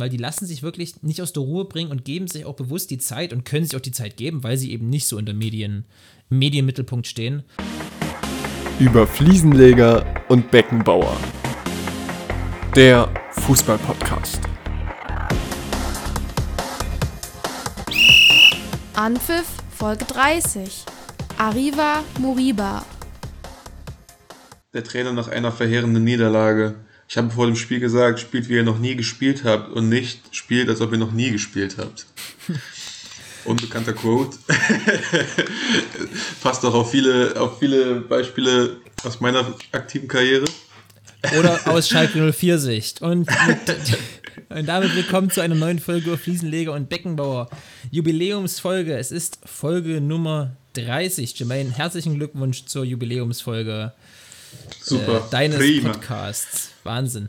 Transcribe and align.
weil 0.00 0.08
die 0.08 0.16
lassen 0.16 0.46
sich 0.46 0.62
wirklich 0.62 1.02
nicht 1.02 1.22
aus 1.22 1.32
der 1.32 1.42
Ruhe 1.42 1.64
bringen 1.64 1.90
und 1.90 2.04
geben 2.04 2.28
sich 2.28 2.44
auch 2.44 2.54
bewusst 2.54 2.90
die 2.90 2.98
Zeit 2.98 3.32
und 3.32 3.44
können 3.44 3.64
sich 3.64 3.76
auch 3.76 3.82
die 3.82 3.92
Zeit 3.92 4.16
geben, 4.16 4.42
weil 4.42 4.56
sie 4.56 4.72
eben 4.72 4.88
nicht 4.88 5.06
so 5.06 5.18
in 5.18 5.26
der 5.26 5.34
Medien, 5.34 5.84
im 6.30 6.38
Medienmittelpunkt 6.38 7.06
stehen. 7.06 7.42
Über 8.78 9.06
Fliesenleger 9.06 10.04
und 10.28 10.50
Beckenbauer. 10.50 11.16
Der 12.74 13.12
Fußballpodcast. 13.32 14.40
Anpfiff 18.94 19.46
Folge 19.70 20.04
30. 20.04 20.84
Arriva 21.38 22.04
Moriba. 22.20 22.84
Der 24.72 24.84
Trainer 24.84 25.12
nach 25.12 25.28
einer 25.28 25.50
verheerenden 25.50 26.04
Niederlage. 26.04 26.76
Ich 27.12 27.18
habe 27.18 27.28
vor 27.28 27.44
dem 27.44 27.56
Spiel 27.56 27.78
gesagt, 27.78 28.20
spielt 28.20 28.48
wie 28.48 28.54
ihr 28.54 28.62
noch 28.62 28.78
nie 28.78 28.96
gespielt 28.96 29.44
habt 29.44 29.70
und 29.70 29.90
nicht 29.90 30.34
spielt, 30.34 30.70
als 30.70 30.80
ob 30.80 30.92
ihr 30.92 30.98
noch 30.98 31.12
nie 31.12 31.30
gespielt 31.30 31.76
habt. 31.76 32.06
Unbekannter 33.44 33.92
Quote. 33.92 34.38
Passt 36.42 36.64
auch 36.64 36.72
auf 36.72 36.90
viele, 36.90 37.38
auf 37.38 37.58
viele 37.58 37.96
Beispiele 37.96 38.78
aus 39.04 39.20
meiner 39.20 39.44
aktiven 39.72 40.08
Karriere. 40.08 40.46
Oder 41.38 41.60
aus 41.66 41.86
Schalke 41.90 42.32
04 42.32 42.58
Sicht. 42.58 43.02
Und, 43.02 43.28
mit, 43.46 43.98
und 44.48 44.66
damit 44.66 44.96
willkommen 44.96 45.28
zu 45.28 45.42
einer 45.42 45.54
neuen 45.54 45.80
Folge 45.80 46.16
Fliesenleger 46.16 46.72
und 46.72 46.88
Beckenbauer. 46.88 47.50
Jubiläumsfolge. 47.90 48.96
Es 48.96 49.12
ist 49.12 49.38
Folge 49.44 50.00
Nummer 50.00 50.56
30. 50.72 51.38
Jermaine, 51.38 51.72
herzlichen 51.72 52.14
Glückwunsch 52.14 52.64
zur 52.64 52.86
Jubiläumsfolge. 52.86 53.92
Super. 54.80 55.18
Äh, 55.18 55.30
deines 55.30 55.58
Prima. 55.58 55.92
Podcasts. 55.92 56.71
Wahnsinn. 56.84 57.28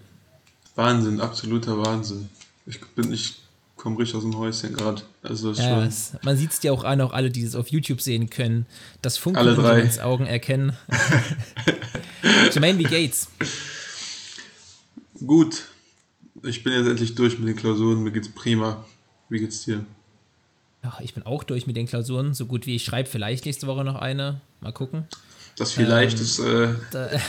Wahnsinn, 0.75 1.21
absoluter 1.21 1.77
Wahnsinn. 1.77 2.29
Ich 2.65 2.79
bin, 2.95 3.11
ich 3.13 3.35
komme 3.75 3.99
richtig 3.99 4.15
aus 4.15 4.23
dem 4.23 4.37
Häuschen 4.37 4.73
gerade. 4.73 5.01
Also 5.21 5.51
Ja, 5.51 5.83
es, 5.85 6.13
man 6.23 6.37
sieht 6.37 6.51
es 6.51 6.59
dir 6.59 6.73
auch 6.73 6.83
an, 6.83 7.01
auch 7.01 7.13
alle, 7.13 7.29
die 7.29 7.43
es 7.43 7.55
auf 7.55 7.67
YouTube 7.67 8.01
sehen 8.01 8.29
können, 8.29 8.65
das 9.01 9.15
Alle 9.15 9.21
Funkeln 9.21 9.55
drei. 9.55 9.81
ins 9.81 9.99
Augen 9.99 10.25
erkennen. 10.25 10.75
Jermaine, 12.51 12.79
wie 12.79 12.83
geht's? 12.83 13.27
Gut. 15.25 15.63
Ich 16.43 16.63
bin 16.63 16.73
jetzt 16.73 16.87
endlich 16.87 17.15
durch 17.15 17.37
mit 17.39 17.47
den 17.47 17.55
Klausuren. 17.55 18.03
Mir 18.03 18.11
geht's 18.11 18.29
prima. 18.29 18.83
Wie 19.29 19.39
geht's 19.39 19.63
dir? 19.65 19.85
Ach, 20.81 20.99
ich 20.99 21.13
bin 21.13 21.25
auch 21.25 21.43
durch 21.43 21.65
mit 21.67 21.77
den 21.77 21.87
Klausuren, 21.87 22.33
so 22.33 22.45
gut 22.45 22.65
wie 22.65 22.75
ich 22.75 22.83
schreibe. 22.83 23.09
Vielleicht 23.09 23.45
nächste 23.45 23.67
Woche 23.67 23.83
noch 23.85 23.95
eine. 23.95 24.41
Mal 24.59 24.73
gucken. 24.73 25.07
Das 25.57 25.73
vielleicht 25.73 26.17
Ähm, 26.17 26.23
ist. 26.23 26.39
Äh, 26.39 26.69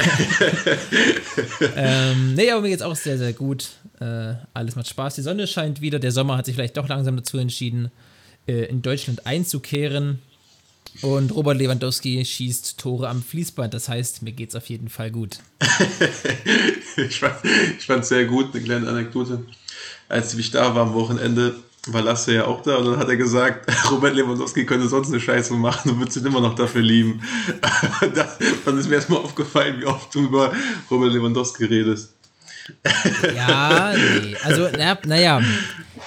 ähm, 1.77 2.35
nee, 2.35 2.51
aber 2.51 2.63
mir 2.63 2.71
geht's 2.71 2.83
auch 2.83 2.97
sehr, 2.97 3.19
sehr 3.19 3.33
gut. 3.33 3.69
Äh, 4.01 4.35
alles 4.55 4.77
macht 4.77 4.89
Spaß. 4.89 5.17
Die 5.17 5.23
Sonne 5.23 5.47
scheint 5.47 5.81
wieder. 5.81 5.99
Der 5.99 6.13
Sommer 6.13 6.37
hat 6.37 6.47
sich 6.47 6.55
vielleicht 6.55 6.77
doch 6.77 6.89
langsam 6.89 7.17
dazu 7.17 7.39
entschieden, 7.39 7.91
äh, 8.47 8.65
in 8.65 8.83
Deutschland 8.83 9.27
einzukehren. 9.27 10.21
Und 11.03 11.35
Robert 11.35 11.59
Lewandowski 11.59 12.25
schießt 12.25 12.79
Tore 12.79 13.09
am 13.09 13.23
Fließband. 13.23 13.75
Das 13.75 13.89
heißt, 13.89 14.23
mir 14.23 14.33
geht's 14.33 14.55
auf 14.55 14.69
jeden 14.69 14.89
Fall 14.89 15.11
gut. 15.11 15.39
ich 16.97 17.19
fand 17.19 17.37
ich 17.79 17.85
fand's 17.85 18.09
sehr 18.09 18.27
gut, 18.27 18.55
eine 18.55 18.63
kleine 18.63 18.89
Anekdote. 18.89 19.45
Als 20.09 20.35
ich 20.35 20.51
da 20.51 20.75
war 20.75 20.87
am 20.87 20.95
Wochenende, 20.95 21.57
war 21.87 22.03
Lasse 22.03 22.35
ja 22.35 22.47
auch 22.47 22.63
da 22.63 22.77
und 22.77 22.87
dann 22.87 22.99
hat 22.99 23.09
er 23.09 23.17
gesagt, 23.17 23.71
Robert 23.91 24.15
Lewandowski 24.15 24.65
könnte 24.65 24.89
sonst 24.89 25.09
eine 25.09 25.21
Scheiße 25.21 25.55
machen 25.55 25.93
und 25.93 25.99
würde 25.99 26.19
ihn 26.19 26.27
immer 26.27 26.41
noch 26.41 26.55
dafür 26.55 26.83
lieben. 26.83 27.23
das, 28.15 28.39
dann 28.65 28.79
ist 28.79 28.89
mir 28.89 28.97
erstmal 28.97 29.21
aufgefallen, 29.21 29.81
wie 29.81 29.87
oft 29.87 30.15
du 30.15 30.21
über 30.21 30.53
Robert 30.91 31.13
Lewandowski 31.13 31.65
redest. 31.65 32.15
Ja, 33.37 33.93
nee. 33.95 34.37
Also, 34.43 34.69
naja, 34.69 34.99
naja. 35.05 35.43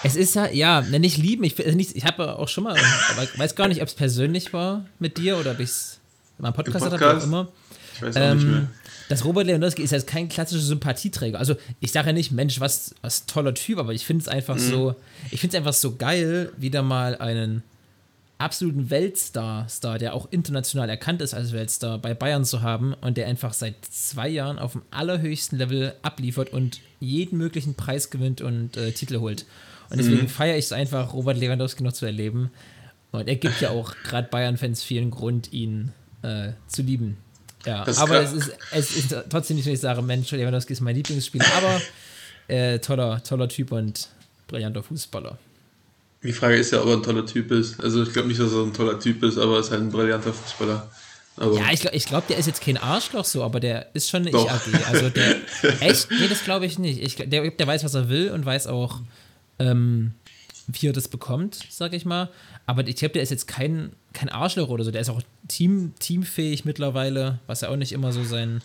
Es 0.03 0.15
ist 0.15 0.35
ja, 0.35 0.47
ja, 0.47 0.81
nicht 0.81 1.17
lieben. 1.17 1.43
Ich, 1.43 1.63
also 1.63 1.75
nicht, 1.75 1.95
ich 1.95 2.05
habe 2.05 2.37
auch 2.37 2.47
schon 2.47 2.63
mal, 2.63 2.75
aber 3.11 3.23
ich 3.23 3.37
weiß 3.37 3.55
gar 3.55 3.67
nicht, 3.67 3.81
ob 3.81 3.87
es 3.87 3.93
persönlich 3.93 4.53
war 4.53 4.85
mit 4.99 5.17
dir 5.17 5.37
oder 5.37 5.51
ob 5.51 5.59
ich 5.59 5.69
es 5.69 5.99
in 6.37 6.43
meinem 6.43 6.53
Podcast, 6.53 6.85
hatte, 6.85 6.99
wie 6.99 7.03
auch 7.03 7.09
Podcast? 7.09 7.27
immer. 7.27 7.47
Ich 7.97 8.01
weiß 8.01 8.17
auch 8.17 8.33
nicht 8.33 8.45
mehr. 8.45 8.57
Ähm, 8.59 8.67
das 9.09 9.23
Robert 9.23 9.47
Lewandowski 9.47 9.81
ist 9.81 9.91
jetzt 9.91 10.07
kein 10.07 10.27
klassischer 10.27 10.63
Sympathieträger. 10.63 11.39
Also 11.39 11.55
ich 11.79 11.91
sage 11.91 12.07
ja 12.07 12.13
nicht, 12.13 12.31
Mensch, 12.31 12.59
was, 12.59 12.93
was 13.01 13.25
toller 13.25 13.53
Typ, 13.53 13.79
aber 13.79 13.93
ich 13.93 14.05
finde 14.05 14.21
es 14.21 14.27
einfach 14.27 14.57
so, 14.57 14.95
ich 15.31 15.39
finde 15.39 15.55
es 15.55 15.59
einfach 15.59 15.73
so 15.73 15.95
geil, 15.95 16.51
wieder 16.57 16.81
mal 16.81 17.15
einen 17.15 17.63
absoluten 18.37 18.89
Weltstar, 18.89 19.67
Star, 19.69 19.97
der 19.97 20.13
auch 20.13 20.27
international 20.31 20.89
erkannt 20.89 21.21
ist 21.21 21.33
als 21.33 21.53
Weltstar, 21.53 21.97
bei 21.97 22.13
Bayern 22.13 22.45
zu 22.45 22.61
haben 22.61 22.93
und 22.95 23.17
der 23.17 23.27
einfach 23.27 23.53
seit 23.53 23.75
zwei 23.89 24.27
Jahren 24.27 24.59
auf 24.59 24.73
dem 24.73 24.83
allerhöchsten 24.91 25.57
Level 25.57 25.93
abliefert 26.01 26.51
und 26.51 26.81
jeden 26.99 27.37
möglichen 27.37 27.75
Preis 27.75 28.09
gewinnt 28.09 28.41
und 28.41 28.77
äh, 28.77 28.91
Titel 28.91 29.19
holt. 29.19 29.45
Und 29.89 29.99
deswegen 29.99 30.27
feiere 30.27 30.57
ich 30.57 30.65
es 30.65 30.71
einfach, 30.73 31.13
Robert 31.13 31.37
Lewandowski 31.37 31.81
noch 31.81 31.93
zu 31.93 32.05
erleben. 32.05 32.51
Und 33.11 33.29
er 33.29 33.37
gibt 33.37 33.61
ja 33.61 33.69
auch 33.69 33.95
gerade 34.03 34.27
Bayern-Fans 34.27 34.83
vielen 34.83 35.11
Grund, 35.11 35.53
ihn 35.53 35.93
äh, 36.23 36.49
zu 36.67 36.81
lieben. 36.81 37.17
Ja, 37.67 37.83
Das 37.83 37.97
aber 37.99 38.21
es 38.21 38.31
ist, 38.31 38.51
es 38.71 38.95
ist 38.95 39.15
trotzdem 39.29 39.57
nicht, 39.57 39.65
wenn 39.65 39.73
ich 39.73 39.81
sage, 39.81 40.01
Mensch, 40.01 40.31
Lewandowski 40.31 40.71
ist 40.73 40.81
mein 40.81 40.95
Lieblingsspieler, 40.95 41.45
aber 41.57 41.81
äh, 42.47 42.79
toller, 42.79 43.21
toller 43.23 43.49
Typ 43.49 43.73
und 43.73 44.07
brillanter 44.47 44.81
Fußballer. 44.81 45.37
Die 46.23 46.31
Frage 46.31 46.55
ist 46.55 46.71
ja, 46.71 46.81
ob 46.81 46.87
er 46.87 46.93
ein 46.93 47.03
toller 47.03 47.25
Typ 47.25 47.51
ist. 47.51 47.79
Also 47.81 48.03
ich 48.03 48.13
glaube 48.13 48.29
nicht, 48.29 48.39
dass 48.39 48.53
er 48.53 48.63
ein 48.63 48.73
toller 48.73 48.99
Typ 48.99 49.21
ist, 49.23 49.37
aber 49.37 49.55
er 49.55 49.59
ist 49.59 49.71
halt 49.71 49.81
ein 49.81 49.91
brillanter 49.91 50.33
Fußballer. 50.33 50.89
Aber 51.35 51.55
Ja, 51.55 51.71
ich 51.71 51.81
glaube, 51.81 51.95
ich 51.95 52.05
glaub, 52.05 52.27
der 52.27 52.37
ist 52.37 52.47
jetzt 52.47 52.61
kein 52.61 52.77
Arschloch 52.77 53.25
so, 53.25 53.43
aber 53.43 53.59
der 53.59 53.87
ist 53.93 54.09
schon 54.09 54.21
eine 54.21 54.31
Doch. 54.31 54.45
Ich-AG. 54.45 54.87
Also 54.89 55.09
der, 55.09 55.35
echt? 55.81 56.09
Nee, 56.09 56.27
das 56.29 56.43
glaube 56.43 56.65
ich 56.65 56.79
nicht. 56.79 57.01
Ich, 57.01 57.15
der, 57.15 57.51
der 57.51 57.67
weiß, 57.67 57.83
was 57.83 57.93
er 57.93 58.09
will 58.09 58.31
und 58.31 58.45
weiß 58.45 58.67
auch, 58.67 59.01
ähm, 59.59 60.13
wie 60.67 60.87
er 60.87 60.93
das 60.93 61.07
bekommt, 61.07 61.65
sag 61.69 61.93
ich 61.93 62.05
mal. 62.05 62.29
Aber 62.65 62.85
ich 62.85 62.97
glaube, 62.97 63.13
der 63.13 63.23
ist 63.23 63.31
jetzt 63.31 63.47
kein, 63.47 63.93
kein 64.13 64.29
Arschloch 64.29 64.69
oder 64.69 64.83
so. 64.83 64.91
Der 64.91 65.01
ist 65.01 65.09
auch 65.09 65.21
team, 65.47 65.93
teamfähig 65.99 66.65
mittlerweile, 66.65 67.39
was 67.47 67.61
ja 67.61 67.69
auch 67.69 67.77
nicht 67.77 67.93
immer 67.93 68.11
so 68.11 68.23
sein, 68.25 68.61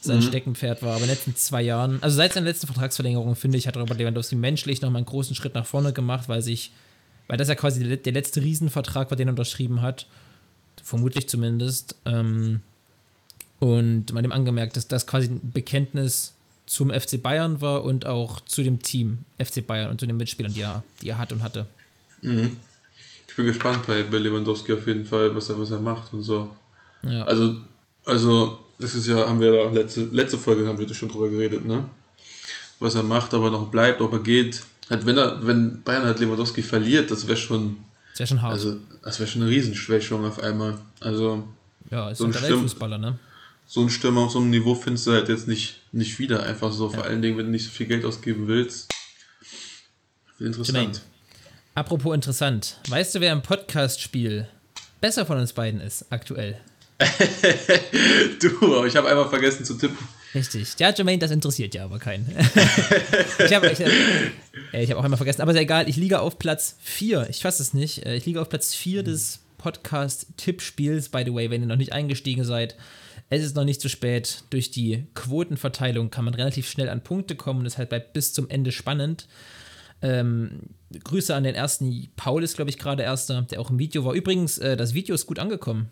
sein 0.00 0.22
Steckenpferd 0.22 0.82
war. 0.82 0.90
Aber 0.90 1.02
in 1.02 1.06
den 1.06 1.10
letzten 1.10 1.36
zwei 1.36 1.62
Jahren, 1.62 2.02
also 2.02 2.16
seit 2.16 2.32
seiner 2.32 2.46
letzten 2.46 2.66
Vertragsverlängerung, 2.66 3.36
finde 3.36 3.58
ich, 3.58 3.68
hat 3.68 3.76
Robert 3.76 3.98
Lewandowski 3.98 4.34
menschlich 4.34 4.82
nochmal 4.82 4.98
einen 4.98 5.06
großen 5.06 5.36
Schritt 5.36 5.54
nach 5.54 5.66
vorne 5.66 5.92
gemacht, 5.92 6.28
weil 6.28 6.42
sich, 6.42 6.72
weil 7.28 7.38
das 7.38 7.48
ja 7.48 7.54
quasi 7.54 7.96
der, 7.96 8.12
letzte 8.12 8.42
Riesenvertrag 8.42 9.10
war, 9.10 9.16
den 9.16 9.28
er 9.28 9.32
unterschrieben 9.32 9.82
hat. 9.82 10.06
Vermutlich 10.82 11.28
zumindest. 11.28 11.94
Ähm, 12.06 12.60
und 13.60 14.12
man 14.12 14.24
hat 14.24 14.30
ihm 14.30 14.32
angemerkt, 14.32 14.76
dass 14.76 14.88
das 14.88 15.06
quasi 15.06 15.28
ein 15.28 15.52
Bekenntnis 15.52 16.34
zum 16.70 16.90
FC 16.92 17.20
Bayern 17.20 17.60
war 17.60 17.82
und 17.82 18.06
auch 18.06 18.40
zu 18.42 18.62
dem 18.62 18.80
Team 18.80 19.24
FC 19.44 19.66
Bayern 19.66 19.90
und 19.90 19.98
zu 19.98 20.06
den 20.06 20.16
Mitspielern, 20.16 20.54
die 20.54 20.60
er, 20.60 20.84
die 21.02 21.08
er 21.08 21.18
hat 21.18 21.32
und 21.32 21.42
hatte. 21.42 21.66
ich 22.22 23.34
bin 23.34 23.46
gespannt 23.46 23.88
bei, 23.88 24.02
Lewandowski 24.02 24.74
auf 24.74 24.86
jeden 24.86 25.04
Fall, 25.04 25.34
was 25.34 25.48
er, 25.48 25.58
was 25.58 25.72
er 25.72 25.80
macht 25.80 26.12
und 26.12 26.22
so. 26.22 26.48
Ja. 27.02 27.24
Also, 27.24 27.56
also, 28.04 28.60
das 28.78 28.94
ist 28.94 29.08
ja, 29.08 29.28
haben 29.28 29.40
wir 29.40 29.52
ja 29.52 29.68
letzte, 29.68 30.02
letzte 30.12 30.38
Folge 30.38 30.64
haben 30.68 30.78
wir 30.78 30.86
da 30.86 30.94
schon 30.94 31.08
drüber 31.08 31.28
geredet, 31.28 31.64
ne? 31.64 31.86
Was 32.78 32.94
er 32.94 33.02
macht, 33.02 33.34
ob 33.34 33.42
er 33.42 33.50
noch 33.50 33.66
bleibt, 33.68 34.00
ob 34.00 34.12
er 34.12 34.20
geht. 34.20 34.62
Halt, 34.88 35.04
wenn 35.06 35.18
er, 35.18 35.44
wenn 35.44 35.82
Bayern 35.82 36.04
halt 36.04 36.20
Lewandowski 36.20 36.62
verliert, 36.62 37.10
das 37.10 37.26
wäre 37.26 37.36
schon, 37.36 37.78
Das 38.12 38.20
wäre 38.20 38.28
schon 38.28 38.42
hart. 38.42 38.52
also, 38.52 38.76
das 39.02 39.18
wäre 39.18 39.28
schon 39.28 39.42
eine 39.42 39.50
Riesenschwächung 39.50 40.24
auf 40.24 40.40
einmal. 40.40 40.78
Also, 41.00 41.48
ja, 41.90 42.10
ist 42.10 42.18
so 42.18 42.30
so 42.30 42.38
ein. 42.38 42.42
Weltfußballer, 42.44 42.98
ne? 42.98 43.18
So 43.72 43.82
ein 43.82 43.88
Stürmer 43.88 44.22
auf 44.22 44.32
so 44.32 44.40
einem 44.40 44.50
Niveau 44.50 44.74
findest 44.74 45.06
du 45.06 45.12
halt 45.12 45.28
jetzt 45.28 45.46
nicht, 45.46 45.76
nicht 45.92 46.18
wieder. 46.18 46.42
Einfach 46.42 46.72
so, 46.72 46.90
vor 46.90 47.04
allen 47.04 47.22
Dingen, 47.22 47.38
wenn 47.38 47.44
du 47.46 47.52
nicht 47.52 47.62
so 47.64 47.70
viel 47.70 47.86
Geld 47.86 48.04
ausgeben 48.04 48.48
willst. 48.48 48.92
Interessant. 50.40 51.02
Apropos 51.76 52.12
interessant. 52.12 52.80
Weißt 52.88 53.14
du, 53.14 53.20
wer 53.20 53.32
im 53.32 53.42
Podcast-Spiel 53.42 54.48
besser 55.00 55.24
von 55.24 55.38
uns 55.38 55.52
beiden 55.52 55.80
ist, 55.80 56.04
aktuell? 56.10 56.60
Du, 58.40 58.76
aber 58.76 58.86
ich 58.86 58.96
habe 58.96 59.08
einfach 59.08 59.30
vergessen 59.30 59.64
zu 59.64 59.74
tippen. 59.74 59.98
Richtig. 60.34 60.74
Ja, 60.78 60.90
Jermaine, 60.92 61.18
das 61.20 61.30
interessiert 61.30 61.72
ja 61.74 61.84
aber 61.84 62.00
keinen. 62.00 62.26
ich 63.38 63.54
habe 63.54 63.68
ich 63.70 63.80
äh, 63.80 64.82
ich 64.82 64.90
hab 64.90 64.98
auch 64.98 65.04
einmal 65.04 65.16
vergessen, 65.16 65.42
aber 65.42 65.52
ist 65.52 65.56
ja 65.56 65.62
egal. 65.62 65.88
Ich 65.88 65.96
liege 65.96 66.20
auf 66.20 66.40
Platz 66.40 66.76
4. 66.80 67.28
Ich 67.30 67.40
fasse 67.42 67.62
es 67.62 67.72
nicht. 67.72 68.04
Äh, 68.04 68.16
Ich 68.16 68.26
liege 68.26 68.40
auf 68.40 68.48
Platz 68.48 68.74
4 68.74 69.04
des 69.04 69.40
Podcast-Tippspiels. 69.58 71.10
By 71.10 71.22
the 71.24 71.32
way, 71.32 71.50
wenn 71.50 71.60
ihr 71.62 71.68
noch 71.68 71.76
nicht 71.76 71.92
eingestiegen 71.92 72.44
seid, 72.44 72.74
es 73.30 73.44
ist 73.44 73.56
noch 73.56 73.64
nicht 73.64 73.80
zu 73.80 73.88
spät. 73.88 74.42
Durch 74.50 74.70
die 74.70 75.06
Quotenverteilung 75.14 76.10
kann 76.10 76.24
man 76.24 76.34
relativ 76.34 76.68
schnell 76.68 76.88
an 76.88 77.02
Punkte 77.02 77.36
kommen 77.36 77.60
und 77.60 77.66
es 77.66 77.78
halt 77.78 77.88
bleibt 77.88 78.12
bis 78.12 78.32
zum 78.32 78.50
Ende 78.50 78.72
spannend. 78.72 79.28
Ähm, 80.02 80.62
Grüße 81.04 81.34
an 81.34 81.44
den 81.44 81.54
ersten. 81.54 82.08
Paul 82.16 82.42
ist, 82.42 82.56
glaube 82.56 82.70
ich, 82.70 82.78
gerade 82.78 83.04
erster, 83.04 83.42
der 83.42 83.60
auch 83.60 83.70
im 83.70 83.78
Video 83.78 84.04
war. 84.04 84.14
Übrigens, 84.14 84.58
äh, 84.58 84.76
das 84.76 84.94
Video 84.94 85.14
ist 85.14 85.26
gut 85.26 85.38
angekommen. 85.38 85.90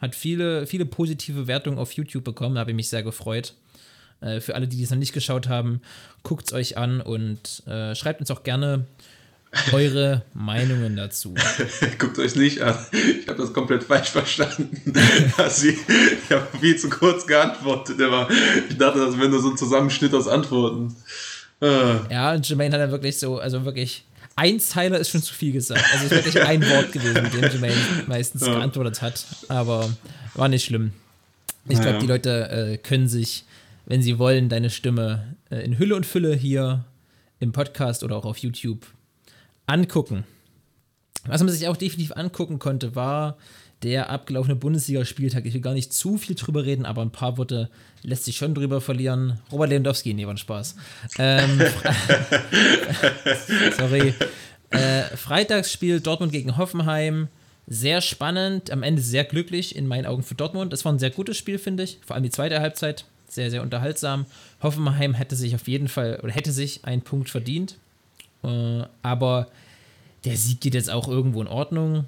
Hat 0.00 0.14
viele, 0.14 0.66
viele 0.66 0.86
positive 0.86 1.46
Wertungen 1.46 1.78
auf 1.78 1.92
YouTube 1.92 2.24
bekommen, 2.24 2.54
da 2.54 2.62
habe 2.62 2.70
ich 2.70 2.76
mich 2.76 2.88
sehr 2.88 3.02
gefreut. 3.02 3.54
Äh, 4.22 4.40
für 4.40 4.54
alle, 4.54 4.66
die 4.66 4.82
es 4.82 4.90
noch 4.90 4.96
nicht 4.96 5.12
geschaut 5.12 5.48
haben, 5.48 5.82
guckt 6.22 6.46
es 6.46 6.52
euch 6.54 6.78
an 6.78 7.02
und 7.02 7.62
äh, 7.66 7.94
schreibt 7.94 8.20
uns 8.20 8.30
auch 8.30 8.42
gerne 8.42 8.86
eure 9.72 10.22
Meinungen 10.34 10.96
dazu. 10.96 11.34
Guckt 11.98 12.18
euch 12.18 12.36
nicht 12.36 12.60
an. 12.60 12.76
Ich 13.20 13.26
habe 13.28 13.38
das 13.42 13.52
komplett 13.52 13.82
falsch 13.84 14.10
verstanden. 14.10 14.80
Sie, 15.48 15.70
ich 16.24 16.30
habe 16.32 16.46
viel 16.60 16.76
zu 16.76 16.88
kurz 16.88 17.26
geantwortet. 17.26 18.00
Aber 18.00 18.28
ich 18.68 18.76
dachte, 18.78 19.00
das 19.00 19.18
wäre 19.18 19.28
nur 19.28 19.40
so 19.42 19.50
ein 19.50 19.56
Zusammenschnitt 19.56 20.14
aus 20.14 20.28
Antworten. 20.28 20.94
Äh, 21.60 22.12
Ja, 22.12 22.32
und 22.32 22.48
Jermaine 22.48 22.74
hat 22.74 22.80
dann 22.82 22.90
wirklich 22.92 23.18
so, 23.18 23.38
also 23.38 23.64
wirklich, 23.64 24.04
ein 24.36 24.60
Zeiler 24.60 24.98
ist 24.98 25.10
schon 25.10 25.22
zu 25.22 25.34
viel 25.34 25.52
gesagt. 25.52 25.84
Also 25.92 26.06
es 26.06 26.12
ist 26.12 26.24
wirklich 26.34 26.42
ein 26.46 26.62
Wort 26.70 26.92
gewesen, 26.92 27.22
mit 27.22 27.34
dem 27.34 27.42
Jermaine 27.50 27.76
meistens 28.06 28.46
Ja. 28.46 28.54
geantwortet 28.54 29.02
hat. 29.02 29.24
Aber 29.48 29.90
war 30.34 30.48
nicht 30.48 30.64
schlimm. 30.64 30.92
Ich 31.68 31.80
glaube, 31.80 31.98
die 31.98 32.06
Leute 32.06 32.48
äh, 32.50 32.76
können 32.78 33.08
sich, 33.08 33.44
wenn 33.86 34.00
sie 34.02 34.18
wollen, 34.18 34.48
deine 34.48 34.70
Stimme 34.70 35.36
äh, 35.50 35.56
in 35.64 35.78
Hülle 35.78 35.94
und 35.96 36.06
Fülle 36.06 36.34
hier 36.34 36.84
im 37.40 37.52
Podcast 37.52 38.02
oder 38.02 38.16
auch 38.16 38.24
auf 38.24 38.38
YouTube 38.38 38.86
angucken. 39.70 40.24
Was 41.26 41.42
man 41.42 41.52
sich 41.52 41.68
auch 41.68 41.76
definitiv 41.76 42.16
angucken 42.16 42.58
konnte, 42.58 42.94
war 42.94 43.36
der 43.82 44.10
abgelaufene 44.10 44.56
Bundesligaspieltag. 44.56 45.46
Ich 45.46 45.54
will 45.54 45.60
gar 45.60 45.74
nicht 45.74 45.92
zu 45.92 46.18
viel 46.18 46.34
drüber 46.34 46.64
reden, 46.64 46.84
aber 46.84 47.02
ein 47.02 47.12
paar 47.12 47.38
Worte 47.38 47.70
lässt 48.02 48.24
sich 48.24 48.36
schon 48.36 48.54
drüber 48.54 48.80
verlieren. 48.80 49.38
Robert 49.50 49.70
Lewandowski, 49.70 50.12
nee, 50.12 50.26
war 50.26 50.34
ein 50.34 50.38
Spaß. 50.38 50.76
Ähm, 51.18 51.58
Sorry. 53.78 54.14
Äh, 54.70 55.16
Freitagsspiel 55.16 56.00
Dortmund 56.00 56.32
gegen 56.32 56.56
Hoffenheim. 56.56 57.28
Sehr 57.66 58.00
spannend, 58.00 58.70
am 58.70 58.82
Ende 58.82 59.00
sehr 59.00 59.24
glücklich 59.24 59.76
in 59.76 59.86
meinen 59.86 60.06
Augen 60.06 60.24
für 60.24 60.34
Dortmund. 60.34 60.72
Das 60.72 60.84
war 60.84 60.92
ein 60.92 60.98
sehr 60.98 61.10
gutes 61.10 61.36
Spiel, 61.36 61.58
finde 61.58 61.84
ich. 61.84 61.98
Vor 62.04 62.16
allem 62.16 62.24
die 62.24 62.30
zweite 62.30 62.60
Halbzeit. 62.60 63.04
Sehr, 63.28 63.50
sehr 63.50 63.62
unterhaltsam. 63.62 64.26
Hoffenheim 64.60 65.14
hätte 65.14 65.36
sich 65.36 65.54
auf 65.54 65.68
jeden 65.68 65.86
Fall 65.86 66.18
oder 66.22 66.32
hätte 66.32 66.50
sich 66.50 66.84
einen 66.84 67.02
Punkt 67.02 67.30
verdient. 67.30 67.76
Äh, 68.42 68.82
aber 69.02 69.46
der 70.24 70.36
Sieg 70.36 70.60
geht 70.60 70.74
jetzt 70.74 70.90
auch 70.90 71.08
irgendwo 71.08 71.40
in 71.40 71.48
Ordnung. 71.48 72.06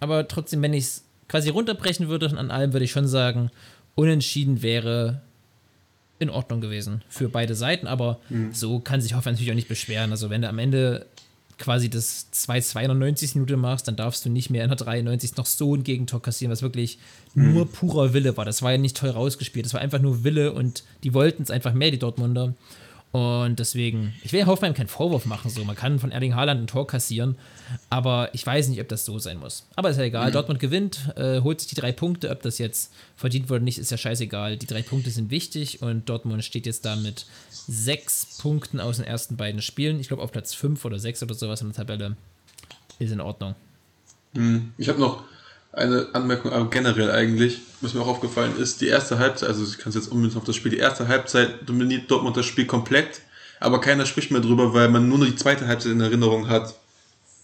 Aber 0.00 0.28
trotzdem, 0.28 0.62
wenn 0.62 0.74
ich 0.74 0.84
es 0.84 1.04
quasi 1.28 1.48
runterbrechen 1.48 2.08
würde, 2.08 2.36
an 2.36 2.50
allem 2.50 2.72
würde 2.72 2.84
ich 2.84 2.90
schon 2.90 3.08
sagen, 3.08 3.50
unentschieden 3.94 4.62
wäre 4.62 5.20
in 6.18 6.30
Ordnung 6.30 6.60
gewesen 6.60 7.02
für 7.08 7.28
beide 7.28 7.54
Seiten. 7.54 7.86
Aber 7.86 8.18
so 8.52 8.80
kann 8.80 9.00
sich 9.00 9.14
Hoffenheim 9.14 9.34
natürlich 9.34 9.52
auch 9.52 9.56
nicht 9.56 9.68
beschweren. 9.68 10.10
Also 10.10 10.30
wenn 10.30 10.42
du 10.42 10.48
am 10.48 10.58
Ende 10.58 11.06
quasi 11.58 11.90
das 11.90 12.28
2-2 12.32 12.82
in 12.82 12.88
der 12.88 12.94
90. 12.94 13.34
Minute 13.34 13.56
machst, 13.56 13.88
dann 13.88 13.96
darfst 13.96 14.24
du 14.24 14.30
nicht 14.30 14.48
mehr 14.48 14.62
in 14.62 14.70
der 14.70 14.76
93. 14.76 15.36
noch 15.36 15.46
so 15.46 15.74
ein 15.74 15.82
Gegentor 15.82 16.22
kassieren, 16.22 16.52
was 16.52 16.62
wirklich 16.62 16.98
nur 17.34 17.70
purer 17.70 18.14
Wille 18.14 18.36
war. 18.36 18.44
Das 18.44 18.62
war 18.62 18.72
ja 18.72 18.78
nicht 18.78 18.96
toll 18.96 19.10
rausgespielt. 19.10 19.66
Das 19.66 19.74
war 19.74 19.80
einfach 19.80 20.00
nur 20.00 20.24
Wille 20.24 20.52
und 20.52 20.84
die 21.02 21.14
wollten 21.14 21.42
es 21.42 21.50
einfach 21.50 21.74
mehr, 21.74 21.90
die 21.90 21.98
Dortmunder. 21.98 22.54
Und 23.10 23.58
deswegen, 23.58 24.12
ich 24.22 24.34
will 24.34 24.44
Hoffenheim 24.44 24.74
keinen 24.74 24.88
Vorwurf 24.88 25.24
machen, 25.24 25.50
so. 25.50 25.64
Man 25.64 25.76
kann 25.76 25.98
von 25.98 26.12
Erling 26.12 26.34
Haaland 26.34 26.60
ein 26.60 26.66
Tor 26.66 26.86
kassieren, 26.86 27.36
aber 27.88 28.28
ich 28.34 28.46
weiß 28.46 28.68
nicht, 28.68 28.80
ob 28.82 28.88
das 28.88 29.06
so 29.06 29.18
sein 29.18 29.38
muss. 29.38 29.66
Aber 29.76 29.88
ist 29.88 29.96
ja 29.96 30.02
egal. 30.04 30.30
Dortmund 30.30 30.60
gewinnt, 30.60 31.14
äh, 31.16 31.40
holt 31.40 31.60
sich 31.60 31.70
die 31.70 31.74
drei 31.74 31.90
Punkte. 31.90 32.28
Ob 32.28 32.42
das 32.42 32.58
jetzt 32.58 32.92
verdient 33.16 33.48
wurde 33.48 33.60
oder 33.60 33.64
nicht, 33.64 33.78
ist 33.78 33.90
ja 33.90 33.96
scheißegal. 33.96 34.58
Die 34.58 34.66
drei 34.66 34.82
Punkte 34.82 35.10
sind 35.10 35.30
wichtig 35.30 35.80
und 35.80 36.06
Dortmund 36.08 36.44
steht 36.44 36.66
jetzt 36.66 36.84
da 36.84 36.96
mit 36.96 37.24
sechs 37.50 38.38
Punkten 38.42 38.78
aus 38.78 38.96
den 38.96 39.06
ersten 39.06 39.38
beiden 39.38 39.62
Spielen. 39.62 40.00
Ich 40.00 40.08
glaube 40.08 40.22
auf 40.22 40.30
Platz 40.30 40.52
fünf 40.52 40.84
oder 40.84 40.98
sechs 40.98 41.22
oder 41.22 41.34
sowas 41.34 41.62
in 41.62 41.68
der 41.68 41.76
Tabelle. 41.76 42.16
Ist 42.98 43.12
in 43.12 43.20
Ordnung. 43.20 43.54
Ich 44.76 44.88
habe 44.88 45.00
noch 45.00 45.24
eine 45.72 46.08
Anmerkung, 46.12 46.52
aber 46.52 46.70
generell 46.70 47.10
eigentlich, 47.10 47.60
was 47.80 47.94
mir 47.94 48.00
auch 48.00 48.08
aufgefallen 48.08 48.58
ist, 48.58 48.80
die 48.80 48.88
erste 48.88 49.18
Halbzeit, 49.18 49.48
also 49.48 49.64
ich 49.64 49.78
kann 49.78 49.90
es 49.90 49.94
jetzt 49.94 50.10
unbedingt 50.10 50.36
auf 50.36 50.44
das 50.44 50.56
Spiel, 50.56 50.70
die 50.70 50.78
erste 50.78 51.08
Halbzeit 51.08 51.68
dominiert 51.68 52.10
Dortmund 52.10 52.36
das 52.36 52.46
Spiel 52.46 52.66
komplett, 52.66 53.20
aber 53.60 53.80
keiner 53.80 54.06
spricht 54.06 54.30
mehr 54.30 54.40
drüber, 54.40 54.72
weil 54.72 54.88
man 54.88 55.08
nur 55.08 55.18
noch 55.18 55.26
die 55.26 55.36
zweite 55.36 55.66
Halbzeit 55.66 55.92
in 55.92 56.00
Erinnerung 56.00 56.48
hat, 56.48 56.74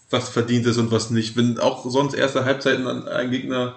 was 0.09 0.29
verdient 0.29 0.65
ist 0.65 0.77
und 0.77 0.91
was 0.91 1.09
nicht. 1.09 1.35
Wenn 1.35 1.59
auch 1.59 1.89
sonst 1.89 2.13
erste 2.13 2.45
Halbzeiten 2.45 2.87
an 2.87 3.07
ein 3.07 3.31
Gegner 3.31 3.75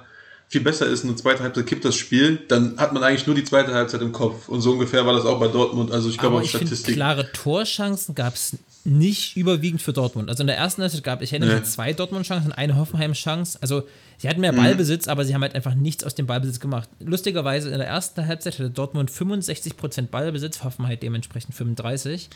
viel 0.49 0.61
besser 0.63 0.87
ist 0.87 1.03
und 1.03 1.11
eine 1.11 1.19
zweite 1.19 1.43
Halbzeit 1.43 1.67
kippt 1.67 1.85
das 1.85 1.95
Spiel, 1.97 2.39
dann 2.49 2.79
hat 2.79 2.93
man 2.93 3.03
eigentlich 3.03 3.27
nur 3.27 3.37
die 3.37 3.45
zweite 3.45 3.75
Halbzeit 3.75 4.01
im 4.01 4.13
Kopf. 4.13 4.49
Und 4.49 4.63
so 4.63 4.73
ungefähr 4.73 5.05
war 5.05 5.13
das 5.13 5.27
auch 5.27 5.39
bei 5.39 5.49
Dortmund. 5.49 5.91
Also 5.93 6.09
ich 6.09 6.17
glaube 6.17 6.37
auch 6.37 6.45
Statistik. 6.45 6.95
klare 6.95 7.31
Torchancen 7.33 8.15
gab 8.15 8.35
es 8.35 8.57
nicht 8.85 9.37
überwiegend 9.37 9.83
für 9.83 9.93
Dortmund. 9.93 10.31
Also 10.31 10.43
in 10.43 10.47
der 10.47 10.57
ersten 10.57 10.81
Halbzeit 10.81 11.05
gab 11.05 11.21
ich 11.21 11.33
erinnere 11.33 11.55
mich 11.55 11.61
Nee. 11.61 11.69
zwei 11.69 11.93
Dortmund-Chancen 11.93 12.47
und 12.47 12.53
eine 12.53 12.77
Hoffenheim-Chance. 12.77 13.59
Also 13.61 13.83
sie 14.19 14.29
hatten 14.29 14.41
mehr 14.41 14.53
Mhm. 14.53 14.57
Ballbesitz, 14.59 15.09
aber 15.09 15.25
sie 15.25 15.35
haben 15.35 15.43
halt 15.43 15.55
einfach 15.55 15.75
nichts 15.75 16.05
aus 16.05 16.15
dem 16.15 16.27
Ballbesitz 16.27 16.61
gemacht. 16.61 16.89
Lustigerweise 17.01 17.71
in 17.71 17.79
der 17.79 17.87
ersten 17.89 18.27
Halbzeit 18.27 18.55
hatte 18.55 18.71
Dortmund 18.71 19.11
65% 19.11 20.11
Ballbesitz, 20.11 20.63
Hoffenheim 20.65 20.99
dementsprechend 21.01 21.55
35. 21.55 22.29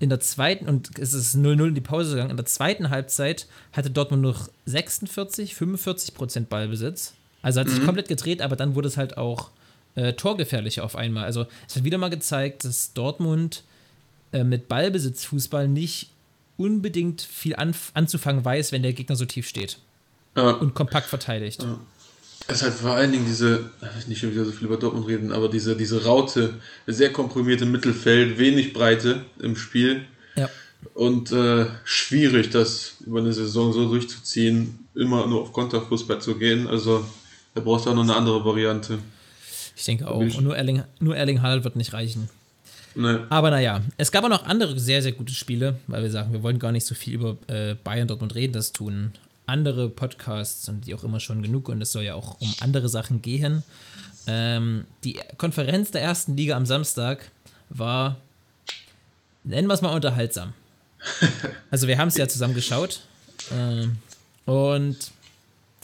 In 0.00 0.08
der 0.08 0.18
zweiten, 0.20 0.66
und 0.68 0.98
es 0.98 1.12
ist 1.12 1.36
0-0 1.36 1.68
in 1.68 1.74
die 1.74 1.80
Pause 1.80 2.12
gegangen, 2.12 2.30
in 2.30 2.36
der 2.36 2.46
zweiten 2.46 2.90
Halbzeit 2.90 3.46
hatte 3.72 3.90
Dortmund 3.90 4.22
noch 4.22 4.48
46, 4.66 5.54
45% 5.54 6.46
Ballbesitz. 6.48 7.12
Also 7.42 7.60
hat 7.60 7.68
sich 7.68 7.80
Mhm. 7.80 7.84
komplett 7.86 8.08
gedreht, 8.08 8.42
aber 8.42 8.56
dann 8.56 8.74
wurde 8.74 8.88
es 8.88 8.96
halt 8.96 9.16
auch 9.16 9.50
äh, 9.96 10.14
torgefährlicher 10.14 10.82
auf 10.82 10.96
einmal. 10.96 11.24
Also 11.24 11.46
es 11.68 11.76
hat 11.76 11.84
wieder 11.84 11.98
mal 11.98 12.10
gezeigt, 12.10 12.64
dass 12.64 12.92
Dortmund 12.94 13.62
äh, 14.32 14.42
mit 14.42 14.66
Ballbesitzfußball 14.66 15.68
nicht 15.68 16.10
unbedingt 16.56 17.22
viel 17.22 17.54
anf 17.54 17.92
anzufangen 17.94 18.44
weiß, 18.44 18.72
wenn 18.72 18.82
der 18.82 18.92
Gegner 18.92 19.14
so 19.14 19.24
tief 19.24 19.46
steht 19.46 19.78
Ja. 20.36 20.50
und 20.50 20.74
kompakt 20.74 21.06
verteidigt. 21.06 21.64
Es 22.46 22.56
ist 22.56 22.62
halt 22.62 22.74
vor 22.74 22.90
allen 22.92 23.12
Dingen 23.12 23.24
diese, 23.26 23.70
nicht 24.06 24.20
schon 24.20 24.32
wieder 24.32 24.44
so 24.44 24.52
viel 24.52 24.66
über 24.66 24.76
Dortmund 24.76 25.06
reden, 25.06 25.32
aber 25.32 25.48
diese, 25.48 25.76
diese 25.76 26.04
Raute, 26.04 26.54
sehr 26.86 27.10
komprimierte 27.12 27.64
Mittelfeld, 27.64 28.36
wenig 28.38 28.72
Breite 28.74 29.24
im 29.38 29.56
Spiel 29.56 30.02
Ja. 30.36 30.50
und 30.94 31.32
äh, 31.32 31.66
schwierig, 31.84 32.50
das 32.50 32.96
über 33.06 33.20
eine 33.20 33.32
Saison 33.32 33.72
so 33.72 33.88
durchzuziehen, 33.88 34.86
immer 34.94 35.26
nur 35.26 35.40
auf 35.42 35.52
Konterfußball 35.52 36.20
zu 36.20 36.34
gehen. 36.36 36.66
Also 36.66 37.04
da 37.54 37.60
brauchst 37.62 37.86
du 37.86 37.90
auch 37.90 37.94
noch 37.94 38.02
eine 38.02 38.14
andere 38.14 38.44
Variante. 38.44 38.98
Ich 39.76 39.84
denke 39.84 40.06
auch. 40.08 40.18
Und 40.18 40.40
nur 40.42 40.56
Erling, 40.56 40.82
nur 41.00 41.16
Erling 41.16 41.40
Haaland 41.40 41.64
wird 41.64 41.76
nicht 41.76 41.92
reichen. 41.94 42.28
Ne. 42.94 43.26
Aber 43.30 43.50
naja, 43.50 43.80
es 43.96 44.12
gab 44.12 44.22
auch 44.24 44.28
noch 44.28 44.44
andere 44.44 44.78
sehr, 44.78 45.02
sehr 45.02 45.12
gute 45.12 45.32
Spiele, 45.32 45.76
weil 45.86 46.02
wir 46.02 46.10
sagen, 46.10 46.32
wir 46.32 46.42
wollen 46.42 46.58
gar 46.58 46.70
nicht 46.72 46.86
so 46.86 46.94
viel 46.94 47.14
über 47.14 47.36
äh, 47.48 47.74
Bayern 47.82 48.06
Dortmund 48.06 48.34
reden, 48.34 48.52
das 48.52 48.72
tun 48.72 49.12
andere 49.46 49.88
Podcasts 49.88 50.68
und 50.68 50.86
die 50.86 50.94
auch 50.94 51.04
immer 51.04 51.20
schon 51.20 51.42
genug 51.42 51.68
und 51.68 51.80
es 51.82 51.92
soll 51.92 52.04
ja 52.04 52.14
auch 52.14 52.40
um 52.40 52.52
andere 52.60 52.88
Sachen 52.88 53.22
gehen. 53.22 53.62
Ähm, 54.26 54.86
die 55.04 55.20
Konferenz 55.36 55.90
der 55.90 56.02
ersten 56.02 56.36
Liga 56.36 56.56
am 56.56 56.66
Samstag 56.66 57.30
war, 57.68 58.16
nennen 59.42 59.68
wir 59.68 59.74
es 59.74 59.82
mal 59.82 59.94
unterhaltsam. 59.94 60.52
Also 61.70 61.88
wir 61.88 61.98
haben 61.98 62.08
es 62.08 62.16
ja 62.16 62.28
zusammen 62.28 62.54
geschaut 62.54 63.00
ähm, 63.52 63.96
und 64.46 65.10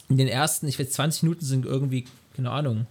in 0.08 0.16
den 0.16 0.28
ersten, 0.28 0.68
ich 0.68 0.78
weiß, 0.78 0.90
20 0.90 1.24
Minuten 1.24 1.44
sind 1.44 1.66
irgendwie, 1.66 2.06
keine 2.36 2.50
Ahnung, 2.50 2.86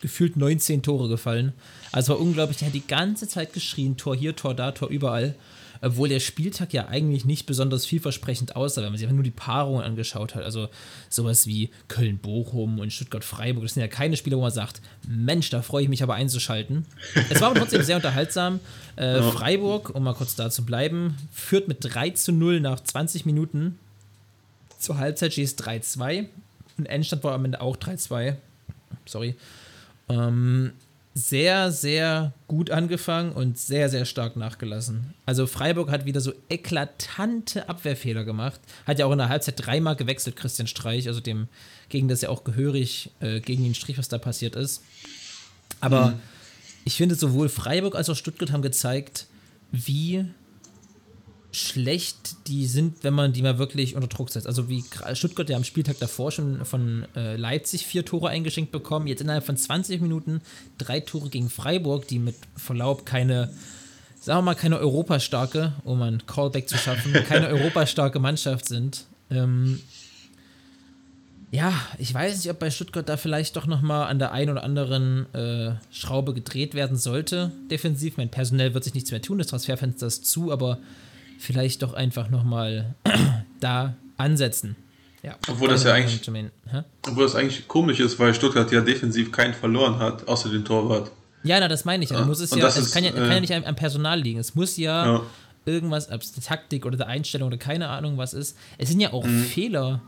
gefühlt 0.00 0.36
19 0.36 0.82
Tore 0.82 1.08
gefallen. 1.08 1.54
Also 1.92 2.12
war 2.12 2.20
unglaublich, 2.20 2.58
der 2.58 2.68
hat 2.68 2.74
die 2.74 2.86
ganze 2.86 3.26
Zeit 3.26 3.52
geschrien, 3.52 3.96
Tor 3.96 4.14
hier, 4.14 4.36
Tor 4.36 4.54
da, 4.54 4.72
Tor 4.72 4.88
überall. 4.88 5.34
Obwohl 5.82 6.08
der 6.08 6.20
Spieltag 6.20 6.72
ja 6.72 6.86
eigentlich 6.86 7.24
nicht 7.24 7.44
besonders 7.44 7.84
vielversprechend 7.84 8.54
aussah, 8.54 8.82
wenn 8.82 8.90
man 8.90 8.98
sich 8.98 9.04
einfach 9.04 9.16
nur 9.16 9.24
die 9.24 9.32
Paarungen 9.32 9.82
angeschaut 9.82 10.36
hat. 10.36 10.44
Also 10.44 10.68
sowas 11.08 11.46
wie 11.46 11.70
Köln-Bochum 11.88 12.78
und 12.78 12.92
Stuttgart-Freiburg, 12.92 13.64
das 13.64 13.74
sind 13.74 13.80
ja 13.80 13.88
keine 13.88 14.16
Spiele, 14.16 14.36
wo 14.36 14.42
man 14.42 14.52
sagt, 14.52 14.80
Mensch, 15.08 15.50
da 15.50 15.60
freue 15.60 15.82
ich 15.82 15.88
mich 15.88 16.02
aber 16.02 16.14
einzuschalten. 16.14 16.86
Es 17.30 17.40
war 17.40 17.50
aber 17.50 17.58
trotzdem 17.58 17.82
sehr 17.82 17.96
unterhaltsam. 17.96 18.60
Äh, 18.94 19.22
Freiburg, 19.22 19.94
um 19.94 20.04
mal 20.04 20.14
kurz 20.14 20.36
da 20.36 20.50
zu 20.50 20.64
bleiben, 20.64 21.16
führt 21.32 21.66
mit 21.66 21.78
3 21.80 22.10
zu 22.10 22.30
0 22.30 22.60
nach 22.60 22.80
20 22.80 23.26
Minuten. 23.26 23.78
Zur 24.78 24.98
Halbzeit 24.98 25.36
es 25.36 25.58
3-2. 25.58 26.26
Und 26.78 26.86
Endstand 26.86 27.24
war 27.24 27.34
am 27.34 27.44
Ende 27.44 27.60
auch 27.60 27.76
3-2. 27.76 28.36
Sorry. 29.04 29.34
Ähm, 30.08 30.72
sehr, 31.14 31.70
sehr 31.70 32.32
gut 32.48 32.70
angefangen 32.70 33.32
und 33.32 33.58
sehr, 33.58 33.90
sehr 33.90 34.06
stark 34.06 34.36
nachgelassen. 34.36 35.14
Also 35.26 35.46
Freiburg 35.46 35.90
hat 35.90 36.06
wieder 36.06 36.20
so 36.20 36.32
eklatante 36.48 37.68
Abwehrfehler 37.68 38.24
gemacht. 38.24 38.60
Hat 38.86 38.98
ja 38.98 39.06
auch 39.06 39.12
in 39.12 39.18
der 39.18 39.28
Halbzeit 39.28 39.54
dreimal 39.58 39.96
gewechselt, 39.96 40.36
Christian 40.36 40.66
Streich, 40.66 41.08
also 41.08 41.20
dem 41.20 41.48
gegen 41.90 42.08
das 42.08 42.22
ja 42.22 42.30
auch 42.30 42.44
gehörig 42.44 43.10
äh, 43.20 43.40
gegen 43.40 43.62
den 43.62 43.74
Strich, 43.74 43.98
was 43.98 44.08
da 44.08 44.16
passiert 44.16 44.56
ist. 44.56 44.82
Aber 45.80 46.14
ich 46.84 46.96
finde, 46.96 47.14
sowohl 47.14 47.48
Freiburg 47.48 47.94
als 47.94 48.08
auch 48.08 48.16
Stuttgart 48.16 48.52
haben 48.52 48.62
gezeigt, 48.62 49.26
wie 49.70 50.24
schlecht 51.52 52.48
die 52.48 52.66
sind, 52.66 53.04
wenn 53.04 53.12
man 53.12 53.34
die 53.34 53.42
mal 53.42 53.58
wirklich 53.58 53.94
unter 53.94 54.08
Druck 54.08 54.30
setzt. 54.30 54.46
Also 54.46 54.70
wie 54.70 54.82
Stuttgart 55.12 55.48
ja 55.50 55.56
am 55.56 55.64
Spieltag 55.64 55.98
davor 55.98 56.32
schon 56.32 56.64
von 56.64 57.06
äh, 57.14 57.36
Leipzig 57.36 57.86
vier 57.86 58.06
Tore 58.06 58.30
eingeschenkt 58.30 58.72
bekommen, 58.72 59.06
jetzt 59.06 59.20
innerhalb 59.20 59.44
von 59.44 59.56
20 59.56 60.00
Minuten 60.00 60.40
drei 60.78 61.00
Tore 61.00 61.28
gegen 61.28 61.50
Freiburg, 61.50 62.08
die 62.08 62.18
mit 62.18 62.36
Verlaub 62.56 63.04
keine, 63.04 63.52
sagen 64.18 64.38
wir 64.38 64.42
mal, 64.42 64.54
keine 64.54 64.78
europastarke, 64.78 65.74
um 65.84 66.00
ein 66.00 66.26
Callback 66.26 66.70
zu 66.70 66.78
schaffen, 66.78 67.12
keine 67.28 67.48
europastarke 67.48 68.18
Mannschaft 68.18 68.66
sind. 68.66 69.04
Ähm, 69.30 69.80
ja, 71.50 71.74
ich 71.98 72.14
weiß 72.14 72.38
nicht, 72.38 72.50
ob 72.50 72.60
bei 72.60 72.70
Stuttgart 72.70 73.06
da 73.06 73.18
vielleicht 73.18 73.56
doch 73.56 73.66
nochmal 73.66 74.06
an 74.06 74.18
der 74.18 74.32
einen 74.32 74.52
oder 74.52 74.64
anderen 74.64 75.26
äh, 75.34 75.74
Schraube 75.90 76.32
gedreht 76.32 76.72
werden 76.72 76.96
sollte, 76.96 77.52
defensiv. 77.70 78.16
Mein 78.16 78.30
personell 78.30 78.72
wird 78.72 78.84
sich 78.84 78.94
nichts 78.94 79.10
mehr 79.10 79.20
tun, 79.20 79.36
das 79.36 79.48
Transferfenster 79.48 80.06
ist 80.06 80.24
zu, 80.24 80.50
aber 80.50 80.78
vielleicht 81.42 81.82
doch 81.82 81.92
einfach 81.94 82.30
nochmal 82.30 82.94
da 83.60 83.94
ansetzen. 84.16 84.76
Ja. 85.22 85.36
Obwohl 85.48 85.68
das 85.68 85.84
ja 85.84 85.92
eigentlich-? 85.92 86.20
Obwohl 87.06 87.24
das 87.24 87.34
eigentlich 87.34 87.68
komisch 87.68 88.00
ist, 88.00 88.18
weil 88.18 88.34
Stuttgart 88.34 88.70
ja 88.72 88.80
defensiv 88.80 89.30
keinen 89.30 89.54
verloren 89.54 89.98
hat, 89.98 90.26
außer 90.26 90.48
den 90.48 90.64
Torwart. 90.64 91.10
Ja, 91.44 91.58
na, 91.60 91.68
das 91.68 91.84
meine 91.84 92.04
ich. 92.04 92.10
Ja. 92.10 92.20
Ja, 92.20 92.24
muss 92.24 92.40
es 92.40 92.50
ja, 92.50 92.58
das 92.58 92.76
es 92.76 92.86
ist, 92.86 92.94
kann 92.94 93.04
ja, 93.04 93.10
äh, 93.10 93.14
kann 93.14 93.30
ja 93.32 93.40
nicht 93.40 93.52
am, 93.52 93.64
am 93.64 93.76
Personal 93.76 94.20
liegen. 94.20 94.38
Es 94.38 94.54
muss 94.54 94.76
ja, 94.76 95.06
Ja. 95.14 95.22
irgendwas, 95.64 96.10
ob 96.10 96.22
es 96.22 96.32
die 96.32 96.40
Taktik 96.40 96.86
oder 96.86 96.96
die 96.96 97.04
Einstellung 97.04 97.48
oder 97.48 97.56
keine 97.56 97.88
Ahnung 97.88 98.16
was 98.18 98.32
ist. 98.34 98.56
Es 98.78 98.88
sind 98.88 99.00
ja 99.00 99.12
auch 99.12 99.24
Mhm. 99.24 99.42
Fehler 99.44 100.00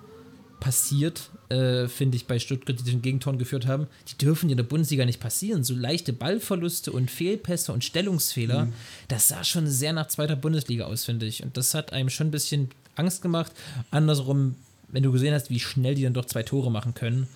passiert, 0.60 1.30
äh, 1.50 1.88
finde 1.88 2.16
ich, 2.16 2.26
bei 2.26 2.38
Stuttgart, 2.38 2.78
die 2.78 2.84
den 2.90 3.02
Gegentor 3.02 3.36
geführt 3.36 3.66
haben. 3.66 3.86
Die 4.08 4.16
dürfen 4.18 4.48
in 4.50 4.56
der 4.56 4.64
Bundesliga 4.64 5.04
nicht 5.04 5.20
passieren. 5.20 5.62
So 5.64 5.74
leichte 5.74 6.12
Ballverluste 6.12 6.90
und 6.92 7.10
Fehlpässe 7.10 7.72
und 7.72 7.84
Stellungsfehler, 7.84 8.66
Mhm. 8.66 8.72
das 9.08 9.28
sah 9.28 9.44
schon 9.44 9.66
sehr 9.66 9.92
nach 9.92 10.08
zweiter 10.08 10.36
Bundesliga 10.36 10.84
aus, 10.86 11.04
finde 11.04 11.26
ich. 11.26 11.42
Und 11.42 11.56
das 11.56 11.74
hat 11.74 11.92
einem 11.92 12.08
schon 12.10 12.28
ein 12.28 12.30
bisschen 12.30 12.70
Angst 12.96 13.20
gemacht. 13.22 13.52
Andersrum, 13.90 14.54
wenn 14.88 15.02
du 15.02 15.12
gesehen 15.12 15.34
hast, 15.34 15.50
wie 15.50 15.60
schnell 15.60 15.94
die 15.94 16.02
dann 16.04 16.14
doch 16.14 16.24
zwei 16.26 16.42
Tore 16.42 16.70
machen 16.70 16.94
können, 16.94 17.26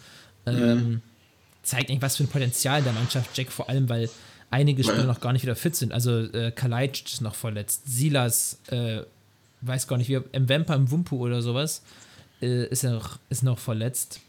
ähm, 0.47 1.03
zeigt 1.63 1.91
eigentlich, 1.91 2.01
was 2.03 2.17
für 2.17 2.25
ein 2.25 2.29
Potenzial 2.29 2.79
in 2.79 2.85
der 2.85 2.93
Mannschaft 2.95 3.37
Jack, 3.37 3.53
vor 3.53 3.69
allem, 3.69 3.89
weil 3.89 4.09
einige 4.51 4.83
Spieler 4.83 5.05
noch 5.05 5.21
gar 5.21 5.33
nicht 5.35 5.43
wieder 5.43 5.57
fit 5.57 5.77
sind. 5.77 5.93
Also 5.93 6.21
äh, 6.21 6.51
Kalajdzic 6.53 7.13
ist 7.13 7.21
noch 7.21 7.35
verletzt, 7.35 7.83
Silas, 7.87 8.59
äh, 8.69 9.03
weiß 9.61 9.87
gar 9.89 9.99
nicht, 9.99 10.09
wie 10.09 10.21
Mwempa 10.39 10.75
im 10.75 10.91
Wumpu 10.91 11.19
oder 11.19 11.43
sowas, 11.43 11.83
äh, 12.43 12.67
ist, 12.67 12.83
ja 12.83 12.91
noch, 12.93 13.19
ist 13.29 13.43
noch 13.43 13.59
verletzt. 13.59 14.21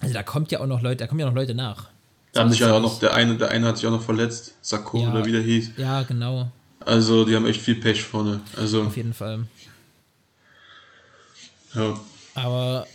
Also 0.00 0.14
da 0.14 0.22
kommt 0.22 0.50
ja 0.52 0.60
auch 0.60 0.66
noch 0.66 0.82
Leute, 0.82 0.98
da 0.98 1.06
kommen 1.06 1.20
ja 1.20 1.26
noch 1.26 1.34
Leute 1.34 1.54
nach. 1.54 1.88
Da 2.32 2.40
haben 2.40 2.50
sich 2.50 2.60
ja 2.60 2.72
auch 2.72 2.80
noch, 2.82 2.98
der 2.98 3.14
eine, 3.14 3.36
der 3.36 3.50
eine 3.50 3.68
hat 3.68 3.76
sich 3.76 3.86
auch 3.86 3.92
noch 3.92 4.02
verletzt, 4.02 4.54
Sakko 4.60 5.02
Ja. 5.02 5.10
oder 5.12 5.24
wie 5.24 5.32
der 5.32 5.40
hieß. 5.42 5.70
Ja, 5.76 6.02
genau, 6.02 6.50
Also 6.80 7.24
die 7.24 7.34
haben 7.36 7.46
echt 7.46 7.60
viel 7.62 7.76
Pech 7.76 8.02
vorne. 8.02 8.40
Also, 8.56 8.82
auf 8.82 8.96
jeden 8.96 9.14
Fall. 9.14 9.46
ja. 11.74 11.98
Aber 12.34 12.86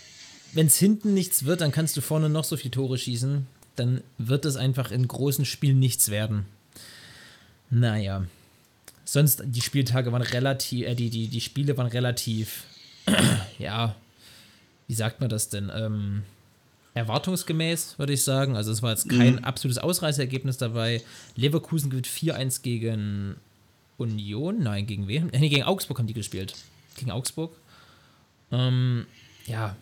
wenn 0.53 0.67
es 0.67 0.75
hinten 0.77 1.13
nichts 1.13 1.45
wird, 1.45 1.61
dann 1.61 1.71
kannst 1.71 1.95
du 1.95 2.01
vorne 2.01 2.27
noch 2.29 2.43
so 2.43 2.57
viele 2.57 2.71
Tore 2.71 2.97
schießen. 2.97 3.47
Dann 3.77 4.01
wird 4.17 4.43
es 4.45 4.57
einfach 4.57 4.91
in 4.91 5.07
großen 5.07 5.45
Spielen 5.45 5.79
nichts 5.79 6.09
werden. 6.09 6.45
Naja. 7.69 8.25
Sonst, 9.05 9.41
die 9.45 9.61
Spieltage 9.61 10.11
waren 10.11 10.21
relativ, 10.21 10.85
äh, 10.85 10.95
die, 10.95 11.09
die, 11.09 11.27
die 11.29 11.41
Spiele 11.41 11.77
waren 11.77 11.87
relativ, 11.87 12.63
ja, 13.59 13.95
wie 14.89 14.93
sagt 14.95 15.21
man 15.21 15.29
das 15.29 15.47
denn? 15.47 15.71
Ähm, 15.73 16.23
erwartungsgemäß, 16.95 17.97
würde 17.97 18.11
ich 18.13 18.23
sagen. 18.23 18.57
Also 18.57 18.71
es 18.73 18.81
war 18.81 18.89
jetzt 18.91 19.07
kein 19.07 19.43
absolutes 19.45 19.77
Ausreißergebnis 19.81 20.57
dabei. 20.57 21.01
Leverkusen 21.37 21.89
gewinnt 21.89 22.07
4-1 22.07 22.61
gegen 22.61 23.35
Union. 23.97 24.61
Nein, 24.63 24.85
gegen 24.87 25.07
wen? 25.07 25.29
Nee, 25.31 25.49
gegen 25.49 25.63
Augsburg 25.63 25.99
haben 25.99 26.07
die 26.07 26.13
gespielt. 26.13 26.53
Gegen 26.97 27.11
Augsburg. 27.11 27.51
Ähm, 28.51 29.05
ja, 29.45 29.75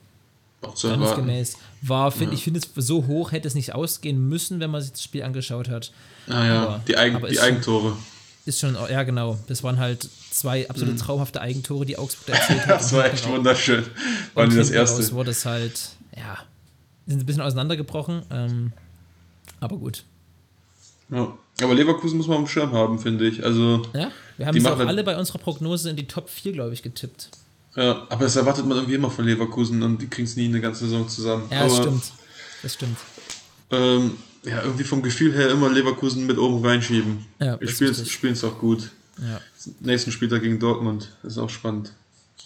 erwartungsgemäß. 0.62 1.58
War, 1.82 2.12
finde 2.12 2.34
Ja. 2.34 2.38
ich, 2.38 2.44
finde 2.44 2.60
es 2.60 2.86
so 2.86 3.08
hoch 3.08 3.32
hätte 3.32 3.48
es 3.48 3.56
nicht 3.56 3.74
ausgehen 3.74 4.28
müssen, 4.28 4.60
wenn 4.60 4.70
man 4.72 4.82
sich 4.82 4.92
das 4.92 5.04
Spiel 5.04 5.24
angeschaut 5.24 5.70
hat. 5.70 5.92
Ah 6.28 6.46
ja, 6.46 6.64
Aber- 6.64 6.82
die, 6.88 6.98
aber 6.98 7.30
die 7.30 7.36
schon- 7.36 7.44
Eigentore. 7.46 7.98
Ist 8.46 8.60
schon, 8.60 8.76
ja 8.90 9.04
genau, 9.04 9.38
das 9.48 9.62
waren 9.64 9.78
halt 9.78 10.08
zwei 10.40 10.70
absolut 10.70 10.96
Mhm. 10.96 11.00
traumhafte 11.00 11.42
Eigentore, 11.42 11.86
die 11.86 11.98
Augsburg 11.98 12.28
da 12.28 12.34
erzielt 12.34 12.68
hat. 12.68 12.70
Das 12.82 12.94
war 12.94 13.06
echt 13.12 13.26
raus- 13.26 13.32
wunderschön. 13.32 13.84
War 14.34 14.44
und 14.46 14.56
das 14.56 14.70
erste. 14.70 15.12
wurde 15.14 15.32
es 15.32 15.46
halt, 15.46 15.90
ja, 16.16 16.38
sind 17.06 17.22
ein 17.22 17.26
bisschen 17.26 17.42
auseinandergebrochen, 17.42 18.22
ähm, 18.32 18.74
aber 19.60 19.78
gut. 19.78 20.04
Ja. 21.10 21.38
Aber 21.62 21.74
Leverkusen 21.74 22.18
muss 22.18 22.28
man 22.28 22.38
am 22.38 22.48
Schirm 22.48 22.72
haben, 22.74 23.00
finde 23.00 23.28
ich. 23.28 23.44
Also, 23.44 23.82
Ja, 23.94 24.12
wir 24.38 24.46
haben 24.46 24.56
es 24.58 24.66
auch 24.66 24.78
halt- 24.78 24.88
alle 24.90 25.04
bei 25.04 25.18
unserer 25.18 25.40
Prognose 25.40 25.90
in 25.90 25.96
die 25.96 26.06
Top 26.06 26.30
4, 26.30 26.52
glaube 26.52 26.74
ich, 26.74 26.84
getippt. 26.84 27.30
ja, 27.76 28.06
aber 28.10 28.26
das 28.26 28.36
erwartet 28.36 28.66
man 28.68 28.78
irgendwie 28.78 28.96
immer 28.96 29.10
von 29.10 29.26
Leverkusen 29.26 29.82
und 29.82 30.02
die 30.02 30.08
kriegen 30.08 30.28
es 30.28 30.36
nie 30.36 30.46
eine 30.46 30.62
ganze 30.62 30.86
Saison 30.86 31.08
zusammen. 31.10 31.44
Ja, 31.50 31.64
das 31.64 31.74
aber, 31.74 31.82
stimmt. 31.84 32.04
Das 32.62 32.74
stimmt. 32.74 32.98
Ähm, 33.72 34.18
ja, 34.44 34.62
irgendwie 34.62 34.84
vom 34.84 35.02
Gefühl 35.02 35.34
her 35.34 35.50
immer 35.50 35.70
Leverkusen 35.70 36.26
mit 36.28 36.38
oben 36.38 36.64
reinschieben. 36.64 37.26
Ja, 37.40 37.60
Wir 37.60 37.68
das 37.68 37.72
spielen 37.76 37.92
ist 37.92 38.02
richtig. 38.02 38.32
es 38.34 38.44
auch 38.44 38.60
gut. 38.60 38.92
Ja, 39.22 39.42
Nächsten 39.80 40.12
Spieltag 40.12 40.42
gegen 40.42 40.60
Dortmund. 40.60 41.10
Das 41.24 41.34
ist 41.34 41.38
auch 41.40 41.50
spannend. 41.50 41.92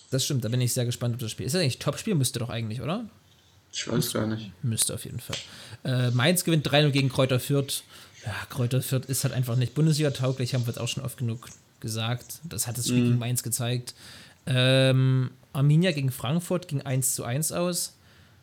das 0.09 0.23
stimmt. 0.25 0.43
Da 0.45 0.49
bin 0.49 0.61
ich 0.61 0.73
sehr 0.73 0.85
gespannt 0.85 1.15
auf 1.15 1.21
das 1.21 1.31
Spiel. 1.31 1.45
Ist 1.45 1.53
das 1.53 1.61
eigentlich 1.61 1.79
Top-Spiel? 1.79 2.15
Müsste 2.15 2.39
doch 2.39 2.49
eigentlich, 2.49 2.81
oder? 2.81 3.05
Ich 3.73 3.87
weiß 3.87 4.13
gar 4.13 4.27
nicht. 4.27 4.51
Müsste 4.63 4.93
auf 4.93 5.05
jeden 5.05 5.19
Fall. 5.19 5.37
Äh, 5.83 6.11
Mainz 6.11 6.43
gewinnt 6.43 6.67
3-0 6.67 6.89
gegen 6.91 7.09
Kräuter 7.09 7.39
Fürth. 7.39 7.83
Ja, 8.25 8.33
Kräuter 8.49 8.81
Fürth 8.81 9.05
ist 9.07 9.23
halt 9.23 9.33
einfach 9.33 9.55
nicht 9.55 9.73
Bundesliga-tauglich, 9.73 10.53
haben 10.53 10.63
wir 10.63 10.73
jetzt 10.73 10.79
auch 10.79 10.87
schon 10.87 11.03
oft 11.03 11.17
genug 11.17 11.47
gesagt. 11.79 12.39
Das 12.43 12.67
hat 12.67 12.77
das 12.77 12.87
Spiel 12.87 13.03
gegen 13.03 13.17
Mainz 13.17 13.43
gezeigt. 13.43 13.95
Ähm, 14.45 15.31
Arminia 15.53 15.91
gegen 15.91 16.11
Frankfurt 16.11 16.67
ging 16.67 16.81
1 16.81 17.15
zu 17.15 17.23
1 17.23 17.51
aus. 17.51 17.93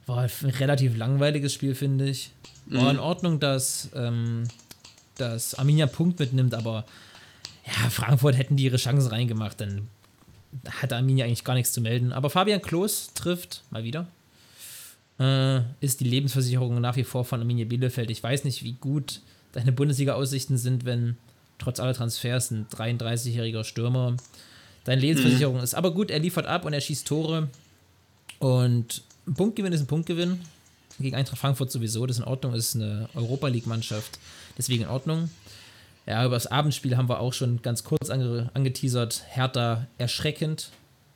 War 0.06 0.22
ein 0.22 0.50
relativ 0.50 0.96
langweiliges 0.96 1.52
Spiel, 1.52 1.74
finde 1.74 2.08
ich. 2.08 2.30
War 2.66 2.90
in 2.90 2.98
Ordnung, 2.98 3.40
dass, 3.40 3.90
ähm, 3.94 4.44
dass 5.16 5.54
Arminia 5.54 5.86
Punkt 5.86 6.18
mitnimmt, 6.18 6.54
aber 6.54 6.84
ja, 7.68 7.90
Frankfurt 7.90 8.36
hätten 8.36 8.56
die 8.56 8.64
ihre 8.64 8.76
Chancen 8.76 9.08
reingemacht, 9.08 9.60
dann 9.60 9.88
hatte 10.80 10.96
Arminia 10.96 11.26
eigentlich 11.26 11.44
gar 11.44 11.54
nichts 11.54 11.72
zu 11.72 11.80
melden. 11.80 12.12
Aber 12.12 12.30
Fabian 12.30 12.62
Klos 12.62 13.10
trifft 13.14 13.62
mal 13.70 13.84
wieder 13.84 14.06
äh, 15.18 15.60
ist 15.80 16.00
die 16.00 16.04
Lebensversicherung 16.04 16.80
nach 16.80 16.96
wie 16.96 17.04
vor 17.04 17.24
von 17.24 17.40
Arminia 17.40 17.64
Bielefeld. 17.64 18.10
Ich 18.10 18.22
weiß 18.22 18.44
nicht, 18.44 18.62
wie 18.62 18.74
gut 18.74 19.20
deine 19.52 19.72
Bundesliga-Aussichten 19.72 20.56
sind, 20.56 20.84
wenn 20.84 21.16
trotz 21.58 21.80
aller 21.80 21.94
Transfers 21.94 22.50
ein 22.50 22.66
33-jähriger 22.68 23.64
Stürmer 23.64 24.16
deine 24.84 25.00
Lebensversicherung 25.00 25.60
ist. 25.60 25.74
Aber 25.74 25.92
gut, 25.92 26.10
er 26.10 26.20
liefert 26.20 26.46
ab 26.46 26.64
und 26.64 26.72
er 26.72 26.80
schießt 26.80 27.06
Tore. 27.06 27.48
Und 28.38 29.02
ein 29.26 29.34
Punktgewinn 29.34 29.72
ist 29.72 29.80
ein 29.80 29.86
Punktgewinn. 29.86 30.40
Gegen 31.00 31.16
Eintracht 31.16 31.38
Frankfurt 31.38 31.70
sowieso, 31.70 32.06
das 32.06 32.16
ist 32.16 32.22
in 32.22 32.28
Ordnung, 32.28 32.54
ist 32.54 32.74
eine 32.74 33.08
Europa 33.14 33.48
League-Mannschaft. 33.48 34.18
Deswegen 34.56 34.84
in 34.84 34.88
Ordnung. 34.88 35.30
Ja, 36.08 36.24
über 36.24 36.36
das 36.36 36.46
Abendspiel 36.46 36.96
haben 36.96 37.10
wir 37.10 37.20
auch 37.20 37.34
schon 37.34 37.60
ganz 37.60 37.84
kurz 37.84 38.08
ange 38.08 38.50
angeteasert. 38.54 39.24
Hertha 39.28 39.86
erschreckend, 39.98 40.70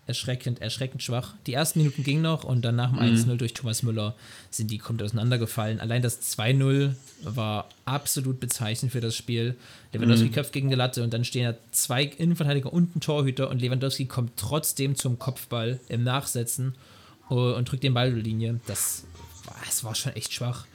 erschreckend, 0.06 0.60
erschreckend 0.60 1.02
schwach. 1.02 1.32
Die 1.46 1.54
ersten 1.54 1.78
Minuten 1.78 2.04
ging 2.04 2.20
noch 2.20 2.44
und 2.44 2.62
dann 2.62 2.76
nach 2.76 2.90
dem 2.90 2.98
1-0 2.98 3.36
durch 3.36 3.54
Thomas 3.54 3.82
Müller 3.82 4.14
sind 4.50 4.70
die 4.70 4.76
komplett 4.76 5.06
auseinandergefallen. 5.06 5.80
Allein 5.80 6.02
das 6.02 6.20
2-0 6.36 6.92
war 7.22 7.70
absolut 7.86 8.38
bezeichnend 8.38 8.92
für 8.92 9.00
das 9.00 9.16
Spiel. 9.16 9.56
Lewandowski 9.94 10.28
köpft 10.28 10.52
gegen 10.52 10.68
die 10.68 10.76
Latte 10.76 11.02
und 11.02 11.14
dann 11.14 11.24
stehen 11.24 11.50
da 11.50 11.56
zwei 11.70 12.04
Innenverteidiger 12.04 12.70
und 12.70 12.94
ein 12.94 13.00
Torhüter 13.00 13.48
und 13.48 13.62
Lewandowski 13.62 14.04
kommt 14.04 14.32
trotzdem 14.36 14.94
zum 14.94 15.18
Kopfball 15.18 15.80
im 15.88 16.04
Nachsetzen 16.04 16.74
äh, 17.30 17.34
und 17.34 17.70
drückt 17.70 17.82
den 17.82 17.94
Ball 17.94 18.10
über 18.10 18.20
die 18.20 18.28
Linie. 18.28 18.60
Das, 18.66 19.04
das 19.64 19.84
war 19.84 19.94
schon 19.94 20.12
echt 20.12 20.34
schwach. 20.34 20.66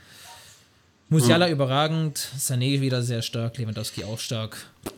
Musiala 1.09 1.49
überragend, 1.49 2.17
Sané 2.37 2.81
wieder 2.81 3.01
sehr 3.01 3.21
stark, 3.21 3.57
Lewandowski 3.57 4.03
auch 4.03 4.19
stark. 4.19 4.57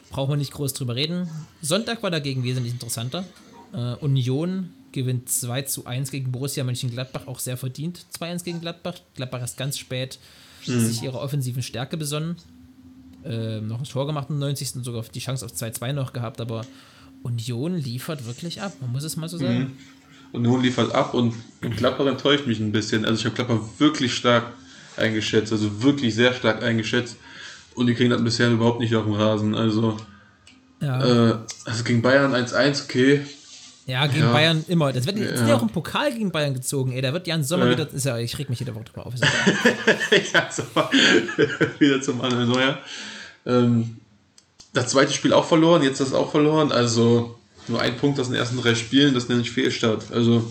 Brauchen 0.10 0.32
wir 0.32 0.38
nicht 0.38 0.52
groß 0.52 0.74
drüber 0.74 0.96
reden. 0.96 1.30
Sonntag 1.62 2.02
war 2.02 2.10
dagegen 2.10 2.44
wesentlich 2.44 2.74
interessanter. 2.74 3.26
Äh, 3.74 3.94
Union 4.04 4.72
gewinnt 4.92 5.30
2 5.30 5.62
zu 5.64 5.86
1 5.86 6.10
gegen 6.10 6.32
Borussia 6.32 6.64
Mönchengladbach, 6.64 7.28
auch 7.28 7.38
sehr 7.38 7.58
verdient. 7.58 8.06
2-1 8.20 8.44
gegen 8.44 8.60
Gladbach. 8.60 8.96
Gladbach 9.14 9.44
ist 9.44 9.58
ganz 9.58 9.78
spät 9.78 10.18
sich 10.64 11.04
ihrer 11.04 11.22
offensiven 11.22 11.64
Stärke 11.64 11.96
besonnen. 11.96 12.36
Ähm, 13.24 13.68
noch 13.68 13.80
ein 13.80 13.86
Tor 13.86 14.08
gemacht 14.08 14.28
im 14.30 14.40
90. 14.40 14.78
und 14.78 14.84
sogar 14.84 15.04
die 15.14 15.20
Chance 15.20 15.46
auf 15.46 15.52
2-2 15.52 15.94
noch 15.94 16.14
gehabt, 16.14 16.42
aber 16.42 16.66
Union 17.24 17.76
liefert 17.76 18.26
wirklich 18.26 18.62
ab, 18.62 18.74
man 18.82 18.92
muss 18.92 19.04
es 19.04 19.18
mal 19.18 19.28
so 19.30 19.38
sagen. 19.38 19.78
Und 20.32 20.44
nun 20.44 20.62
liefert 20.62 20.94
ab 20.94 21.14
und, 21.14 21.34
und 21.62 21.78
Gladbach 21.78 22.06
enttäuscht 22.06 22.46
mich 22.46 22.60
ein 22.60 22.72
bisschen. 22.72 23.06
Also 23.06 23.20
ich 23.20 23.26
habe 23.26 23.36
Gladbach 23.36 23.68
wirklich 23.78 24.14
stark 24.14 24.54
eingeschätzt, 25.00 25.52
also 25.52 25.82
wirklich 25.82 26.14
sehr 26.16 26.34
stark 26.34 26.64
eingeschätzt. 26.64 27.16
Und 27.76 27.88
die 27.88 27.94
kriegen 27.96 28.10
das 28.10 28.24
bisher 28.24 28.50
überhaupt 28.52 28.80
nicht 28.80 28.94
auf 28.96 29.06
den 29.06 29.16
Rasen. 29.16 29.56
Also, 29.56 29.98
Ja, 30.82 31.30
äh, 31.32 31.36
also 31.66 31.84
gegen 31.84 32.02
Bayern 32.02 32.34
1-1, 32.34 32.84
okay. 32.84 33.22
ja 33.86 34.06
gegen 34.08 34.24
ja. 34.24 34.32
Bayern 34.32 34.64
immer. 34.68 34.92
Das 34.94 35.06
wird 35.06 35.18
jetzt 35.18 35.42
Ja. 35.42 35.48
ja 35.50 35.56
auch 35.58 35.62
im 35.62 35.70
Pokal 35.70 36.12
gegen 36.14 36.32
Bayern 36.32 36.54
gezogen, 36.54 36.92
ey. 36.94 37.02
Da 37.02 37.12
wird 37.14 37.28
Jan 37.28 37.44
Sommer 37.44 37.66
Ja. 37.66 37.72
wieder. 37.72 37.92
Ist 37.94 38.06
ja, 38.06 38.18
ich 38.18 38.38
reg 38.38 38.50
mich 38.50 38.60
jede 38.60 38.74
Woche 38.76 38.86
drüber 38.86 39.06
auf. 39.08 39.14
Ja, 40.34 40.50
so, 40.52 40.64
wieder 41.80 42.02
zum 42.02 42.22
anderen 42.22 42.50
Neuer. 42.50 42.78
Ähm, 43.46 43.98
das 44.74 44.88
zweite 44.90 45.12
Spiel 45.14 45.34
auch 45.34 45.46
verloren, 45.46 45.82
jetzt 45.84 46.00
das 46.00 46.14
auch 46.14 46.32
verloren. 46.32 46.72
Also 46.72 47.38
nur 47.68 47.80
ein 47.82 47.98
Punkt 47.98 48.20
aus 48.20 48.28
den 48.28 48.36
ersten 48.36 48.58
drei 48.62 48.76
Spielen, 48.76 49.14
das 49.14 49.30
nenne 49.30 49.42
ich 49.42 49.52
Fehlstart. 49.52 50.12
Also 50.12 50.50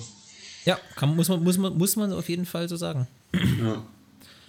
ja, 0.64 0.78
kann, 0.97 1.14
muss, 1.17 1.28
man, 1.28 1.43
muss, 1.43 1.57
man, 1.59 1.76
muss 1.78 1.97
man 1.97 2.12
auf 2.12 2.28
jeden 2.28 2.45
Fall 2.47 2.69
so 2.69 2.76
sagen. 2.76 3.07
ja, 3.33 3.83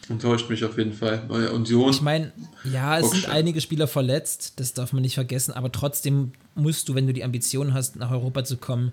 enttäuscht 0.09 0.49
mich 0.49 0.63
auf 0.65 0.77
jeden 0.77 0.93
Fall. 0.93 1.23
Weil 1.27 1.47
Union, 1.49 1.91
Ich 1.91 2.01
meine, 2.01 2.31
ja, 2.63 2.97
es 2.99 3.11
sind 3.11 3.25
Okay. 3.25 3.33
einige 3.33 3.61
Spieler 3.61 3.87
verletzt, 3.87 4.53
das 4.57 4.73
darf 4.73 4.91
man 4.93 5.01
nicht 5.01 5.13
vergessen, 5.15 5.53
aber 5.53 5.71
trotzdem 5.71 6.33
musst 6.55 6.89
du, 6.89 6.95
wenn 6.95 7.07
du 7.07 7.13
die 7.13 7.23
Ambition 7.23 7.73
hast, 7.73 7.95
nach 7.95 8.11
Europa 8.11 8.43
zu 8.43 8.57
kommen, 8.57 8.91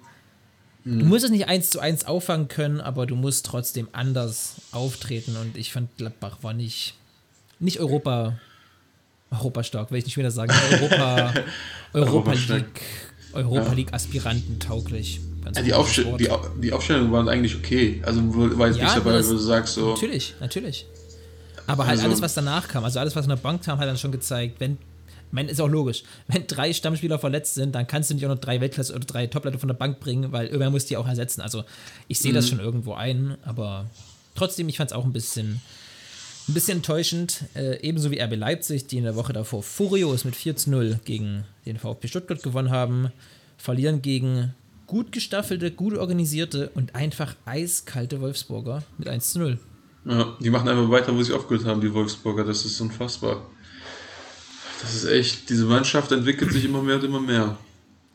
du 0.84 1.04
musst 1.04 1.24
es 1.24 1.30
nicht 1.32 1.48
eins 1.48 1.70
zu 1.70 1.80
eins 1.80 2.04
auffangen 2.06 2.46
können, 2.48 2.80
aber 2.80 3.06
du 3.06 3.16
musst 3.16 3.44
trotzdem 3.46 3.88
anders 3.92 4.56
auftreten 4.72 5.36
und 5.36 5.56
ich 5.56 5.72
fand 5.72 5.96
Gladbach 5.96 6.38
war 6.42 6.52
nicht, 6.52 6.94
nicht 7.58 7.80
Europa, 7.80 8.38
Europa 9.30 9.64
stark, 9.64 9.90
will 9.90 9.98
ich 9.98 10.04
nicht 10.04 10.16
wieder 10.16 10.30
sagen, 10.30 10.52
Europa, 10.72 11.34
Europa 11.92 12.30
Europa. 12.32 12.32
League, 12.54 12.82
Europa 13.32 13.72
League 13.72 13.92
Aspiranten 13.92 14.60
tauglich. 14.60 15.20
Ja, 15.54 15.62
die, 15.62 15.70
Wort. 15.72 16.20
die, 16.20 16.28
die 16.60 16.72
Aufstellungen 16.72 17.12
waren 17.12 17.28
eigentlich 17.28 17.54
okay. 17.56 18.02
Also 18.04 18.20
war 18.58 18.66
jetzt 18.66 18.78
Ja, 18.78 18.84
nicht 18.84 18.96
dabei, 18.96 19.24
wo 19.24 19.30
du 19.32 19.38
sagst 19.38 19.74
so. 19.74 19.90
Natürlich, 19.90 20.34
natürlich. 20.40 20.86
Aber 21.66 21.86
halt 21.86 21.98
Also- 21.98 22.04
alles, 22.08 22.20
was 22.22 22.34
danach 22.34 22.68
kam, 22.68 22.84
also 22.84 22.98
alles, 23.00 23.14
was 23.16 23.24
von 23.26 23.34
der 23.34 23.42
Bank 23.42 23.62
kam, 23.64 23.78
hat 23.78 23.88
dann 23.88 23.98
schon 23.98 24.12
gezeigt, 24.12 24.60
wenn, 24.60 24.72
ich 24.72 25.32
meine, 25.32 25.50
ist 25.50 25.60
auch 25.60 25.68
logisch, 25.68 26.04
wenn 26.28 26.46
drei 26.46 26.72
Stammspieler 26.72 27.18
verletzt 27.18 27.54
sind, 27.54 27.74
dann 27.74 27.86
kannst 27.86 28.10
du 28.10 28.14
nicht 28.14 28.24
auch 28.24 28.30
noch 28.30 28.38
drei 28.38 28.60
Weltklasse 28.60 28.94
oder 28.94 29.04
drei 29.04 29.26
Topleute 29.26 29.58
von 29.58 29.68
der 29.68 29.74
Bank 29.74 29.98
bringen, 30.00 30.30
weil 30.32 30.46
irgendwer 30.46 30.70
muss 30.70 30.86
die 30.86 30.96
auch 30.96 31.06
ersetzen. 31.08 31.40
Also 31.40 31.64
ich 32.08 32.18
sehe 32.20 32.30
Mhm. 32.32 32.36
das 32.36 32.48
schon 32.48 32.60
irgendwo 32.60 32.94
ein, 32.94 33.36
aber 33.44 33.86
trotzdem, 34.34 34.68
ich 34.68 34.76
fand 34.76 34.90
es 34.90 34.96
auch 34.96 35.04
ein 35.04 35.12
bisschen, 35.12 35.60
ein 36.48 36.54
bisschen 36.54 36.78
enttäuschend. 36.78 37.42
Äh, 37.54 37.80
ebenso 37.82 38.10
wie 38.12 38.20
RB 38.20 38.36
Leipzig, 38.36 38.86
die 38.86 38.98
in 38.98 39.04
der 39.04 39.16
Woche 39.16 39.32
davor 39.32 39.62
furios 39.64 40.24
mit 40.24 40.36
4 40.36 40.54
zu 40.56 40.70
0 40.70 41.00
gegen 41.04 41.44
den 41.66 41.76
VfB 41.78 42.06
Stuttgart 42.06 42.42
gewonnen 42.42 42.70
haben, 42.70 43.10
verlieren 43.58 44.00
gegen 44.02 44.54
gut 44.86 45.10
gestaffelte, 45.10 45.72
gut 45.72 45.98
organisierte 45.98 46.68
und 46.74 46.94
einfach 46.94 47.34
eiskalte 47.46 48.20
Wolfsburger 48.20 48.84
mit 48.98 49.08
1 49.08 49.32
zu 49.32 49.40
0. 49.40 49.58
Ja, 50.08 50.36
die 50.38 50.50
machen 50.50 50.68
einfach 50.68 50.88
weiter, 50.88 51.16
wo 51.16 51.22
sie 51.22 51.32
aufgehört 51.32 51.66
haben, 51.66 51.80
die 51.80 51.92
Wolfsburger. 51.92 52.44
Das 52.44 52.64
ist 52.64 52.80
unfassbar. 52.80 53.42
Das 54.80 54.94
ist 54.94 55.06
echt, 55.06 55.50
diese 55.50 55.64
Mannschaft 55.64 56.12
entwickelt 56.12 56.52
sich 56.52 56.64
immer 56.64 56.82
mehr 56.82 56.96
und 56.96 57.04
immer 57.04 57.20
mehr. 57.20 57.58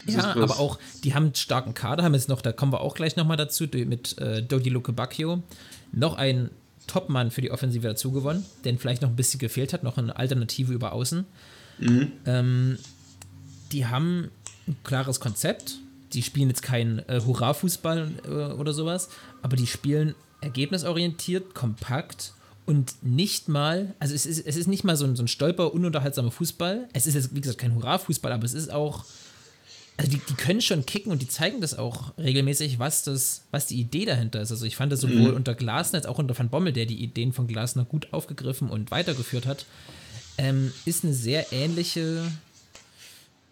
Das 0.05 0.15
Ja, 0.15 0.35
aber 0.35 0.59
auch, 0.59 0.79
die 1.03 1.13
haben 1.13 1.25
einen 1.25 1.35
starken 1.35 1.73
Kader, 1.73 2.03
haben 2.03 2.13
jetzt 2.13 2.29
noch, 2.29 2.41
da 2.41 2.51
kommen 2.51 2.71
wir 2.71 2.81
auch 2.81 2.95
gleich 2.95 3.15
nochmal 3.15 3.37
dazu, 3.37 3.65
mit 3.71 4.17
äh, 4.19 4.41
Dodi 4.41 4.69
Luke 4.69 4.93
Bacchio, 4.93 5.43
noch 5.91 6.15
ein 6.15 6.49
Topmann 6.87 7.29
für 7.29 7.41
die 7.41 7.51
Offensive 7.51 7.87
dazu 7.87 8.11
gewonnen, 8.11 8.45
den 8.65 8.77
vielleicht 8.77 9.01
noch 9.01 9.09
ein 9.09 9.15
bisschen 9.15 9.39
gefehlt 9.39 9.73
hat, 9.73 9.83
noch 9.83 9.97
eine 9.97 10.15
Alternative 10.15 10.73
über 10.73 10.93
Außen. 10.93 11.25
Ähm, 12.25 12.77
die 13.71 13.85
haben 13.87 14.31
ein 14.67 14.77
klares 14.83 15.19
Konzept, 15.19 15.79
die 16.13 16.23
spielen 16.23 16.49
jetzt 16.49 16.63
keinen 16.63 16.99
äh, 17.07 17.21
Hurra-Fußball 17.25 18.11
äh, 18.25 18.29
oder 18.29 18.73
sowas, 18.73 19.09
aber 19.41 19.55
die 19.55 19.67
spielen 19.67 20.15
ergebnisorientiert, 20.41 21.53
kompakt 21.53 22.33
und 22.65 22.95
nicht 23.01 23.47
mal, 23.47 23.93
also 23.99 24.13
es 24.13 24.25
ist, 24.25 24.45
es 24.45 24.55
ist 24.55 24.67
nicht 24.67 24.83
mal 24.83 24.95
so 24.95 25.05
ein, 25.05 25.15
so 25.15 25.23
ein 25.23 25.27
stolper, 25.27 25.73
ununterhaltsamer 25.73 26.31
Fußball. 26.31 26.87
Es 26.93 27.07
ist 27.07 27.15
jetzt, 27.15 27.35
wie 27.35 27.41
gesagt, 27.41 27.59
kein 27.59 27.75
Hurra-Fußball, 27.75 28.31
aber 28.31 28.45
es 28.45 28.53
ist 28.53 28.71
auch, 28.71 29.05
also 29.97 30.11
die, 30.11 30.21
die 30.29 30.33
können 30.35 30.61
schon 30.61 30.85
kicken 30.85 31.11
und 31.11 31.21
die 31.21 31.27
zeigen 31.27 31.61
das 31.61 31.77
auch 31.77 32.17
regelmäßig, 32.17 32.79
was 32.79 33.03
das, 33.03 33.43
was 33.51 33.67
die 33.67 33.79
Idee 33.79 34.05
dahinter 34.05 34.41
ist. 34.41 34.51
Also 34.51 34.65
ich 34.65 34.75
fand 34.75 34.91
das 34.91 35.01
sowohl 35.01 35.31
unter 35.31 35.53
Glasner 35.53 35.97
als 35.97 36.05
auch 36.05 36.17
unter 36.17 36.37
Van 36.37 36.49
Bommel, 36.49 36.73
der 36.73 36.85
die 36.85 37.03
Ideen 37.03 37.33
von 37.33 37.47
Glasner 37.47 37.85
gut 37.85 38.13
aufgegriffen 38.13 38.69
und 38.69 38.89
weitergeführt 38.91 39.45
hat, 39.45 39.65
ähm, 40.37 40.71
ist 40.85 41.03
eine 41.03 41.13
sehr 41.13 41.51
ähnliche, 41.51 42.23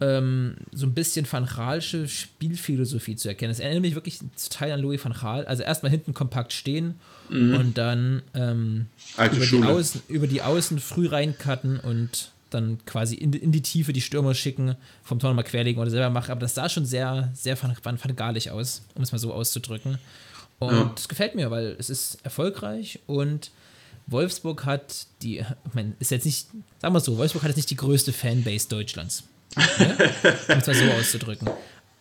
ähm, 0.01 0.56
so 0.72 0.86
ein 0.86 0.94
bisschen 0.94 1.25
Van 1.29 1.46
Gaalsche 1.46 2.08
Spielphilosophie 2.08 3.15
zu 3.15 3.27
erkennen. 3.27 3.51
Es 3.51 3.60
erinnert 3.60 3.82
mich 3.82 3.96
wirklich 3.96 4.20
zu 4.36 4.50
Teil 4.50 4.72
an 4.72 4.79
Louis 4.79 5.03
van 5.03 5.13
Gaal. 5.13 5.46
Also 5.46 5.63
erstmal 5.63 5.91
hinten 5.91 6.13
kompakt 6.13 6.53
stehen 6.53 6.96
und 7.29 7.77
dann 7.77 8.24
ähm, 8.34 8.88
über, 9.18 9.46
die. 9.46 9.63
Außen, 9.63 10.01
über 10.08 10.27
die 10.27 10.41
Außen 10.41 10.79
früh 10.79 11.08
reincutten 11.08 11.79
und 11.79 12.32
dann 12.50 12.79
quasi 12.86 13.13
in, 13.15 13.32
die- 13.32 13.38
in 13.38 13.51
die 13.51 13.62
Tiefe 13.62 13.94
die 13.94 14.01
Stürmer 14.01 14.34
schicken, 14.34 14.75
vom 15.03 15.20
Tor 15.20 15.29
nochmal 15.29 15.44
querlegen 15.46 15.79
oder 15.82 15.91
selber 15.91 16.10
machen. 16.10 16.32
Aber 16.32 16.39
das 16.41 16.56
sah 16.56 16.68
schon 16.70 16.86
sehr, 16.86 17.29
sehr 17.36 17.62
van, 17.62 17.75
van, 17.84 18.00
van 18.03 18.15
Gaalig 18.15 18.50
aus, 18.50 18.82
um 18.96 19.03
es 19.03 19.12
mal 19.12 19.20
so 19.20 19.32
auszudrücken. 19.34 20.00
Und 20.58 20.72
Ja. 20.74 20.91
das 20.96 21.08
gefällt 21.08 21.36
mir, 21.36 21.51
weil 21.51 21.75
es 21.77 21.89
ist 21.91 22.18
erfolgreich 22.24 23.00
und 23.06 23.51
Wolfsburg 24.08 24.65
hat 24.65 25.06
die, 25.22 25.38
ich 25.39 25.74
meine, 25.74 25.94
ist 26.00 26.10
jetzt 26.10 26.25
nicht, 26.25 26.48
sagen 26.82 26.96
wir 26.96 27.00
so, 27.00 27.18
Wolfsburg 27.18 27.44
hat 27.44 27.50
jetzt 27.50 27.58
nicht 27.58 27.70
die 27.70 27.75
größte 27.75 28.12
Fanbase 28.12 28.68
Deutschlands. 28.68 29.24
Ne? 29.80 29.96
um 30.50 30.58
es 30.58 30.68
mal 30.68 30.75
so 30.75 30.86
auszudrücken. 31.00 31.50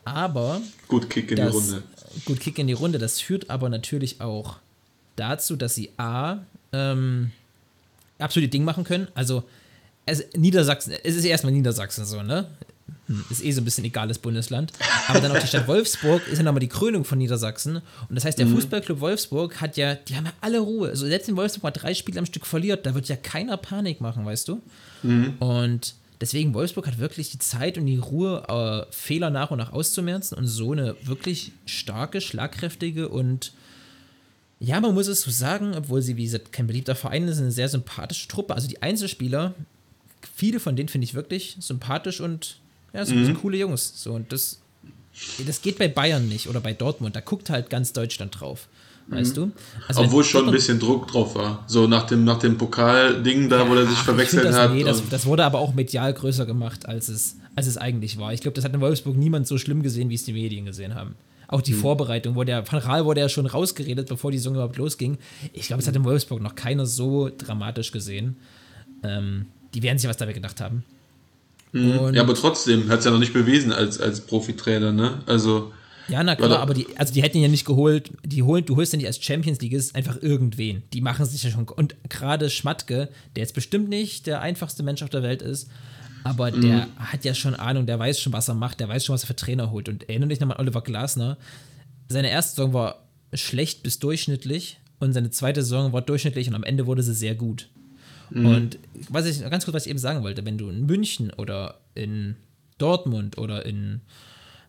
Aber 0.05 0.61
Gut, 0.87 1.11
Kick 1.11 1.31
in 1.31 1.37
die 1.37 1.43
das, 1.43 1.55
Runde. 1.55 1.83
Gut, 2.25 2.41
Kick 2.41 2.59
in 2.59 2.67
die 2.67 2.73
Runde. 2.73 2.99
Das 2.99 3.21
führt 3.21 3.50
aber 3.50 3.69
natürlich 3.69 4.21
auch 4.21 4.57
dazu, 5.17 5.57
dass 5.57 5.75
sie 5.75 5.91
A, 5.99 6.38
ähm, 6.73 7.33
absolute 8.19 8.49
Ding 8.50 8.65
machen 8.65 8.85
können. 8.85 9.09
Also, 9.15 9.45
es, 10.07 10.25
Niedersachsen, 10.35 10.95
es 11.05 11.17
ist 11.17 11.25
erstmal 11.25 11.53
Niedersachsen 11.53 12.05
so, 12.07 12.23
ne? 12.23 12.47
Hm, 13.07 13.25
Ist 13.31 13.45
eh 13.45 13.53
so 13.53 13.61
ein 13.61 13.65
bisschen 13.65 13.85
egales 13.85 14.19
Bundesland. 14.19 14.73
Aber 15.09 15.21
dann 15.21 15.33
auch 15.33 15.38
die 15.38 15.47
Stadt 15.47 15.67
Wolfsburg 15.69 16.27
ist 16.29 16.38
ja 16.38 16.45
nochmal 16.45 16.61
die 16.61 16.69
Krönung 16.69 17.05
von 17.05 17.19
Niedersachsen. 17.19 17.77
Und 17.77 18.15
das 18.15 18.25
heißt, 18.25 18.38
der 18.38 18.47
Fußballclub 18.47 19.00
Wolfsburg 19.00 19.61
hat 19.61 19.77
ja, 19.77 19.95
die 19.95 20.17
haben 20.17 20.27
ja 20.27 20.33
alle 20.40 20.61
Ruhe. 20.61 20.88
Also 20.90 21.07
selbst 21.07 21.29
wenn 21.29 21.37
Wolfsburg 21.37 21.62
mal 21.64 21.71
drei 21.71 21.92
Spiele 21.94 22.18
am 22.18 22.27
Stück 22.27 22.47
verliert, 22.47 22.87
da 22.87 22.94
wird 22.94 23.09
ja 23.09 23.16
keiner 23.16 23.57
Panik 23.59 24.01
machen, 24.01 24.25
weißt 24.25 24.49
du? 24.49 24.62
Und 25.40 25.94
deswegen, 26.20 26.54
Wolfsburg 26.54 26.87
hat 26.87 26.98
wirklich 26.98 27.31
die 27.31 27.38
Zeit 27.38 27.78
und 27.78 27.87
die 27.87 27.98
Ruhe, 27.98 28.44
äh, 28.48 28.92
Fehler 28.92 29.31
nach 29.31 29.50
und 29.50 29.59
nach 29.59 29.72
auszumerzen 29.72 30.37
und 30.37 30.46
so 30.46 30.72
eine 30.72 30.96
wirklich 31.02 31.52
starke, 31.66 32.20
schlagkräftige 32.20 33.09
und 33.09 33.52
ja, 34.61 34.81
man 34.81 34.94
muss 34.94 35.07
es 35.07 35.22
so 35.22 35.31
sagen, 35.31 35.74
obwohl 35.76 36.02
sie, 36.02 36.16
wie 36.16 36.24
gesagt, 36.24 36.52
kein 36.52 36.66
beliebter 36.66 36.96
Verein 36.96 37.28
ist, 37.28 37.38
eine 37.38 37.52
sehr 37.52 37.68
sympathische 37.68 38.26
Truppe. 38.26 38.54
Also 38.54 38.66
die 38.66 38.83
Einzelspieler, 38.83 39.54
viele 40.35 40.59
von 40.59 40.74
denen 40.74 40.88
finde 40.88 41.04
ich 41.04 41.14
wirklich 41.14 41.57
sympathisch 41.61 42.20
und 42.20 42.59
ja, 42.92 43.04
so 43.07 43.24
so 43.24 43.35
coole 43.35 43.57
Jungs. 43.57 44.02
So, 44.02 44.14
und 44.14 44.33
das, 44.33 44.59
das 45.46 45.62
geht 45.62 45.78
bei 45.78 45.87
Bayern 45.87 46.28
nicht 46.28 46.48
oder 46.48 46.61
bei 46.61 46.72
Dortmund. 46.72 47.14
Da 47.14 47.20
guckt 47.20 47.50
halt 47.50 47.70
ganz 47.70 47.92
Deutschland 47.92 48.40
drauf. 48.40 48.68
Weißt 49.11 49.37
du? 49.38 49.51
Also 49.87 50.03
Obwohl 50.03 50.23
schon 50.23 50.44
ein 50.47 50.51
bisschen 50.51 50.79
Druck 50.79 51.09
drauf 51.09 51.35
war. 51.35 51.64
So 51.66 51.87
nach 51.87 52.05
dem, 52.05 52.25
nach 52.25 52.38
dem 52.38 52.59
Pokal-Ding 52.59 53.49
da, 53.49 53.68
wo 53.68 53.75
er 53.75 53.87
sich 53.87 53.97
Ach, 53.99 54.05
verwechselt 54.05 54.44
das, 54.44 54.55
hat. 54.57 54.73
Nee, 54.75 54.85
das, 54.85 55.03
das 55.09 55.25
wurde 55.25 55.44
aber 55.44 55.59
auch 55.61 55.73
medial 55.75 56.12
größer 56.12 56.44
gemacht, 56.44 56.85
als 56.87 57.09
es, 57.09 57.37
als 57.57 57.66
es 57.66 57.79
eigentlich 57.79 58.18
war. 58.18 58.35
Ich 58.35 58.42
glaube, 58.42 58.55
das 58.55 58.64
hat 58.66 58.75
in 58.75 58.81
Wolfsburg 58.83 59.16
niemand 59.16 59.47
so 59.47 59.57
schlimm 59.57 59.83
gesehen, 59.83 60.11
wie 60.11 60.14
es 60.14 60.25
die 60.25 60.35
Medien 60.35 60.66
gesehen 60.66 60.94
haben. 60.94 61.14
Auch 61.47 61.59
Hm. 61.61 61.64
die 61.64 61.73
Vorbereitung, 61.73 62.35
wo 62.37 62.44
der 62.44 62.71
Van 62.71 62.81
Raal 62.81 63.07
wurde 63.07 63.21
ja 63.23 63.31
schon 63.31 63.47
rausgeredet, 63.47 64.09
bevor 64.09 64.31
die 64.31 64.37
Saison 64.37 64.53
überhaupt 64.55 64.77
losging. 64.77 65.16
Ich 65.55 65.68
glaube, 65.68 65.81
es 65.81 65.88
hat 65.88 65.97
in 65.97 66.05
Wolfsburg 66.05 66.42
noch 66.42 66.55
keiner 66.55 66.85
so 66.85 67.31
dramatisch 67.37 67.90
gesehen. 67.92 68.37
Ähm, 69.03 69.47
die 69.73 69.83
werden 69.83 69.99
sich 69.99 70.11
was 70.11 70.18
dabei 70.18 70.35
gedacht 70.35 70.61
haben. 70.61 70.85
Und- 71.73 72.14
ja, 72.14 72.23
aber 72.23 72.35
trotzdem 72.35 72.88
hat 72.90 72.99
es 73.01 73.05
ja 73.07 73.11
noch 73.11 73.18
nicht 73.18 73.33
bewiesen 73.33 73.73
als, 73.73 73.99
als 74.01 74.21
Profitrainer, 74.23 74.92
ne? 74.92 75.21
Also, 75.27 75.73
Ja, 76.09 76.23
na 76.23 76.37
klar, 76.37 76.49
Oder- 76.51 76.61
aber 76.61 76.75
die, 76.75 76.87
also 76.97 77.12
die 77.12 77.23
hätten 77.23 77.37
ihn 77.37 77.42
ja 77.42 77.49
nicht 77.49 77.66
geholt. 77.66 78.11
Die 78.25 78.42
holen, 78.42 78.64
du 78.64 78.77
holst 78.77 78.92
ja 78.92 78.97
nicht 78.97 79.07
als 79.07 79.23
Champions 79.23 79.61
League 79.61 79.79
einfach 79.94 80.21
irgendwen. 80.23 80.83
Die 80.92 81.01
machen 81.01 81.27
sich 81.27 81.42
ja 81.42 81.51
schon. 81.51 81.68
Und 81.68 81.97
gerade 82.09 82.49
Schmatke, 82.51 83.09
der 83.37 83.42
jetzt 83.42 83.55
bestimmt 83.55 83.88
nicht 83.88 84.27
der 84.27 84.40
einfachste 84.40 84.83
Mensch 84.83 85.03
auf 85.03 85.11
der 85.11 85.23
Welt 85.23 85.42
ist, 85.42 85.68
aber 86.25 86.51
der 86.51 86.88
hat 86.97 87.25
ja 87.25 87.35
schon 87.35 87.55
Ahnung, 87.55 87.87
der 87.87 87.99
weiß 87.99 88.21
schon, 88.21 88.33
was 88.33 88.49
er 88.49 88.55
macht, 88.55 88.81
der 88.81 88.88
weiß 88.88 89.05
schon, 89.05 89.14
was 89.14 89.25
er 89.25 89.29
für 89.29 89.37
Trainer 89.37 89.71
holt. 89.71 89.88
Und 89.88 90.09
erinnere 90.09 90.31
dich 90.31 90.40
nochmal 90.40 90.57
an 90.57 90.62
Oliver 90.62 90.83
Glasner. 90.83 91.37
Seine 92.09 92.31
erste 92.31 92.57
Saison 92.57 92.73
war 92.73 93.05
schlecht 93.35 93.83
bis 93.83 93.99
durchschnittlich 93.99 94.79
und 95.01 95.12
seine 95.12 95.31
zweite 95.31 95.62
Saison 95.62 95.92
war 95.92 96.03
durchschnittlich 96.03 96.49
und 96.49 96.55
am 96.55 96.64
Ende 96.64 96.87
wurde 96.87 97.03
sie 97.03 97.14
sehr 97.14 97.35
gut. 97.35 97.68
Und 98.31 98.79
was 99.09 99.25
ich 99.25 99.40
ganz 99.49 99.64
kurz, 99.64 99.75
was 99.75 99.87
ich 99.87 99.90
eben 99.90 99.99
sagen 99.99 100.23
wollte, 100.23 100.44
wenn 100.44 100.59
du 100.59 100.68
in 100.68 100.85
München 100.85 101.31
oder 101.31 101.81
in 101.94 102.37
Dortmund 102.77 103.38
oder 103.38 103.64
in 103.64 104.03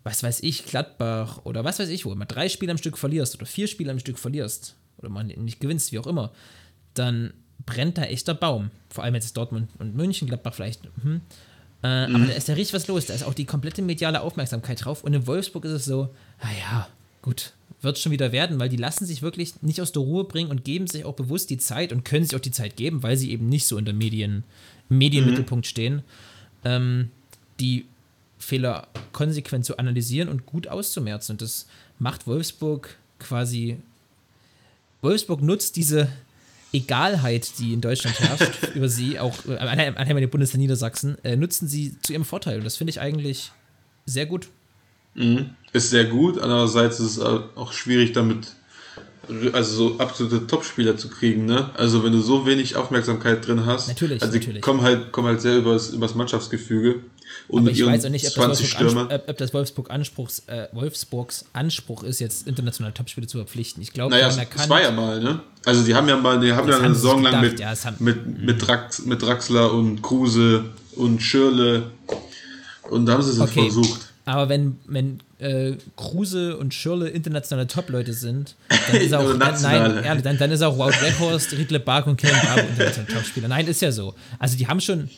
was 0.10 0.24
weiß 0.24 0.41
ich, 0.41 0.65
Gladbach 0.65 1.41
oder 1.43 1.63
was 1.63 1.80
weiß 1.80 1.89
ich 1.89 2.06
wo, 2.06 2.15
mal 2.15 2.26
drei 2.26 2.50
Spiele 2.50 2.72
am 2.72 2.78
Stück 2.78 2.98
verlierst 2.98 3.36
oder 3.36 3.45
vier 3.45 3.67
Spiele 3.67 3.91
am 3.91 4.00
Stück 4.00 4.17
verlierst 4.17 4.76
oder 4.98 5.10
man 5.10 5.28
nicht 5.28 5.60
gewinnst, 5.60 5.91
wie 5.91 6.00
auch 6.00 6.08
immer, 6.08 6.32
dann 6.95 7.34
brennt 7.65 7.98
da 7.98 8.04
echter 8.04 8.34
Baum. 8.34 8.72
Vor 8.89 9.04
allem 9.04 9.15
jetzt 9.15 9.38
Dortmund 9.38 9.69
und 9.78 9.95
München, 9.95 10.28
Gladbach 10.28 10.56
vielleicht. 10.56 10.82
Hm. 11.04 11.22
Äh, 11.84 11.88
Aber 11.88 12.26
da 12.26 12.34
ist 12.34 12.48
ja 12.48 12.56
richtig 12.56 12.74
was 12.74 12.88
los. 12.88 13.06
Da 13.06 13.13
ist 13.13 13.24
auch 13.24 13.34
die 13.34 13.45
komplette 13.45 13.82
mediale 13.82 14.22
Aufmerksamkeit 14.22 14.84
drauf. 14.84 15.04
Und 15.04 15.13
in 15.13 15.28
Wolfsburg 15.28 15.65
ist 15.65 15.72
es 15.72 15.86
so, 15.86 16.13
naja, 16.41 16.88
gut, 17.22 17.54
wird 17.82 18.00
schon 18.00 18.12
wieder 18.12 18.32
werden, 18.32 18.60
weil 18.60 18.69
die 18.69 18.78
lassen 18.78 19.06
sich 19.06 19.22
wirklich 19.22 19.62
nicht 19.62 19.82
aus 19.82 19.91
der 19.91 20.02
Ruhe 20.02 20.26
bringen 20.26 20.50
und 20.50 20.65
geben 20.65 20.88
sich 20.88 21.06
auch 21.06 21.13
bewusst 21.13 21.50
die 21.50 21.58
Zeit 21.58 21.93
und 21.93 22.04
können 22.04 22.26
sich 22.26 22.36
auch 22.36 22.41
die 22.41 22.52
Zeit 22.52 22.76
geben, 22.76 23.04
weil 23.04 23.15
sie 23.15 23.32
eben 23.32 23.48
nicht 23.48 23.67
so 23.67 23.78
in 23.78 23.86
der 23.86 23.93
Medien, 23.93 24.43
Medienmittelpunkt 24.89 25.67
stehen, 25.67 26.02
ähm, 26.65 27.12
die 27.60 27.86
Fehler 28.39 28.88
konsequent 29.12 29.65
zu 29.65 29.78
analysieren 29.78 30.30
und 30.30 30.45
gut 30.45 30.67
auszumerzen. 30.67 31.34
Und 31.34 31.41
das 31.41 31.67
macht 31.99 32.25
Wolfsburg 32.25 32.95
quasi. 33.19 33.78
Wolfsburg 35.02 35.41
nutzt 35.41 35.75
diese 35.75 36.10
Egalheit, 36.71 37.60
die 37.60 37.73
in 37.73 37.82
Deutschland 37.82 38.19
herrscht, 38.19 38.60
über 38.75 38.89
sie, 38.89 39.19
auch 39.19 39.34
äh, 39.47 39.58
anheim 39.58 40.17
der 40.17 40.28
Bundesland 40.28 40.62
Niedersachsen, 40.62 41.17
äh, 41.23 41.36
nutzen 41.36 41.67
sie 41.67 41.95
zu 42.02 42.13
ihrem 42.13 42.25
Vorteil. 42.25 42.60
Und 42.60 42.63
das 42.63 42.78
finde 42.78 42.91
ich 42.91 42.99
eigentlich 42.99 43.52
sehr 44.06 44.25
gut. 44.25 44.47
mhm. 45.15 45.52
ist 45.73 45.89
sehr 45.89 46.06
gut. 46.06 46.39
Andererseits 46.39 46.99
ist 46.99 47.17
es 47.17 47.19
auch 47.19 47.73
schwierig 47.73 48.13
damit, 48.13 48.54
also 49.52 49.89
so 49.89 49.99
absolute 49.99 50.47
Topspieler 50.47 50.95
zu 50.97 51.10
kriegen, 51.10 51.45
ne? 51.45 51.71
Also 51.75 52.04
wenn 52.04 52.13
du 52.13 52.21
so 52.21 52.45
wenig 52.45 52.75
Aufmerksamkeit 52.75 53.45
drin 53.45 53.65
hast. 53.65 53.88
Natürlich, 53.88 54.21
also 54.21 54.32
die 54.32 54.39
natürlich. 54.39 54.62
kommen 54.62 54.82
halt, 54.82 55.12
kommen 55.12 55.28
halt 55.28 55.41
sehr 55.41 55.58
übers, 55.58 55.89
übers 55.89 56.15
Mannschaftsgefüge. 56.15 57.02
Und 57.47 57.62
Aber 57.63 57.71
ich 57.71 57.84
weiß 57.86 58.06
auch 58.06 58.10
nicht, 58.10 58.25
ob 58.28 58.34
das, 58.36 58.60
20 58.60 58.80
Wolfsburg. 58.80 59.12
Anspruch, 59.12 59.28
ob 59.30 59.38
das 59.38 59.54
Wolfsburg 59.54 59.89
Anspruchs, 59.91 60.43
äh, 60.47 60.67
Wolfsburgs 60.71 61.45
Anspruch 61.54 62.04
ist, 62.04 62.19
jetzt 62.19 62.47
internationale 62.47 62.93
Topspiele 62.93 63.25
zu 63.28 63.38
verpflichten. 63.38 63.82
Ich 63.82 63.93
glaube, 63.93 64.12
Naja, 64.13 64.28
es 64.56 64.69
war 64.69 64.82
ja 64.82 64.91
mal, 64.91 65.19
ne? 65.21 65.39
Also 65.65 65.84
die 65.84 65.95
haben 65.95 66.08
ja 66.08 66.17
mal, 66.17 66.39
die 66.39 66.54
haben 66.54 66.69
ja 66.69 66.78
eine 66.80 66.93
Saison 66.93 67.23
lang 67.23 67.41
mit, 67.41 67.60
ja, 67.60 67.73
haben- 67.84 67.95
mit, 67.99 68.39
mit, 68.41 68.67
Drax, 68.67 69.06
mit 69.06 69.21
Draxler 69.21 69.73
und 69.73 70.02
Kruse 70.02 70.65
und 70.95 71.21
Schirle 71.21 71.91
und 72.89 73.06
da 73.06 73.13
haben 73.13 73.23
sie 73.23 73.32
es 73.32 73.39
Okay. 73.39 73.63
versucht. 73.71 74.02
Aber 74.25 74.47
wenn, 74.47 74.78
wenn 74.86 75.21
äh, 75.39 75.73
Kruse 75.95 76.56
und 76.58 76.73
Schirle 76.73 77.10
internationale 77.10 77.67
Top-Leute 77.67 78.13
sind, 78.13 78.56
dann 78.91 79.02
ist 79.02 79.13
auch, 79.13 79.38
dann, 79.39 79.62
nein, 79.62 80.04
ehrlich, 80.04 80.23
dann, 80.23 80.38
dann 80.38 80.52
ist 80.52 80.62
auch 80.62 80.78
Wout 80.78 80.91
Weghorst, 81.02 81.52
Riedle 81.54 81.80
Bark 81.80 82.06
und 82.06 82.17
Kevin 82.17 82.36
Babu 82.43 82.60
internationale 82.69 83.12
Top-Spieler. 83.13 83.47
Nein, 83.47 83.67
ist 83.67 83.82
ja 83.82 83.91
so. 83.91 84.13
Also 84.38 84.56
die 84.56 84.67
haben 84.67 84.82
schon, 84.82 85.10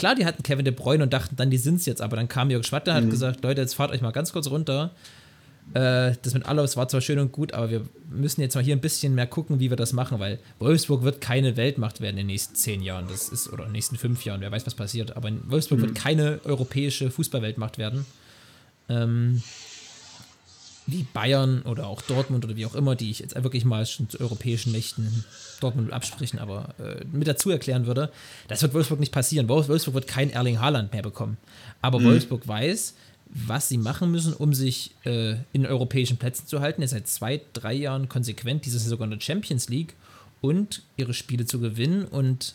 klar, 0.00 0.14
die 0.14 0.26
hatten 0.26 0.42
Kevin 0.42 0.64
De 0.64 0.74
Bruyne 0.74 1.04
und 1.04 1.12
dachten 1.12 1.36
dann, 1.36 1.50
die 1.50 1.58
sind's 1.58 1.86
jetzt, 1.86 2.00
aber 2.02 2.16
dann 2.16 2.26
kam 2.26 2.50
Jörg 2.50 2.64
Schwatte 2.64 2.90
und 2.90 2.96
hat 2.96 3.10
gesagt, 3.10 3.44
Leute, 3.44 3.60
jetzt 3.60 3.74
fahrt 3.74 3.92
euch 3.92 4.00
mal 4.00 4.10
ganz 4.10 4.32
kurz 4.32 4.48
runter. 4.50 4.90
Äh, 5.74 6.14
das 6.22 6.34
mit 6.34 6.46
Allos 6.46 6.76
war 6.76 6.88
zwar 6.88 7.00
schön 7.00 7.18
und 7.18 7.30
gut, 7.30 7.52
aber 7.52 7.70
wir 7.70 7.82
müssen 8.10 8.40
jetzt 8.40 8.54
mal 8.54 8.64
hier 8.64 8.74
ein 8.74 8.80
bisschen 8.80 9.14
mehr 9.14 9.26
gucken, 9.26 9.60
wie 9.60 9.70
wir 9.70 9.76
das 9.76 9.92
machen, 9.92 10.18
weil 10.18 10.40
Wolfsburg 10.58 11.02
wird 11.02 11.20
keine 11.20 11.56
Weltmacht 11.56 12.00
werden 12.00 12.16
in 12.16 12.22
den 12.22 12.26
nächsten 12.28 12.56
zehn 12.56 12.82
Jahren. 12.82 13.06
Das 13.08 13.28
ist, 13.28 13.52
oder 13.52 13.64
in 13.64 13.68
den 13.68 13.74
nächsten 13.74 13.96
fünf 13.96 14.24
Jahren, 14.24 14.40
wer 14.40 14.50
weiß, 14.50 14.66
was 14.66 14.74
passiert. 14.74 15.16
Aber 15.16 15.28
in 15.28 15.48
Wolfsburg 15.48 15.82
wird 15.82 15.94
keine 15.94 16.40
europäische 16.44 17.10
Fußballweltmacht 17.10 17.78
werden. 17.78 18.06
Ähm, 18.88 19.42
wie 20.90 21.04
Bayern 21.12 21.62
oder 21.62 21.86
auch 21.86 22.02
Dortmund 22.02 22.44
oder 22.44 22.56
wie 22.56 22.66
auch 22.66 22.74
immer, 22.74 22.96
die 22.96 23.10
ich 23.10 23.18
jetzt 23.20 23.34
wirklich 23.42 23.64
mal 23.64 23.84
schon 23.86 24.08
zu 24.08 24.20
europäischen 24.20 24.72
Mächten 24.72 25.24
Dortmund 25.60 25.92
absprechen, 25.92 26.38
aber 26.38 26.74
äh, 26.78 27.04
mit 27.12 27.28
dazu 27.28 27.50
erklären 27.50 27.86
würde, 27.86 28.10
das 28.48 28.62
wird 28.62 28.72
Wolfsburg 28.74 29.00
nicht 29.00 29.12
passieren. 29.12 29.48
Wolf- 29.48 29.68
Wolfsburg 29.68 29.94
wird 29.94 30.06
kein 30.08 30.30
Erling 30.30 30.58
Haaland 30.60 30.92
mehr 30.92 31.02
bekommen. 31.02 31.36
Aber 31.82 32.02
Wolfsburg 32.02 32.46
weiß, 32.48 32.94
was 33.32 33.68
sie 33.68 33.78
machen 33.78 34.10
müssen, 34.10 34.32
um 34.32 34.54
sich 34.54 34.90
äh, 35.04 35.36
in 35.52 35.64
europäischen 35.66 36.16
Plätzen 36.16 36.46
zu 36.46 36.60
halten. 36.60 36.82
Ihr 36.82 36.88
seid 36.88 37.06
zwei, 37.08 37.40
drei 37.52 37.74
Jahren 37.74 38.08
konsequent, 38.08 38.64
dieses 38.66 38.84
sogar 38.84 39.04
in 39.04 39.12
der 39.12 39.20
Champions 39.20 39.68
League 39.68 39.94
und 40.40 40.82
ihre 40.96 41.14
Spiele 41.14 41.44
zu 41.46 41.60
gewinnen 41.60 42.06
und 42.06 42.54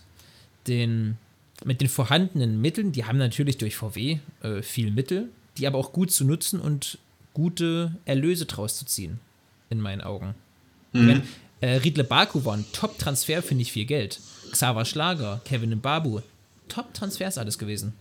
den, 0.67 1.17
mit 1.63 1.79
den 1.79 1.87
vorhandenen 1.87 2.59
Mitteln, 2.59 2.91
die 2.91 3.05
haben 3.05 3.17
natürlich 3.19 3.57
durch 3.57 3.75
VW 3.75 4.17
äh, 4.41 4.61
viel 4.61 4.91
Mittel, 4.91 5.29
die 5.57 5.67
aber 5.67 5.77
auch 5.77 5.93
gut 5.93 6.11
zu 6.11 6.25
nutzen 6.25 6.59
und 6.59 6.97
gute 7.35 7.95
Erlöse 8.05 8.45
draus 8.45 8.77
zu 8.79 8.85
ziehen, 8.85 9.19
in 9.69 9.79
meinen 9.79 10.01
Augen. 10.01 10.33
Wenn, 10.93 11.21
äh, 11.61 11.75
Riedle 11.75 12.03
Baku 12.05 12.43
war 12.45 12.55
ein 12.55 12.65
Top-Transfer, 12.71 13.43
finde 13.43 13.61
ich 13.63 13.71
viel 13.71 13.85
Geld. 13.85 14.19
Xaver 14.51 14.85
Schlager, 14.85 15.41
Kevin 15.45 15.75
Mbabu, 15.75 16.21
Top-Transfers 16.69 17.37
alles 17.37 17.57
gewesen. 17.59 17.93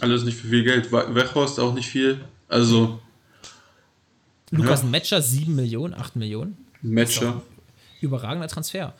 Alles 0.00 0.24
nicht 0.24 0.36
für 0.36 0.48
viel 0.48 0.64
Geld. 0.64 0.90
We- 0.92 1.14
Weghorst 1.14 1.58
auch 1.60 1.72
nicht 1.72 1.88
viel. 1.88 2.20
Also, 2.48 2.98
Lukas 4.50 4.82
Ja. 4.82 4.88
Metscher 4.88 5.22
7 5.22 5.54
Millionen, 5.54 5.94
8 5.94 6.16
Millionen. 6.16 6.56
Matcher. 6.82 7.42
Überragender 8.00 8.48
Transfer. 8.48 8.92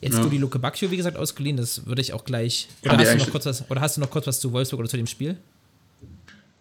Jetzt 0.00 0.16
Ja. 0.16 0.22
du 0.24 0.28
die 0.28 0.38
Luke 0.38 0.58
Bacchio, 0.58 0.90
wie 0.90 0.96
gesagt, 0.96 1.16
ausgeliehen, 1.16 1.56
das 1.56 1.86
würde 1.86 2.02
ich 2.02 2.12
auch 2.12 2.24
gleich. 2.24 2.68
Oder 2.84 2.98
hast, 2.98 3.12
du 3.14 3.18
noch 3.18 3.30
kurz 3.30 3.46
was, 3.46 3.70
oder 3.70 3.80
hast 3.80 3.96
du 3.96 4.00
noch 4.00 4.10
kurz 4.10 4.26
was 4.26 4.40
zu 4.40 4.52
Wolfsburg 4.52 4.80
oder 4.80 4.88
zu 4.88 4.96
dem 4.96 5.06
Spiel? 5.06 5.36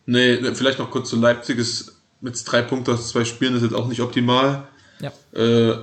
Nee, 0.05 0.39
ne, 0.39 0.53
vielleicht 0.55 0.79
noch 0.79 0.89
kurz 0.91 1.09
zu 1.09 1.15
Leipzig. 1.19 1.57
Ist 1.57 1.93
mit 2.21 2.41
drei 2.45 2.61
Punkten 2.61 2.91
aus 2.91 3.09
zwei 3.09 3.25
Spielen 3.25 3.55
ist 3.55 3.63
jetzt 3.63 3.75
auch 3.75 3.87
nicht 3.87 4.01
optimal. 4.01 4.67
Ja. 4.99 5.11
Äh, 5.33 5.77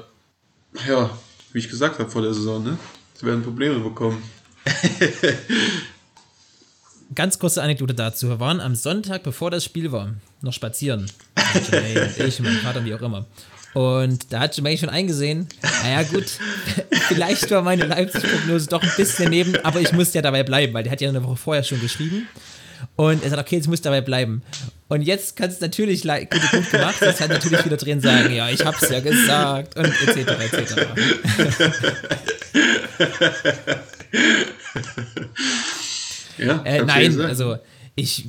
ja, 0.89 1.11
wie 1.53 1.59
ich 1.59 1.69
gesagt 1.69 1.99
habe 1.99 2.11
vor 2.11 2.23
der 2.23 2.33
Saison, 2.33 2.63
ne? 2.63 2.79
Sie 3.15 3.27
werden 3.27 3.43
Probleme 3.43 3.79
bekommen. 3.81 4.23
Ganz 7.15 7.39
kurze 7.39 7.63
Anekdote 7.63 7.95
dazu. 7.95 8.29
Wir 8.29 8.39
waren 8.39 8.61
am 8.61 8.75
Sonntag, 8.75 9.23
bevor 9.23 9.51
das 9.51 9.65
Spiel 9.65 9.91
war, 9.91 10.15
noch 10.41 10.53
spazieren. 10.53 11.11
Und 11.37 12.27
ich 12.27 12.39
und 12.39 12.45
mein 12.45 12.59
Vater, 12.59 12.85
wie 12.85 12.95
auch 12.95 13.03
immer. 13.03 13.27
Und 13.75 14.33
da 14.33 14.41
hat 14.41 14.57
Jermaine 14.57 14.79
schon 14.79 14.89
eingesehen, 14.89 15.49
naja 15.83 16.03
gut, 16.05 16.27
vielleicht 17.09 17.51
war 17.51 17.63
meine 17.63 17.87
Leipzig-Prognose 17.87 18.69
doch 18.69 18.83
ein 18.83 18.93
bisschen 18.97 19.31
neben, 19.31 19.57
aber 19.65 19.81
ich 19.81 19.93
musste 19.93 20.19
ja 20.19 20.23
dabei 20.23 20.43
bleiben, 20.43 20.73
weil 20.75 20.83
der 20.83 20.93
hat 20.93 21.01
ja 21.01 21.09
eine 21.09 21.23
Woche 21.25 21.37
vorher 21.37 21.65
schon 21.65 21.81
geschrieben. 21.81 22.29
Und 22.97 23.23
er 23.25 23.31
sagt, 23.31 23.43
okay, 23.43 23.57
jetzt 23.57 23.69
muss 23.69 23.81
dabei 23.81 24.01
bleiben. 24.01 24.43
Und 24.89 25.03
jetzt 25.03 25.37
kannst 25.37 25.61
du 25.61 25.65
natürlich 25.65 26.05
le- 26.05 26.27
gut, 26.27 26.71
gemacht, 26.71 26.97
jetzt 27.01 27.19
kann 27.19 27.29
natürlich 27.29 27.65
wieder 27.65 27.77
drehen 27.77 28.01
sagen, 28.01 28.33
ja, 28.35 28.49
ich 28.49 28.65
hab's 28.65 28.89
ja 28.89 29.01
gesagt 29.01 29.77
und 29.77 29.85
etc. 29.87 30.53
etc. 30.53 30.75
Ja, 36.39 36.63
Äh, 36.65 36.85
nein, 36.85 37.21
also 37.21 37.59
ich 37.97 38.25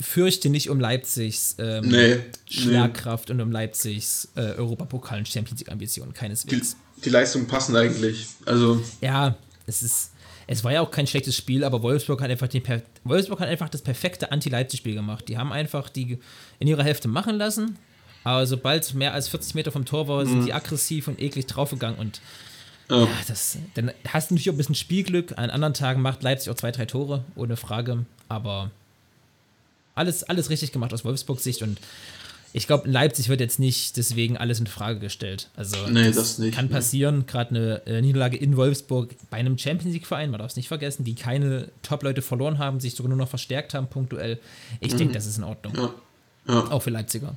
fürchte 0.00 0.48
nicht 0.48 0.70
um 0.70 0.78
Leipzigs 0.80 1.56
ähm, 1.58 1.88
Nee, 1.88 2.20
Schlagkraft 2.48 3.30
und 3.30 3.40
um 3.40 3.50
Leipzigs 3.50 4.28
äh, 4.36 4.40
Europapokal 4.56 5.18
und 5.18 5.28
Champions 5.28 5.60
League 5.60 5.70
Ambitionen 5.72 6.12
Die, 6.12 6.18
keineswegs. 6.18 6.76
die 7.04 7.10
Leistungen 7.10 7.46
passen 7.48 7.74
eigentlich. 7.76 8.26
Also, 8.46 8.82
Ja, 9.00 9.34
es 9.66 9.82
ist 9.82 10.11
es 10.46 10.64
war 10.64 10.72
ja 10.72 10.80
auch 10.80 10.90
kein 10.90 11.06
schlechtes 11.06 11.36
Spiel, 11.36 11.64
aber 11.64 11.82
Wolfsburg 11.82 12.20
hat 12.22 12.30
einfach 12.30 12.48
den 12.48 12.62
per 12.62 12.82
Wolfsburg 13.04 13.40
hat 13.40 13.48
einfach 13.48 13.68
das 13.68 13.82
perfekte 13.82 14.32
Anti-Leipzig-Spiel 14.32 14.94
gemacht. 14.94 15.28
Die 15.28 15.38
haben 15.38 15.52
einfach 15.52 15.88
die 15.88 16.18
in 16.58 16.68
ihrer 16.68 16.82
Hälfte 16.82 17.08
machen 17.08 17.36
lassen, 17.36 17.78
aber 18.24 18.46
sobald 18.46 18.94
mehr 18.94 19.14
als 19.14 19.28
40 19.28 19.54
Meter 19.54 19.72
vom 19.72 19.84
Tor 19.84 20.08
war, 20.08 20.24
sind 20.26 20.44
die 20.46 20.52
aggressiv 20.52 21.08
und 21.08 21.20
eklig 21.20 21.46
draufgegangen 21.46 21.98
und 21.98 22.20
ja, 22.90 23.08
das, 23.26 23.58
dann 23.74 23.90
hast 24.06 24.30
du 24.30 24.34
natürlich 24.34 24.50
auch 24.50 24.54
ein 24.54 24.58
bisschen 24.58 24.74
Spielglück. 24.74 25.38
An 25.38 25.48
anderen 25.50 25.72
Tagen 25.72 26.02
macht 26.02 26.22
Leipzig 26.22 26.50
auch 26.50 26.56
zwei, 26.56 26.72
drei 26.72 26.84
Tore, 26.84 27.24
ohne 27.36 27.56
Frage. 27.56 28.04
Aber 28.28 28.70
alles, 29.94 30.24
alles 30.24 30.50
richtig 30.50 30.72
gemacht 30.72 30.92
aus 30.92 31.04
Wolfsburgs 31.04 31.42
Sicht 31.42 31.62
und 31.62 31.80
ich 32.52 32.66
glaube, 32.66 32.86
in 32.86 32.92
Leipzig 32.92 33.28
wird 33.28 33.40
jetzt 33.40 33.58
nicht 33.58 33.96
deswegen 33.96 34.36
alles 34.36 34.60
in 34.60 34.66
Frage 34.66 34.98
gestellt. 34.98 35.48
Also 35.56 35.76
Nee, 35.88 36.12
das 36.12 36.38
nicht, 36.38 36.54
kann 36.54 36.66
nee. 36.66 36.72
passieren. 36.72 37.26
Gerade 37.26 37.50
eine 37.50 37.86
äh, 37.86 38.00
Niederlage 38.02 38.36
in 38.36 38.56
Wolfsburg 38.56 39.14
bei 39.30 39.38
einem 39.38 39.56
Champions 39.56 39.94
League-Verein, 39.94 40.30
man 40.30 40.38
darf 40.38 40.50
es 40.50 40.56
nicht 40.56 40.68
vergessen, 40.68 41.04
die 41.04 41.14
keine 41.14 41.68
Top-Leute 41.82 42.22
verloren 42.22 42.58
haben, 42.58 42.80
sich 42.80 42.94
sogar 42.94 43.08
nur 43.08 43.18
noch 43.18 43.28
verstärkt 43.28 43.74
haben 43.74 43.86
punktuell. 43.86 44.38
Ich 44.80 44.94
denke, 44.94 45.14
das 45.14 45.26
ist 45.26 45.38
in 45.38 45.44
Ordnung. 45.44 45.72
Mhm. 45.72 45.78
ja. 45.78 45.94
Ja. 46.48 46.70
Auch 46.70 46.82
für 46.82 46.90
Leipziger. 46.90 47.36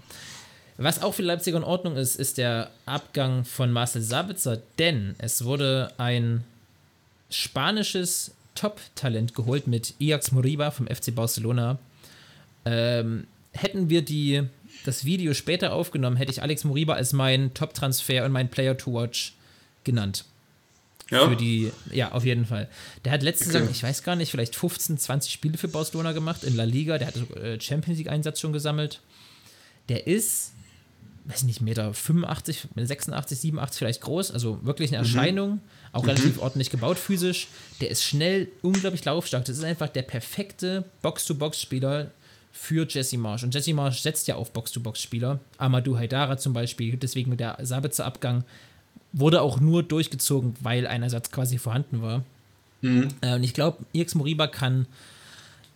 Was 0.77 1.01
auch 1.01 1.13
für 1.13 1.21
Leipziger 1.21 1.57
in 1.57 1.63
Ordnung 1.63 1.95
ist, 1.95 2.15
ist 2.15 2.37
der 2.37 2.69
Abgang 2.85 3.45
von 3.45 3.71
Marcel 3.71 4.01
Sabitzer, 4.01 4.61
denn 4.77 5.15
es 5.19 5.45
wurde 5.45 5.91
ein 5.97 6.43
spanisches 7.29 8.31
Top-Talent 8.55 9.35
geholt 9.35 9.67
mit 9.67 9.93
Iax 9.99 10.31
Moriba 10.31 10.71
vom 10.71 10.87
FC 10.87 11.13
Barcelona. 11.15 11.77
Ähm, 12.65 13.27
hätten 13.51 13.89
wir 13.89 14.01
die, 14.01 14.43
das 14.83 15.05
Video 15.05 15.33
später 15.33 15.73
aufgenommen, 15.73 16.17
hätte 16.17 16.31
ich 16.31 16.41
Alex 16.41 16.63
Moriba 16.63 16.93
als 16.93 17.13
meinen 17.13 17.53
Top-Transfer 17.53 18.25
und 18.25 18.31
meinen 18.31 18.49
Player 18.49 18.77
to 18.77 18.93
Watch 18.93 19.33
genannt. 19.83 20.25
ja. 21.11 21.27
Für 21.27 21.35
die, 21.35 21.71
ja, 21.91 22.11
auf 22.11 22.25
jeden 22.25 22.45
Fall. 22.45 22.67
Der 23.03 23.11
hat 23.11 23.23
letzte 23.23 23.45
Okay. 23.45 23.53
Saison, 23.59 23.69
ich 23.71 23.83
weiß 23.83 24.03
gar 24.03 24.15
nicht, 24.15 24.31
vielleicht 24.31 24.55
15, 24.55 24.97
20 24.97 25.31
Spiele 25.31 25.57
für 25.57 25.67
Barcelona 25.67 26.11
gemacht 26.11 26.43
in 26.43 26.55
La 26.55 26.63
Liga. 26.63 26.97
Der 26.97 27.07
hat 27.07 27.15
äh, 27.37 27.59
Champions 27.61 27.97
League-Einsatz 27.99 28.39
schon 28.39 28.53
gesammelt. 28.53 29.01
Der 29.89 30.07
ist, 30.07 30.51
weiß 31.25 31.43
nicht, 31.43 31.61
Meter 31.61 31.93
85, 31.93 32.67
86, 32.75 33.39
87 33.39 33.77
vielleicht 33.77 34.01
groß, 34.01 34.31
also 34.31 34.63
wirklich 34.65 34.89
eine 34.89 34.97
Erscheinung. 34.97 35.61
Auch 35.91 36.05
relativ 36.07 36.39
ordentlich 36.39 36.71
gebaut 36.71 36.97
physisch. 36.97 37.47
Der 37.81 37.89
ist 37.89 38.03
schnell, 38.03 38.49
unglaublich 38.63 39.05
laufstark. 39.05 39.45
Das 39.45 39.57
ist 39.57 39.63
einfach 39.63 39.87
der 39.89 40.01
perfekte 40.01 40.83
Box-to-Box-Spieler 41.03 42.11
für 42.55 42.87
Jesse 42.89 43.17
Marsch. 43.17 43.43
Und 43.43 43.53
Jesse 43.53 43.73
Marsch 43.73 43.99
setzt 43.99 44.27
ja 44.27 44.35
auf 44.35 44.51
Box-to-Box-Spieler. 44.53 45.39
Amadou 45.57 45.97
Haidara 45.97 46.37
zum 46.37 46.53
Beispiel, 46.53 46.95
deswegen 46.95 47.35
der 47.35 47.57
Sabitzer 47.61 48.05
Abgang 48.05 48.45
wurde 49.11 49.41
auch 49.41 49.59
nur 49.59 49.83
durchgezogen, 49.83 50.55
weil 50.61 50.87
ein 50.87 51.03
Ersatz 51.03 51.31
quasi 51.31 51.57
vorhanden 51.57 52.01
war. 52.01 52.23
Äh, 53.21 53.35
und 53.35 53.43
ich 53.43 53.53
glaube, 53.53 53.85
Ix 53.93 54.15
Moriba 54.15 54.47
kann 54.47 54.87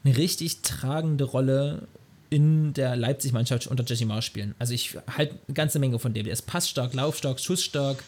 eine 0.04 0.18
richtig 0.18 0.62
tragende 0.62 1.26
Rolle 1.26 1.88
in 2.30 2.74
der 2.74 2.96
Leipzig-Mannschaft 2.96 3.68
unter 3.68 3.84
Jesse 3.84 4.06
Marsch 4.06 4.26
spielen. 4.26 4.56
Also 4.58 4.74
ich 4.74 4.98
halte 5.18 5.36
eine 5.48 5.54
ganze 5.54 5.80
Menge 5.80 6.00
von 6.00 6.13
dem. 6.13 6.24
Der 6.24 6.34
ist 6.34 6.44
passstark, 6.44 6.94
laufstark, 6.94 7.39
schussstark, 7.39 8.04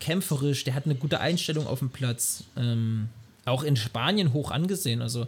kämpferisch, 0.00 0.64
der 0.64 0.74
hat 0.74 0.84
eine 0.84 0.94
gute 0.94 1.20
Einstellung 1.20 1.66
auf 1.66 1.78
dem 1.78 1.90
Platz. 1.90 2.44
Ähm, 2.56 3.08
auch 3.44 3.62
in 3.62 3.76
Spanien 3.76 4.32
hoch 4.32 4.50
angesehen. 4.50 5.02
Also 5.02 5.26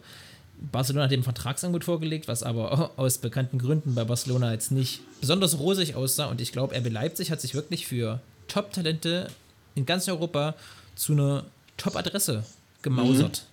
Barcelona 0.58 1.04
hat 1.04 1.10
dem 1.10 1.22
Vertragsangebot 1.22 1.84
vorgelegt, 1.84 2.28
was 2.28 2.42
aber 2.42 2.92
aus 2.98 3.18
bekannten 3.18 3.58
Gründen 3.58 3.94
bei 3.94 4.04
Barcelona 4.04 4.52
jetzt 4.52 4.72
nicht 4.72 5.00
besonders 5.20 5.58
rosig 5.58 5.94
aussah. 5.94 6.26
Und 6.26 6.40
ich 6.40 6.52
glaube, 6.52 6.76
RB 6.76 6.90
Leipzig 6.90 7.30
hat 7.30 7.40
sich 7.40 7.54
wirklich 7.54 7.86
für 7.86 8.20
Top-Talente 8.48 9.28
in 9.74 9.86
ganz 9.86 10.08
Europa 10.08 10.54
zu 10.94 11.12
einer 11.12 11.44
Top-Adresse 11.76 12.44
gemausert. 12.82 13.44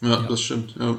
Ja, 0.00 0.22
das 0.22 0.40
stimmt, 0.40 0.74
ja. 0.78 0.96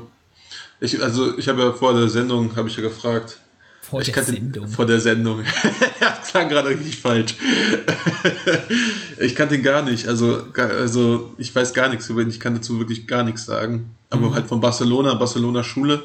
Ich, 0.79 1.01
also 1.01 1.37
ich 1.37 1.47
habe 1.47 1.61
ja 1.61 1.73
vor 1.73 1.93
der 1.93 2.09
Sendung, 2.09 2.55
habe 2.55 2.67
ich 2.67 2.75
ja 2.75 2.83
gefragt. 2.83 3.39
Vor 3.81 4.03
der 4.03 4.13
kannte, 4.13 4.33
Sendung. 4.33 4.67
Vor 4.67 4.85
der 4.85 4.99
Sendung. 4.99 5.43
das 5.99 6.27
klang 6.29 6.49
gerade 6.49 6.69
richtig 6.69 6.97
falsch. 6.97 7.35
ich 9.19 9.33
kannte 9.33 9.55
ihn 9.55 9.63
gar 9.63 9.81
nicht. 9.81 10.07
Also, 10.07 10.45
also 10.53 11.33
ich 11.37 11.55
weiß 11.55 11.73
gar 11.73 11.87
nichts 11.87 12.09
über 12.09 12.21
ihn. 12.21 12.29
Ich 12.29 12.39
kann 12.39 12.53
dazu 12.53 12.79
wirklich 12.79 13.07
gar 13.07 13.23
nichts 13.23 13.45
sagen. 13.45 13.95
Aber 14.09 14.33
halt 14.33 14.47
von 14.47 14.59
Barcelona, 14.61 15.13
Barcelona 15.15 15.63
Schule, 15.63 16.03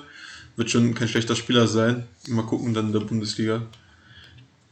wird 0.57 0.71
schon 0.71 0.95
kein 0.95 1.09
schlechter 1.09 1.37
Spieler 1.37 1.67
sein. 1.67 2.05
Mal 2.29 2.43
gucken 2.45 2.75
dann 2.75 2.87
in 2.89 2.93
der 2.93 3.01
Bundesliga. 3.01 3.63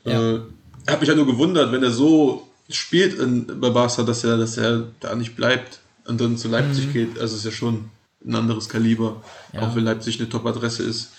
Ja. 0.04 0.34
Äh, 0.36 0.40
habe 0.88 1.00
mich 1.00 1.08
halt 1.08 1.16
nur 1.18 1.26
gewundert, 1.26 1.72
wenn 1.72 1.82
er 1.82 1.90
so 1.90 2.48
spielt 2.68 3.18
in, 3.18 3.46
bei 3.60 3.70
Barca, 3.70 4.02
dass 4.02 4.24
er, 4.24 4.36
dass 4.36 4.56
er 4.56 4.88
da 5.00 5.14
nicht 5.14 5.36
bleibt 5.36 5.78
und 6.06 6.20
dann 6.20 6.36
zu 6.36 6.48
Leipzig 6.48 6.92
geht. 6.92 7.18
Also 7.18 7.36
ist 7.36 7.44
ja 7.44 7.50
schon 7.50 7.90
ein 8.24 8.34
anderes 8.34 8.68
Kaliber, 8.68 9.22
Ja. 9.52 9.60
auch 9.62 9.74
wenn 9.76 9.84
Leipzig 9.84 10.18
eine 10.18 10.28
Top-Adresse 10.28 10.82
ist. 10.82 11.10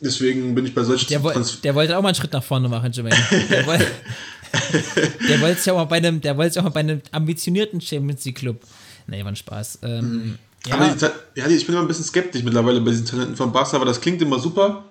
Deswegen 0.00 0.54
bin 0.54 0.66
ich 0.66 0.74
bei 0.74 0.82
solchen 0.82 1.08
Der, 1.08 1.22
Trans- 1.22 1.60
der 1.60 1.74
wollte 1.74 1.96
auch 1.96 2.02
mal 2.02 2.08
einen 2.08 2.14
Schritt 2.16 2.32
nach 2.32 2.42
vorne 2.42 2.68
machen, 2.68 2.90
Jermaine. 2.92 3.16
Der, 3.50 3.66
woll, 3.66 3.78
der 5.28 5.40
wollte 5.40 5.58
es 5.58 5.64
ja 5.64 5.72
auch 5.74 5.78
mal 5.78 5.84
bei 5.84 5.96
einem, 5.98 6.20
der 6.20 6.36
wollte 6.36 6.50
es 6.50 6.56
auch 6.58 6.64
mal 6.64 6.70
bei 6.70 6.80
einem 6.80 7.00
ambitionierten 7.12 7.80
Champions 7.80 8.24
League 8.24 8.36
Club. 8.38 8.60
Nee, 9.06 9.20
war 9.22 9.30
ein 9.32 9.36
Spaß. 9.36 9.78
Ähm, 9.82 10.38
Aber 10.38 10.38
ja, 10.66 10.88
die, 10.92 10.98
Ta- 10.98 11.12
ja, 11.34 11.46
ich 11.48 11.66
bin 11.66 11.74
immer 11.74 11.82
ein 11.84 11.88
bisschen 11.88 12.04
skeptisch 12.04 12.42
mittlerweile 12.42 12.80
bei 12.80 12.90
diesen 12.90 13.06
Talenten 13.06 13.36
von 13.36 13.52
Barca, 13.52 13.76
aber 13.76 13.84
das 13.86 14.00
klingt 14.00 14.20
immer 14.22 14.38
super. 14.38 14.84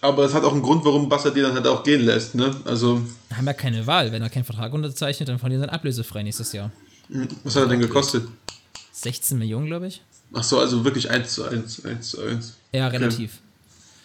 Aber 0.00 0.24
es 0.24 0.32
hat 0.32 0.44
auch 0.44 0.52
einen 0.52 0.62
Grund, 0.62 0.84
warum 0.84 1.08
Barca 1.08 1.30
die 1.30 1.40
dann 1.40 1.54
halt 1.54 1.66
auch 1.66 1.82
gehen 1.82 2.02
lässt. 2.02 2.34
Ne? 2.36 2.54
Also, 2.64 3.02
haben 3.34 3.46
ja 3.46 3.52
keine 3.52 3.84
Wahl. 3.86 4.12
Wenn 4.12 4.22
er 4.22 4.30
keinen 4.30 4.44
Vertrag 4.44 4.72
unterzeichnet, 4.72 5.28
dann 5.28 5.40
verlieren 5.40 5.62
sie 5.62 5.68
ablösefrei 5.72 6.22
nächstes 6.22 6.52
Jahr. 6.52 6.70
was 7.42 7.56
hat 7.56 7.64
er 7.64 7.68
denn 7.68 7.80
gekostet? 7.80 8.28
16 8.92 9.38
Millionen, 9.38 9.66
glaube 9.66 9.88
ich. 9.88 10.02
Ach 10.32 10.44
so, 10.44 10.58
also 10.60 10.84
wirklich 10.84 11.10
1 11.10 11.34
zu 11.34 11.44
1, 11.44 11.84
1 11.84 12.10
zu 12.10 12.22
1. 12.22 12.54
Ja, 12.72 12.88
relativ. 12.88 13.38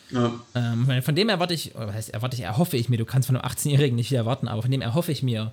Ja. 0.09 0.31
Ähm, 0.55 0.87
von 1.03 1.15
dem 1.15 1.29
erwarte 1.29 1.53
ich, 1.53 1.75
oder 1.75 1.93
heißt 1.93 2.09
erwarte 2.11 2.35
ich, 2.37 2.43
erhoffe 2.43 2.77
ich 2.77 2.89
mir, 2.89 2.97
du 2.97 3.05
kannst 3.05 3.27
von 3.27 3.35
einem 3.35 3.45
18-Jährigen 3.51 3.95
nicht 3.95 4.09
viel 4.09 4.17
erwarten, 4.17 4.47
aber 4.47 4.61
von 4.61 4.71
dem 4.71 4.81
erhoffe 4.81 5.11
ich 5.11 5.21
mir 5.23 5.51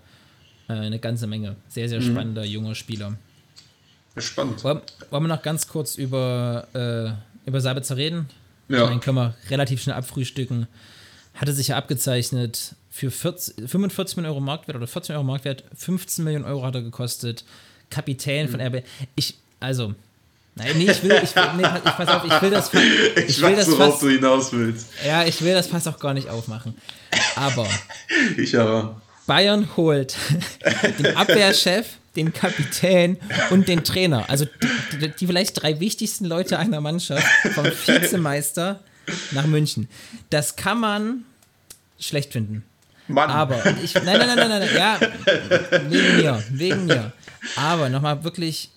äh, 0.68 0.72
eine 0.74 0.98
ganze 0.98 1.26
Menge. 1.26 1.56
Sehr, 1.68 1.88
sehr 1.88 2.00
spannender 2.02 2.44
junger 2.44 2.74
Spieler. 2.74 3.14
Spannend. 4.16 4.62
Wollen, 4.64 4.80
wollen 5.10 5.24
wir 5.24 5.28
noch 5.28 5.42
ganz 5.42 5.68
kurz 5.68 5.94
über, 5.96 6.66
äh, 6.74 7.48
über 7.48 7.60
Sabitzer 7.60 7.96
reden? 7.96 8.28
Ja. 8.68 8.86
Den 8.86 9.00
können 9.00 9.16
wir 9.16 9.34
relativ 9.50 9.82
schnell 9.82 9.96
abfrühstücken. 9.96 10.66
Hatte 11.34 11.52
sich 11.52 11.68
ja 11.68 11.76
abgezeichnet 11.76 12.74
für 12.90 13.10
40, 13.10 13.68
45 13.70 14.16
Millionen 14.16 14.32
Euro 14.34 14.40
Marktwert 14.40 14.76
oder 14.76 14.86
14 14.86 15.14
Euro 15.14 15.24
Marktwert, 15.24 15.64
15 15.76 16.24
Millionen 16.24 16.44
Euro 16.44 16.64
hat 16.64 16.74
er 16.74 16.82
gekostet. 16.82 17.44
Kapitän 17.88 18.48
von 18.48 18.60
RB. 18.60 18.84
Ich, 19.16 19.34
also, 19.58 19.94
nein, 20.54 20.76
nee, 20.76 20.90
ich 20.90 21.02
will, 21.02 21.20
ich 21.22 21.34
will, 21.34 21.44
nee, 21.56 21.62
ich 21.62 21.82
pass 21.92 22.08
auf, 22.08 22.24
ich 22.24 22.42
will 22.42 22.50
das, 22.50 22.72
Ich, 22.74 23.28
ich 23.28 23.42
will 23.42 23.50
weiß, 23.50 23.58
das 23.58 23.70
worauf 23.70 23.92
fast, 23.92 24.02
du 24.02 24.08
hinaus 24.10 24.52
willst. 24.52 24.86
ja, 25.04 25.24
ich 25.24 25.40
will 25.42 25.54
das 25.54 25.66
fast 25.66 25.88
auch 25.88 25.98
gar 25.98 26.14
nicht 26.14 26.28
aufmachen. 26.28 26.74
Aber 27.36 27.66
Ich 28.36 28.56
aber. 28.58 29.00
Bayern 29.26 29.68
holt 29.76 30.16
den 30.98 31.16
Abwehrchef, 31.16 31.86
den 32.16 32.32
Kapitän 32.32 33.16
und 33.50 33.68
den 33.68 33.84
Trainer. 33.84 34.28
Also 34.28 34.46
die, 34.92 34.98
die, 34.98 35.08
die 35.10 35.26
vielleicht 35.26 35.62
drei 35.62 35.78
wichtigsten 35.80 36.24
Leute 36.24 36.58
einer 36.58 36.80
Mannschaft 36.80 37.26
vom 37.54 37.64
Vizemeister 37.64 38.80
nach 39.32 39.46
München. 39.46 39.88
Das 40.30 40.56
kann 40.56 40.80
man 40.80 41.24
schlecht 41.98 42.32
finden. 42.32 42.64
Mann. 43.08 43.30
Aber 43.30 43.56
ich, 43.82 43.94
nein, 43.94 44.04
nein, 44.18 44.26
nein, 44.36 44.36
nein, 44.36 44.48
nein, 44.60 44.68
ja, 44.76 45.00
wegen 45.88 46.16
mir, 46.16 46.44
wegen 46.50 46.86
mir. 46.86 47.12
Aber 47.56 47.88
nochmal 47.88 48.22
wirklich, 48.22 48.70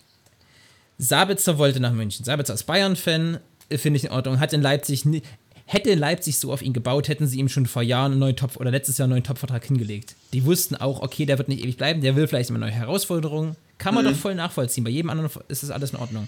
Sabitzer 0.98 1.58
wollte 1.58 1.80
nach 1.80 1.91
München. 1.91 2.26
Sabitzer 2.26 2.54
ist 2.54 2.63
Bayern-Fan, 2.63 3.39
finde 3.76 3.98
ich 3.98 4.06
in 4.06 4.12
Ordnung. 4.12 4.39
Hat 4.39 4.54
in 4.54 4.62
Leipzig, 4.62 5.06
nie- 5.06 5.22
hätte 5.65 5.95
Leipzig 5.95 6.38
so 6.39 6.52
auf 6.52 6.62
ihn 6.62 6.73
gebaut, 6.73 7.08
hätten 7.08 7.28
sie 7.28 7.39
ihm 7.39 7.49
schon 7.49 7.65
vor 7.65 7.82
Jahren 7.82 8.12
einen 8.12 8.19
neuen 8.19 8.36
Top 8.36 8.58
oder 8.58 8.71
letztes 8.71 8.97
Jahr 8.97 9.06
einen 9.06 9.12
neuen 9.12 9.23
Topvertrag 9.23 9.65
hingelegt. 9.65 10.15
Die 10.34 10.45
wussten 10.45 10.76
auch, 10.76 11.02
okay, 11.02 11.26
der 11.26 11.38
wird 11.38 11.47
nicht 11.47 11.63
ewig 11.63 11.78
bleiben, 11.78 12.02
der 12.02 12.15
will 12.15 12.28
vielleicht 12.28 12.49
immer 12.49 12.60
neue 12.60 12.71
Herausforderungen. 12.71 13.56
Kann 13.78 13.95
man 13.95 14.06
doch 14.06 14.15
voll 14.15 14.36
nachvollziehen. 14.36 14.84
Bei 14.84 14.89
jedem 14.89 15.10
anderen 15.10 15.30
ist 15.47 15.63
das 15.63 15.71
alles 15.71 15.91
in 15.91 15.99
Ordnung. 15.99 16.28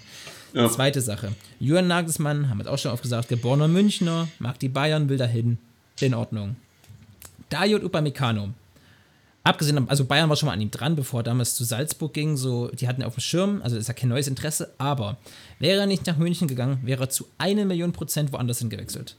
Ja. 0.52 0.68
Zweite 0.68 1.00
Sache. 1.00 1.32
Jürgen 1.58 1.86
Nagelsmann, 1.86 2.48
haben 2.48 2.58
wir 2.58 2.64
es 2.64 2.70
auch 2.70 2.78
schon 2.78 2.92
oft 2.92 3.02
gesagt, 3.02 3.28
geborener 3.28 3.68
Münchner, 3.68 4.28
mag 4.38 4.58
die 4.58 4.68
Bayern, 4.68 5.08
will 5.08 5.16
dahin. 5.16 5.58
In 6.00 6.14
Ordnung. 6.14 6.56
Dayot 7.48 7.82
Upamecano. 7.82 8.50
Abgesehen, 9.44 9.88
also 9.88 10.04
Bayern 10.04 10.28
war 10.28 10.36
schon 10.36 10.48
mal 10.48 10.54
an 10.54 10.60
ihm 10.60 10.70
dran, 10.70 10.96
bevor 10.96 11.20
er 11.20 11.24
damals 11.24 11.54
zu 11.54 11.64
Salzburg 11.64 12.12
ging. 12.12 12.36
So, 12.36 12.68
die 12.68 12.88
hatten 12.88 13.00
ihn 13.00 13.06
auf 13.06 13.14
dem 13.14 13.20
Schirm, 13.20 13.62
also 13.62 13.76
ist 13.76 13.86
ja 13.86 13.94
kein 13.94 14.08
neues 14.08 14.26
Interesse. 14.26 14.74
Aber 14.76 15.16
wäre 15.60 15.80
er 15.80 15.86
nicht 15.86 16.06
nach 16.06 16.16
München 16.16 16.48
gegangen, 16.48 16.80
wäre 16.82 17.04
er 17.04 17.10
zu 17.10 17.26
einer 17.38 17.64
Million 17.64 17.92
Prozent 17.92 18.32
woanders 18.32 18.58
hingewechselt. 18.58 19.16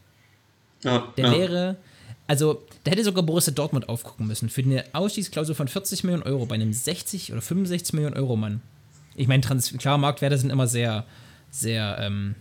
Ja, 0.83 1.07
Der 1.17 1.25
ja. 1.25 1.31
wäre, 1.31 1.75
also, 2.27 2.61
da 2.83 2.91
hätte 2.91 3.03
sogar 3.03 3.23
Borussia 3.23 3.53
Dortmund 3.53 3.89
aufgucken 3.89 4.27
müssen. 4.27 4.49
Für 4.49 4.61
eine 4.61 4.83
Ausstiegsklausel 4.93 5.55
von 5.55 5.67
40 5.67 6.03
Millionen 6.03 6.23
Euro 6.23 6.45
bei 6.45 6.55
einem 6.55 6.73
60 6.73 7.31
oder 7.31 7.41
65 7.41 7.93
Millionen 7.93 8.15
Euro 8.15 8.35
Mann. 8.35 8.61
Ich 9.15 9.27
meine, 9.27 9.41
klar, 9.41 9.97
Marktwerte 9.97 10.37
sind 10.37 10.51
immer 10.51 10.67
sehr, 10.67 11.05
sehr, 11.49 11.97
ähm, 11.99 12.35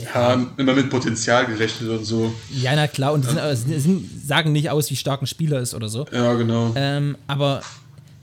ja, 0.00 0.46
immer 0.56 0.74
mit 0.74 0.90
Potenzial 0.90 1.46
gerechnet 1.46 1.88
und 1.88 2.04
so. 2.04 2.34
ja, 2.50 2.74
na 2.74 2.88
klar, 2.88 3.12
und 3.12 3.24
sind, 3.24 3.38
aber 3.38 3.54
sind, 3.54 3.78
sind, 3.78 4.26
sagen 4.26 4.50
nicht 4.50 4.70
aus, 4.70 4.90
wie 4.90 4.96
stark 4.96 5.22
ein 5.22 5.26
Spieler 5.28 5.60
ist 5.60 5.72
oder 5.74 5.88
so. 5.88 6.06
Ja, 6.10 6.34
genau. 6.34 6.72
Ähm, 6.74 7.16
aber 7.28 7.62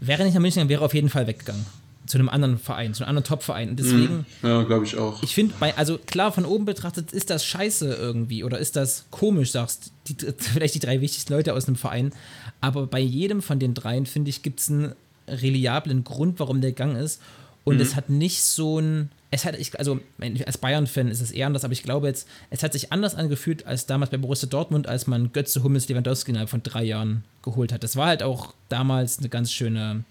wäre 0.02 0.24
nicht 0.26 0.34
nach 0.34 0.42
München, 0.42 0.56
gegangen, 0.56 0.70
wäre 0.70 0.82
er 0.82 0.86
auf 0.86 0.94
jeden 0.94 1.10
Fall 1.10 1.28
weggegangen. 1.28 1.66
Zu 2.12 2.18
einem 2.18 2.28
anderen 2.28 2.58
Verein, 2.58 2.94
zu 2.94 3.04
einem 3.04 3.10
anderen 3.10 3.28
Top-Verein. 3.28 3.70
Und 3.70 3.80
deswegen, 3.80 4.26
Ja, 4.44 4.64
glaube 4.64 4.84
ich 4.84 4.98
auch. 4.98 5.24
ich 5.24 5.34
finde, 5.34 5.56
also 5.78 5.98
klar, 5.98 6.34
von 6.34 6.44
oben 6.44 6.66
betrachtet, 6.66 7.14
ist 7.14 7.30
das 7.30 7.46
scheiße 7.46 7.94
irgendwie 7.94 8.44
oder 8.44 8.60
ist 8.60 8.76
das 8.76 9.06
komisch, 9.12 9.52
sagst 9.52 9.92
die, 10.08 10.16
vielleicht 10.38 10.76
die 10.76 10.80
drei 10.80 11.00
wichtigsten 11.00 11.32
Leute 11.32 11.54
aus 11.54 11.68
einem 11.68 11.78
Verein. 11.78 12.12
Aber 12.60 12.86
bei 12.86 13.00
jedem 13.00 13.42
von 13.42 13.60
den 13.60 13.74
dreien, 13.74 14.06
finde 14.06 14.30
ich, 14.30 14.42
gibt 14.42 14.60
es 14.60 14.70
einen 14.70 14.94
reliablen 15.26 16.04
Grund, 16.04 16.38
warum 16.42 16.60
der 16.60 16.74
Gang 16.74 16.98
ist. 16.98 17.22
Und 17.64 17.80
es 17.80 17.96
hat 17.96 18.10
nicht 18.10 18.42
so 18.44 18.80
ein. 18.80 19.10
Es 19.34 19.46
hat, 19.46 19.58
ich, 19.58 19.80
also 19.80 20.00
als 20.46 20.58
Bayern-Fan 20.58 21.08
ist 21.08 21.22
es 21.22 21.32
eher 21.32 21.48
anders, 21.48 21.64
aber 21.64 21.72
ich 21.72 21.84
glaube 21.84 22.08
jetzt, 22.08 22.28
es 22.50 22.64
hat 22.64 22.74
sich 22.74 22.92
anders 22.92 23.16
angefühlt 23.16 23.66
als 23.66 23.86
damals 23.86 24.12
bei 24.12 24.18
Borussia 24.18 24.50
Dortmund, 24.50 24.88
als 24.88 25.08
man 25.08 25.32
Götze, 25.32 25.64
Hummels, 25.64 25.88
Lewandowski 25.88 26.32
innerhalb 26.32 26.50
von 26.50 26.64
drei 26.64 26.84
Jahren 26.84 27.24
geholt 27.42 27.72
hat. 27.72 27.84
Das 27.84 27.96
war 27.96 28.08
halt 28.08 28.24
auch 28.24 28.54
damals 28.68 29.20
eine 29.20 29.30
ganz 29.30 29.54
schöne, 29.54 30.04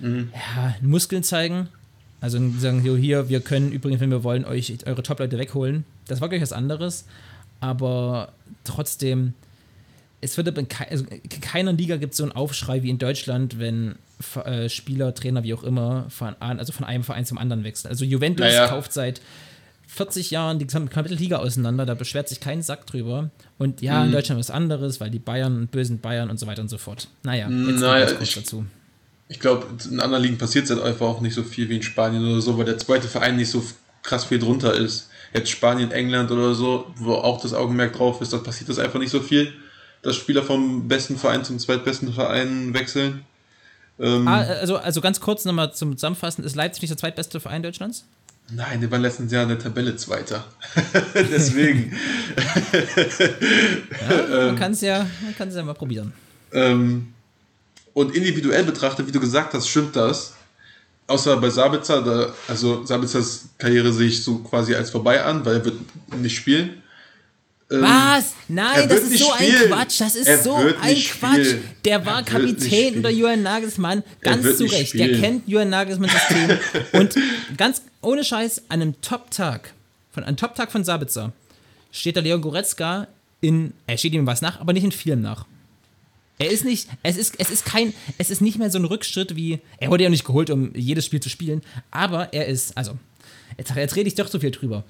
ja, 0.00 0.74
Muskeln 0.80 1.22
zeigen. 1.22 1.68
Also 2.20 2.38
sagen, 2.58 2.84
so 2.84 2.96
hier, 2.96 3.28
wir 3.28 3.40
können 3.40 3.72
übrigens, 3.72 4.00
wenn 4.00 4.10
wir 4.10 4.22
wollen, 4.22 4.44
euch 4.44 4.72
eure 4.86 5.02
Top-Leute 5.02 5.38
wegholen. 5.38 5.84
Das 6.06 6.20
war 6.20 6.28
gleich 6.28 6.40
was 6.42 6.52
anderes. 6.52 7.04
Aber 7.60 8.32
trotzdem, 8.64 9.34
es 10.20 10.36
wird 10.36 10.56
in 10.56 10.68
kei- 10.68 10.88
also 10.90 11.04
in 11.10 11.40
keiner 11.40 11.72
Liga 11.72 11.96
gibt 11.96 12.12
es 12.12 12.18
so 12.18 12.22
einen 12.22 12.32
Aufschrei 12.32 12.82
wie 12.82 12.90
in 12.90 12.98
Deutschland, 12.98 13.58
wenn 13.58 13.96
äh, 14.44 14.68
Spieler, 14.68 15.14
Trainer, 15.14 15.42
wie 15.42 15.52
auch 15.54 15.64
immer, 15.64 16.06
von, 16.10 16.34
also 16.38 16.72
von 16.72 16.84
einem 16.86 17.02
Verein 17.02 17.26
zum 17.26 17.38
anderen 17.38 17.64
wechseln. 17.64 17.90
Also 17.90 18.04
Juventus 18.04 18.46
Naja. 18.46 18.68
kauft 18.68 18.92
seit 18.92 19.20
40 19.88 20.30
Jahren 20.30 20.58
die 20.60 20.66
komplette 20.66 21.14
Liga 21.14 21.38
auseinander, 21.38 21.84
da 21.86 21.94
beschwert 21.94 22.28
sich 22.28 22.38
kein 22.40 22.62
Sack 22.62 22.86
drüber. 22.86 23.30
Und 23.58 23.82
ja, 23.82 24.00
in 24.02 24.08
Mhm. 24.10 24.12
Deutschland 24.12 24.38
was 24.38 24.50
anderes, 24.50 25.00
weil 25.00 25.10
die 25.10 25.18
Bayern, 25.18 25.66
bösen 25.66 25.98
Bayern 25.98 26.30
und 26.30 26.38
so 26.38 26.46
weiter 26.46 26.62
und 26.62 26.68
so 26.68 26.78
fort. 26.78 27.08
Naja, 27.24 27.48
jetzt 27.50 27.80
Naja, 27.80 28.08
ich- 28.20 28.34
dazu. 28.34 28.64
Ich 29.32 29.40
glaube, 29.40 29.66
in 29.90 29.98
anderen 29.98 30.22
Ligen 30.22 30.36
passiert 30.36 30.66
es 30.66 30.70
halt 30.70 30.82
einfach 30.82 31.06
auch 31.06 31.22
nicht 31.22 31.32
so 31.34 31.42
viel 31.42 31.70
wie 31.70 31.76
in 31.76 31.82
Spanien 31.82 32.22
oder 32.22 32.42
so, 32.42 32.58
weil 32.58 32.66
der 32.66 32.76
zweite 32.76 33.08
Verein 33.08 33.36
nicht 33.36 33.50
so 33.50 33.64
krass 34.02 34.26
viel 34.26 34.38
drunter 34.38 34.74
ist. 34.74 35.08
Jetzt 35.32 35.48
Spanien, 35.50 35.90
England 35.90 36.30
oder 36.30 36.54
so, 36.54 36.92
wo 36.96 37.14
auch 37.14 37.40
das 37.40 37.54
Augenmerk 37.54 37.94
drauf 37.94 38.20
ist, 38.20 38.34
da 38.34 38.38
passiert 38.38 38.68
das 38.68 38.78
einfach 38.78 38.98
nicht 38.98 39.10
so 39.10 39.20
viel, 39.20 39.50
dass 40.02 40.16
Spieler 40.16 40.42
vom 40.42 40.86
besten 40.86 41.16
Verein 41.16 41.44
zum 41.44 41.58
zweitbesten 41.58 42.12
Verein 42.12 42.74
wechseln. 42.74 43.24
Ähm, 43.98 44.28
Ah, 44.28 44.42
also, 44.42 44.76
also 44.76 45.00
ganz 45.00 45.18
kurz 45.20 45.46
nochmal 45.46 45.72
zum 45.72 45.96
Zusammenfassen: 45.96 46.44
Ist 46.44 46.54
Leipzig 46.54 46.82
nicht 46.82 46.90
der 46.90 46.98
zweitbeste 46.98 47.40
Verein 47.40 47.62
Deutschlands? 47.62 48.04
Nein, 48.50 48.82
die 48.82 48.90
waren 48.90 49.00
letztes 49.00 49.32
Jahr 49.32 49.44
in 49.44 49.48
der 49.48 49.58
Tabelle 49.58 49.96
Zweiter. 49.96 50.44
Deswegen. 51.14 51.96
Man 54.38 54.56
kann 54.56 54.72
es 54.72 54.82
ja, 54.82 55.06
man 55.38 55.50
ja 55.54 55.62
mal 55.62 55.72
probieren. 55.72 56.12
Ähm, 56.52 57.14
und 57.94 58.14
individuell 58.14 58.64
betrachtet, 58.64 59.06
wie 59.06 59.12
du 59.12 59.20
gesagt 59.20 59.54
hast, 59.54 59.68
stimmt 59.68 59.96
das. 59.96 60.34
Außer 61.06 61.36
bei 61.38 61.50
Sabitzer, 61.50 62.00
da, 62.02 62.32
also 62.48 62.84
Sabitzers 62.84 63.46
Karriere 63.58 63.92
sehe 63.92 64.08
ich 64.08 64.22
so 64.22 64.38
quasi 64.38 64.74
als 64.74 64.90
vorbei 64.90 65.22
an, 65.22 65.44
weil 65.44 65.56
er 65.56 65.64
wird 65.64 65.74
nicht 66.20 66.36
spielen. 66.36 66.82
Ähm, 67.70 67.82
Was? 67.82 68.34
Nein, 68.48 68.88
das 68.88 69.00
ist 69.00 69.18
so 69.18 69.32
spielen. 69.34 69.62
ein 69.62 69.68
Quatsch. 69.68 70.00
Das 70.00 70.14
ist 70.14 70.26
Er 70.26 70.38
so 70.38 70.54
ein 70.54 70.74
Quatsch. 70.74 71.06
spielen. 71.44 71.64
Der 71.84 72.06
war 72.06 72.22
Kapitän 72.22 72.96
unter 72.96 73.10
Johann 73.10 73.42
Nagelsmann. 73.42 74.02
Ganz 74.20 74.56
zu 74.56 74.64
Recht. 74.64 74.94
Der 74.94 75.18
kennt 75.20 75.48
Johann 75.48 75.70
Nagelsmanns 75.70 76.12
System. 76.12 76.58
Und 76.92 77.14
ganz 77.56 77.82
ohne 78.00 78.24
Scheiß, 78.24 78.62
an 78.68 78.82
einem 78.82 79.00
Top-Tag, 79.00 79.72
von 80.12 80.24
einem 80.24 80.36
Top-Tag 80.36 80.70
von 80.70 80.84
Sabitzer, 80.84 81.32
steht 81.90 82.16
der 82.16 82.22
Leon 82.22 82.40
Goretzka 82.40 83.08
in, 83.40 83.72
er 83.86 83.98
steht 83.98 84.12
ihm 84.12 84.26
was 84.26 84.40
nach, 84.40 84.60
aber 84.60 84.72
nicht 84.72 84.84
in 84.84 84.92
vielem 84.92 85.20
nach. 85.20 85.46
Er 86.38 86.50
ist 86.50 86.64
nicht, 86.64 86.88
es 87.02 87.16
ist, 87.16 87.34
es 87.38 87.50
ist 87.50 87.64
kein, 87.64 87.92
es 88.18 88.30
ist 88.30 88.40
nicht 88.40 88.58
mehr 88.58 88.70
so 88.70 88.78
ein 88.78 88.84
Rückschritt 88.84 89.36
wie, 89.36 89.60
er 89.78 89.90
wurde 89.90 90.04
ja 90.04 90.10
nicht 90.10 90.24
geholt, 90.24 90.50
um 90.50 90.74
jedes 90.74 91.06
Spiel 91.06 91.20
zu 91.20 91.28
spielen, 91.28 91.62
aber 91.90 92.32
er 92.32 92.46
ist, 92.46 92.76
also, 92.76 92.98
jetzt, 93.58 93.74
jetzt 93.76 93.96
rede 93.96 94.08
ich 94.08 94.14
doch 94.14 94.28
so 94.28 94.40
viel 94.40 94.50
drüber. 94.50 94.84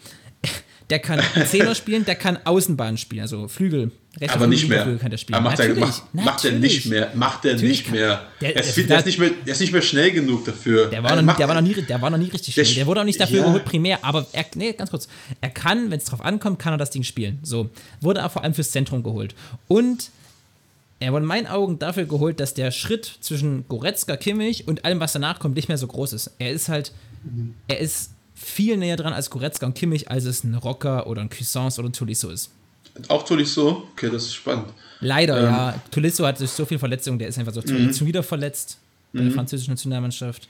Der 0.90 0.98
kann 0.98 1.20
Zehner 1.46 1.74
spielen, 1.74 2.04
der 2.04 2.16
kann 2.16 2.38
Außenbahn 2.44 2.96
spielen, 2.98 3.22
also 3.22 3.48
Flügel. 3.48 3.92
rechter 4.20 4.34
aber 4.36 4.46
Flügel, 4.46 4.48
nicht 4.48 4.68
mehr. 4.68 4.96
Kann 4.98 5.10
der 5.10 5.16
spielen. 5.18 5.36
Aber 5.36 5.50
macht, 5.50 5.60
er, 5.60 5.74
macht, 5.74 6.14
macht 6.14 6.44
er 6.44 6.52
nicht 6.52 6.86
mehr. 6.86 7.12
Macht 7.14 7.44
er 7.44 7.52
Natürlich 7.52 7.78
nicht 7.82 7.90
mehr. 7.92 8.26
Der- 8.40 8.56
er, 8.56 8.60
ist, 8.60 8.66
der- 8.66 8.74
viel- 8.74 8.86
der, 8.86 8.98
ist 8.98 9.06
nicht 9.06 9.18
mehr 9.18 9.30
der 9.46 9.52
ist 9.52 9.60
nicht 9.60 9.72
mehr 9.72 9.82
schnell 9.82 10.10
genug 10.10 10.44
dafür. 10.44 10.86
Der 10.88 11.02
war, 11.02 11.10
Er 11.10 11.16
noch, 11.16 11.22
macht- 11.22 11.38
der, 11.38 11.48
war 11.48 11.54
noch 11.54 11.62
nie, 11.62 11.74
der 11.74 12.02
war 12.02 12.10
noch 12.10 12.18
nie 12.18 12.28
richtig 12.28 12.54
Der 12.54 12.64
schnell. 12.64 12.76
Der 12.76 12.86
wurde 12.86 13.00
auch 13.00 13.04
nicht 13.04 13.20
dafür 13.20 13.38
ja. 13.38 13.44
geholt, 13.44 13.64
primär. 13.64 14.04
Aber 14.04 14.26
er, 14.32 14.44
nee, 14.56 14.72
ganz 14.72 14.90
kurz. 14.90 15.08
Er 15.40 15.50
kann, 15.50 15.90
wenn 15.90 15.98
es 15.98 16.04
drauf 16.04 16.20
ankommt, 16.20 16.58
kann 16.58 16.74
er 16.74 16.78
das 16.78 16.90
Ding 16.90 17.04
spielen. 17.04 17.38
So. 17.42 17.70
Wurde 18.00 18.20
aber 18.20 18.30
vor 18.30 18.42
allem 18.42 18.54
fürs 18.54 18.70
Zentrum 18.72 19.02
geholt. 19.02 19.34
Und 19.68 20.10
er 21.02 21.12
wurde 21.12 21.22
in 21.22 21.28
meinen 21.28 21.46
Augen 21.46 21.78
dafür 21.78 22.04
geholt, 22.04 22.40
dass 22.40 22.54
der 22.54 22.70
Schritt 22.70 23.18
zwischen 23.20 23.66
Goretzka, 23.68 24.16
Kimmich 24.16 24.66
und 24.68 24.84
allem, 24.84 25.00
was 25.00 25.12
danach 25.12 25.38
kommt, 25.38 25.56
nicht 25.56 25.68
mehr 25.68 25.78
so 25.78 25.86
groß 25.86 26.12
ist. 26.12 26.30
Er 26.38 26.50
ist 26.52 26.68
halt, 26.68 26.92
er 27.68 27.78
ist 27.80 28.10
viel 28.34 28.76
näher 28.76 28.96
dran 28.96 29.12
als 29.12 29.30
Goretzka 29.30 29.66
und 29.66 29.74
Kimmich, 29.74 30.10
als 30.10 30.24
es 30.24 30.42
ein 30.44 30.54
Rocker 30.54 31.06
oder 31.06 31.20
ein 31.20 31.30
Cuisance 31.30 31.80
oder 31.80 31.88
ein 31.90 31.92
Tolisso 31.92 32.30
ist. 32.30 32.50
Auch 33.08 33.22
Tolisso? 33.24 33.88
Okay, 33.92 34.10
das 34.10 34.24
ist 34.24 34.34
spannend. 34.34 34.66
Leider, 35.00 35.38
Ähm. 35.38 35.44
ja. 35.44 35.82
Tolisso 35.90 36.26
hat 36.26 36.38
durch 36.40 36.50
so 36.50 36.64
viel 36.66 36.78
Verletzungen, 36.78 37.18
der 37.18 37.28
ist 37.28 37.38
einfach 37.38 37.52
so 37.54 37.60
Mhm. 37.62 37.92
schon 37.92 38.06
wieder 38.06 38.22
verletzt 38.22 38.78
bei 39.12 39.22
der 39.22 39.30
französischen 39.32 39.72
Nationalmannschaft. 39.72 40.48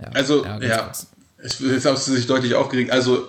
Ja, 0.00 0.08
Also, 0.08 0.44
ja, 0.44 0.92
es, 1.38 1.60
jetzt 1.60 1.84
hast 1.86 2.08
du 2.08 2.12
sich 2.12 2.26
deutlich 2.26 2.54
aufgeregt. 2.54 2.90
Also, 2.90 3.28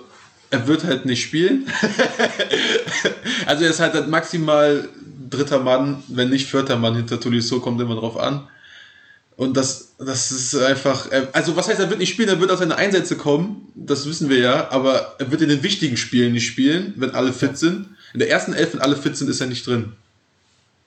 er 0.50 0.66
wird 0.66 0.84
halt 0.84 1.04
nicht 1.06 1.22
spielen. 1.22 1.66
also, 3.46 3.64
er 3.64 3.70
ist 3.70 3.80
halt, 3.80 3.94
halt 3.94 4.08
maximal 4.08 4.88
dritter 5.30 5.60
Mann, 5.60 6.02
wenn 6.08 6.30
nicht 6.30 6.48
vierter 6.48 6.76
Mann 6.76 6.94
hinter 6.96 7.20
Tolisso, 7.20 7.60
kommt 7.60 7.80
immer 7.80 7.94
drauf 7.96 8.16
an. 8.18 8.48
Und 9.36 9.56
das, 9.56 9.94
das 9.98 10.32
ist 10.32 10.56
einfach, 10.56 11.08
also 11.32 11.54
was 11.56 11.68
heißt, 11.68 11.78
er 11.78 11.88
wird 11.90 12.00
nicht 12.00 12.10
spielen, 12.10 12.28
er 12.28 12.40
wird 12.40 12.50
aus 12.50 12.58
seine 12.58 12.74
Einsätze 12.76 13.16
kommen, 13.16 13.68
das 13.76 14.04
wissen 14.08 14.28
wir 14.28 14.38
ja, 14.38 14.70
aber 14.72 15.14
er 15.20 15.30
wird 15.30 15.42
in 15.42 15.48
den 15.48 15.62
wichtigen 15.62 15.96
Spielen 15.96 16.32
nicht 16.32 16.46
spielen, 16.46 16.92
wenn 16.96 17.12
alle 17.12 17.32
fit 17.32 17.56
sind. 17.56 17.86
In 18.14 18.18
der 18.18 18.30
ersten 18.30 18.52
Elf, 18.52 18.72
wenn 18.74 18.80
alle 18.80 18.96
fit 18.96 19.16
sind, 19.16 19.30
ist 19.30 19.40
er 19.40 19.46
nicht 19.46 19.64
drin. 19.64 19.92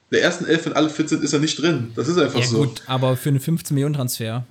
In 0.09 0.15
der 0.17 0.23
ersten 0.23 0.45
Elf, 0.45 0.65
wenn 0.65 0.73
alle 0.73 0.89
fit 0.89 1.07
sind, 1.07 1.23
ist 1.23 1.31
er 1.31 1.39
nicht 1.39 1.61
drin. 1.61 1.93
Das 1.95 2.09
ist 2.09 2.17
einfach 2.17 2.39
Ja, 2.41 2.45
so. 2.45 2.57
gut, 2.57 2.81
aber 2.87 3.15
für 3.15 3.29
einen 3.29 3.39
15-Millionen-Transfer. 3.39 4.43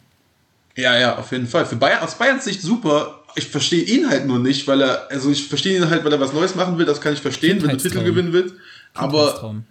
Ja, 0.77 0.99
ja, 0.99 1.19
auf 1.19 1.31
jeden 1.33 1.47
Fall. 1.47 1.67
Für 1.67 1.77
Bayern, 1.77 2.01
aus 2.03 2.15
Bayerns 2.17 2.45
Sicht 2.45 2.63
super. 2.63 3.21
Ich 3.35 3.49
verstehe 3.49 3.83
ihn 3.83 4.09
halt 4.09 4.27
nur 4.27 4.39
nicht, 4.39 4.67
weil 4.67 4.81
er, 4.81 5.11
also 5.11 5.31
ich 5.31 5.47
verstehe 5.47 5.77
ihn 5.77 5.91
halt, 5.91 6.05
weil 6.05 6.13
er 6.13 6.21
was 6.21 6.33
Neues 6.33 6.55
machen 6.55 6.79
will, 6.79 6.87
das 6.87 7.03
kann 7.03 7.13
ich 7.13 7.21
verstehen, 7.21 7.61
wenn 7.63 7.69
er 7.71 7.77
Titel 7.77 8.03
gewinnen 8.03 8.33
will. 8.33 8.53
Aber. 8.95 9.63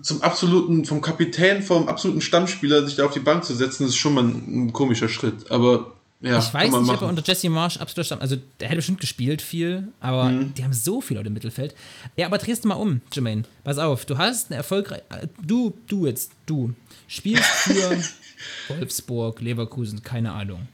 Zum 0.00 0.22
absoluten, 0.22 0.84
vom 0.84 1.00
Kapitän, 1.00 1.62
vom 1.62 1.88
absoluten 1.88 2.20
Stammspieler 2.20 2.84
sich 2.86 2.96
da 2.96 3.06
auf 3.06 3.12
die 3.12 3.20
Bank 3.20 3.44
zu 3.44 3.54
setzen, 3.54 3.86
ist 3.86 3.96
schon 3.96 4.14
mal 4.14 4.24
ein, 4.24 4.66
ein 4.66 4.72
komischer 4.72 5.08
Schritt. 5.08 5.50
Aber 5.50 5.92
ja, 6.20 6.38
Ich 6.38 6.52
weiß 6.54 6.70
nicht, 6.72 6.90
ob 6.90 7.02
er 7.02 7.08
unter 7.08 7.22
Jesse 7.24 7.48
Marsch 7.50 7.78
absoluter 7.78 8.04
Stamm. 8.04 8.20
Also, 8.20 8.36
der 8.60 8.68
hätte 8.68 8.76
bestimmt 8.76 9.00
gespielt 9.00 9.42
viel, 9.42 9.88
aber 10.00 10.24
Mhm. 10.30 10.54
die 10.54 10.62
haben 10.64 10.72
so 10.72 11.00
viel 11.00 11.16
Leute 11.16 11.28
im 11.28 11.34
Mittelfeld. 11.34 11.74
Ja, 12.16 12.26
aber 12.26 12.38
drehst 12.38 12.64
du 12.64 12.68
mal 12.68 12.74
um, 12.74 13.00
Jermaine. 13.12 13.42
Pass 13.64 13.78
auf, 13.78 14.04
du 14.04 14.18
hast 14.18 14.50
eine 14.50 14.56
erfolgreiche. 14.56 15.02
Du, 15.44 15.72
du 15.88 16.06
jetzt, 16.06 16.30
du 16.46 16.74
spielst 17.08 17.44
für 17.44 17.98
Wolfsburg, 18.68 19.40
Leverkusen, 19.40 20.02
keine 20.02 20.32
Ahnung. 20.32 20.68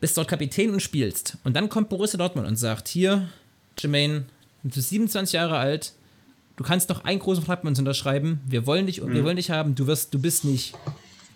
Bist 0.00 0.16
dort 0.18 0.28
Kapitän 0.28 0.70
und 0.70 0.80
spielst. 0.80 1.38
Und 1.44 1.54
dann 1.56 1.68
kommt 1.68 1.88
Borussia 1.88 2.18
Dortmund 2.18 2.46
und 2.46 2.56
sagt: 2.56 2.88
Hier, 2.88 3.28
Jermaine, 3.78 4.24
du 4.62 4.68
bist 4.74 4.90
27 4.90 5.32
Jahre 5.34 5.56
alt, 5.56 5.92
du 6.56 6.64
kannst 6.64 6.88
noch 6.88 7.04
einen 7.04 7.18
großen 7.20 7.44
Vertrag 7.44 7.64
mit 7.64 7.70
uns 7.70 7.78
unterschreiben. 7.78 8.40
Wir 8.46 8.66
wollen 8.66 8.86
dich, 8.86 9.00
Mhm. 9.02 9.14
wir 9.14 9.24
wollen 9.24 9.36
dich 9.36 9.50
haben. 9.50 9.74
Du 9.74 9.86
wirst, 9.86 10.12
du 10.14 10.18
bist 10.20 10.44
nicht 10.44 10.74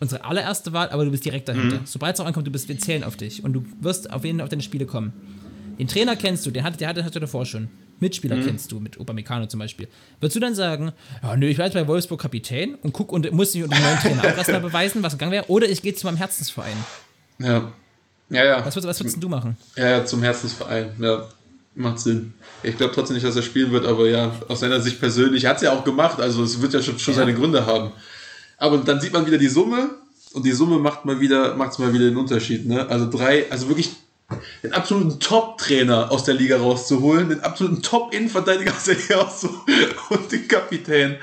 unsere 0.00 0.24
allererste 0.24 0.72
Wahl, 0.72 0.90
aber 0.90 1.04
du 1.04 1.11
bist 1.11 1.24
direkt 1.24 1.48
dahinter. 1.48 1.81
Sobald 1.85 2.14
es 2.14 2.20
auch 2.20 2.26
ankommt, 2.26 2.46
du 2.46 2.50
bist, 2.52 2.68
wir 2.68 2.78
zählen 2.78 3.02
auf 3.04 3.16
dich 3.16 3.42
und 3.44 3.52
du 3.52 3.64
wirst 3.81 4.11
auf 4.12 4.24
jeden 4.24 4.40
auf 4.40 4.48
deine 4.48 4.62
Spiele 4.62 4.87
kommen. 4.87 5.12
Den 5.78 5.88
Trainer 5.88 6.16
kennst 6.16 6.44
du, 6.46 6.50
den 6.50 6.64
hatte, 6.64 6.76
der 6.78 6.88
hatte, 6.88 7.04
hatte 7.04 7.20
davor 7.20 7.46
schon. 7.46 7.68
Mitspieler 8.00 8.37
kennst 8.44 8.70
du, 8.70 8.78
mit 8.78 8.98
Upamecano 9.00 9.46
zum 9.46 9.59
Beispiel. 9.59 9.88
Würdest 10.20 10.37
du 10.37 10.40
dann 10.40 10.54
sagen, 10.54 10.92
ja, 11.20 11.37
nö, 11.37 11.46
ich 11.46 11.59
werde 11.59 11.74
bei 11.74 11.88
Wolfsburg 11.88 12.20
Kapitän 12.20 12.76
und 12.76 12.92
guck 12.92 13.11
und 13.12 13.31
muss 13.33 13.54
nicht 13.54 13.64
unter 13.64 13.76
dem 13.76 13.83
neuen 13.83 13.98
Trainer 13.98 14.20
auch 14.33 14.37
erstmal 14.38 14.61
beweisen, 14.61 15.02
was 15.02 15.14
gegangen 15.14 15.33
wäre, 15.33 15.48
oder 15.48 15.68
ich 15.68 15.83
gehe 15.83 15.94
zu 15.94 16.07
meinem 16.07 16.16
Herzensverein. 16.16 16.76
Ja. 17.40 17.72
Ja, 18.31 18.44
ja. 18.44 18.57
Was, 18.64 18.76
würdest- 18.76 18.87
was 18.88 19.00
würdest 19.00 19.20
du 19.22 19.28
machen? 19.28 19.57
Ja, 19.76 19.88
ja, 19.90 20.04
zum 20.04 20.22
Herzensverein. 20.22 20.90
Ja, 21.00 21.26
macht 21.78 22.00
Sinn. 22.00 22.34
Ich 22.62 22.76
glaube 22.76 22.94
trotzdem 22.94 23.14
nicht, 23.14 23.26
dass 23.26 23.36
er 23.36 23.42
spielen 23.42 23.70
wird, 23.72 23.86
aber 23.86 24.08
ja, 24.08 24.32
aus 24.48 24.60
seiner 24.60 24.80
Sicht 24.80 25.00
persönlich 25.00 25.46
hat 25.46 25.56
es 25.56 25.62
ja 25.62 25.72
auch 25.72 25.84
gemacht, 25.84 26.20
also 26.20 26.42
es 26.42 26.60
wird 26.60 26.74
ja 26.74 26.82
schon, 26.82 26.98
schon 26.98 27.14
Ja. 27.14 27.20
seine 27.20 27.34
Gründe 27.34 27.66
haben. 27.66 27.92
Aber 28.58 28.78
dann 28.78 29.00
sieht 29.00 29.12
man 29.12 29.24
wieder 29.26 29.38
die 29.38 29.48
Summe 29.48 29.90
und 30.32 30.44
die 30.44 30.52
Summe 30.52 30.78
macht 30.78 31.04
mal 31.04 31.20
wieder, 31.20 31.54
macht's 31.56 31.78
mal 31.78 31.92
wieder 31.92 32.04
den 32.06 32.16
Unterschied, 32.16 32.66
ne? 32.66 32.88
Also 32.88 33.08
drei, 33.10 33.50
also 33.50 33.68
wirklich 33.68 33.90
den 34.62 34.72
absoluten 34.74 35.20
Top-Trainer 35.20 36.10
aus 36.10 36.24
der 36.24 36.34
Liga 36.34 36.58
rauszuholen, 36.58 37.30
den 37.30 37.40
absoluten 37.40 37.80
Top-Innenverteidiger 37.82 38.72
aus 38.74 38.84
der 38.84 38.96
Liga 38.96 39.16
rauszuholen 39.16 39.88
und 40.10 40.30
den 40.32 40.46
Kapitän. 40.48 41.16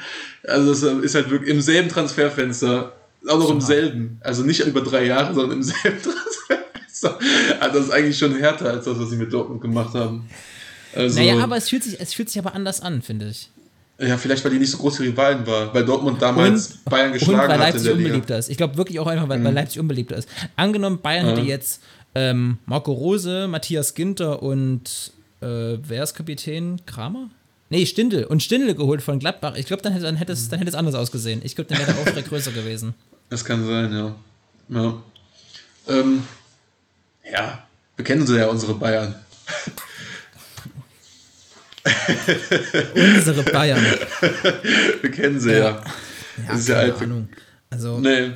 Also 0.43 0.69
das 0.71 1.03
ist 1.03 1.15
halt 1.15 1.29
wirklich 1.29 1.51
im 1.51 1.61
selben 1.61 1.89
Transferfenster, 1.89 2.93
auch 3.27 3.39
noch 3.39 3.49
im 3.51 3.61
selben. 3.61 4.19
Also 4.23 4.43
nicht 4.43 4.61
über 4.65 4.81
drei 4.81 5.05
Jahre, 5.05 5.33
sondern 5.33 5.57
im 5.57 5.63
selben 5.63 6.01
Transferfenster. 6.01 6.34
Also 7.59 7.77
das 7.79 7.87
ist 7.87 7.91
eigentlich 7.91 8.17
schon 8.17 8.35
härter 8.35 8.69
als 8.71 8.85
das, 8.85 8.99
was 8.99 9.09
sie 9.09 9.17
mit 9.17 9.31
Dortmund 9.31 9.61
gemacht 9.61 9.93
haben. 9.93 10.27
Also, 10.95 11.19
Naja, 11.19 11.39
aber 11.43 11.57
es 11.57 11.69
fühlt, 11.69 11.83
sich, 11.83 11.99
es 11.99 12.13
fühlt 12.13 12.29
sich 12.29 12.39
aber 12.39 12.55
anders 12.55 12.81
an, 12.81 13.01
finde 13.01 13.27
ich. 13.29 13.49
ja, 13.99 14.17
vielleicht 14.17 14.43
weil 14.43 14.51
die 14.51 14.59
nicht 14.59 14.71
so 14.71 14.77
große 14.77 15.03
Rivalen 15.03 15.45
war, 15.45 15.73
weil 15.73 15.83
Dortmund 15.85 16.21
damals 16.21 16.77
Bayern 16.85 17.07
Und 17.07 17.13
geschlagen 17.13 17.37
weil 17.37 17.47
hat 17.47 17.55
in 17.55 17.59
Leipzig 17.61 17.83
der 17.83 17.93
Liga. 17.93 17.95
Mhm. 17.95 18.05
unbeliebter 18.05 18.37
ist. 18.37 18.49
Ich 18.49 18.57
glaube 18.57 18.77
wirklich 18.77 18.99
auch 18.99 19.07
einfach, 19.07 19.27
weil, 19.29 19.43
weil 19.43 19.53
Leipzig 19.53 19.79
unbeliebter 19.79 20.15
ist. 20.15 20.29
Angenommen, 20.55 20.99
Bayern 21.01 21.27
hätte 21.27 21.41
jetzt 21.41 21.81
ähm, 22.13 22.57
Marco 22.65 22.93
Rose, 22.93 23.47
Matthias 23.47 23.93
Ginter 23.93 24.41
und 24.41 25.11
äh, 25.41 25.45
wer 25.81 26.03
ist 26.03 26.13
Kapitän? 26.15 26.81
Kramer? 26.85 27.29
Nee, 27.69 27.85
Stindl. 27.85 28.23
Und 28.25 28.41
Stindl 28.43 28.73
geholt 28.75 29.01
von 29.01 29.19
Gladbach. 29.19 29.55
Ich 29.57 29.65
glaube, 29.65 29.81
dann 29.81 29.91
hätte, 29.91 30.05
dann, 30.05 30.15
hätte 30.15 30.31
es, 30.33 30.47
dann 30.49 30.59
hätte 30.59 30.69
es 30.69 30.75
anders 30.75 30.95
ausgesehen. 30.95 31.41
Ich 31.43 31.55
glaube, 31.55 31.69
dann 31.69 31.79
wäre 31.79 31.91
der 31.91 32.01
Aufschrei 32.01 32.21
größer 32.27 32.51
gewesen. 32.51 32.93
Das 33.29 33.43
kann 33.43 33.65
sein, 33.65 33.91
ja. 33.91 34.15
Ja, 34.69 34.93
ähm, 35.87 36.23
ja 37.31 37.61
wir 37.97 38.03
kennen 38.05 38.27
sie 38.27 38.37
ja, 38.37 38.47
unsere 38.47 38.73
Bayern. 38.73 39.15
Unsere 42.95 43.43
Bayern. 43.43 43.83
Wir 45.01 45.11
kennen 45.11 45.39
sie 45.39 45.53
ja. 45.53 45.81
Das 46.47 46.59
ist 46.59 46.67
ja 46.69 46.75
alt. 46.77 47.01
Ahnung. 47.01 47.29
Also, 47.69 47.99
Nee. 47.99 48.31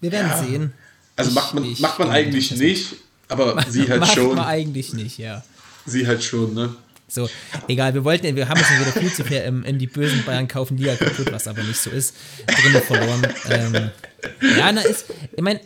wir 0.00 0.12
werden 0.12 0.30
sehen. 0.44 0.72
Also 1.16 1.30
Ich- 1.30 1.34
macht 1.34 1.54
man, 1.54 1.64
ich- 1.64 1.80
macht 1.80 1.98
man 1.98 2.08
ich- 2.08 2.14
eigentlich 2.14 2.50
nicht, 2.52 2.96
aber 3.28 3.62
sie 3.68 3.88
halt 3.88 4.00
Macht 4.00 4.14
schon. 4.14 4.34
man 4.36 4.44
eigentlich 4.46 4.92
nicht, 4.94 5.18
ja. 5.18 5.42
Sie 5.86 6.06
halt 6.06 6.22
schon, 6.22 6.54
ne? 6.54 6.74
So, 7.08 7.28
egal, 7.66 7.94
wir 7.94 8.04
wollten, 8.04 8.36
wir 8.36 8.48
haben 8.48 8.60
uns 8.60 8.70
wieder 8.70 8.92
viel 8.92 9.12
zu 9.12 9.24
fair 9.24 9.44
in 9.46 9.78
die 9.78 9.86
bösen 9.88 10.22
Bayern 10.24 10.46
kaufen 10.48 10.76
Liga 10.76 10.94
kaputt, 10.96 11.32
was 11.32 11.48
aber 11.48 11.62
nicht 11.62 11.80
so 11.80 11.90
ist. 11.90 12.14
Drinnen 12.46 12.82
verloren. 12.82 13.26
Ähm, 13.48 13.90
ja, 14.58 14.70
na 14.72 14.80
ist, 14.82 15.06
ich 15.34 15.42
meine, 15.42 15.60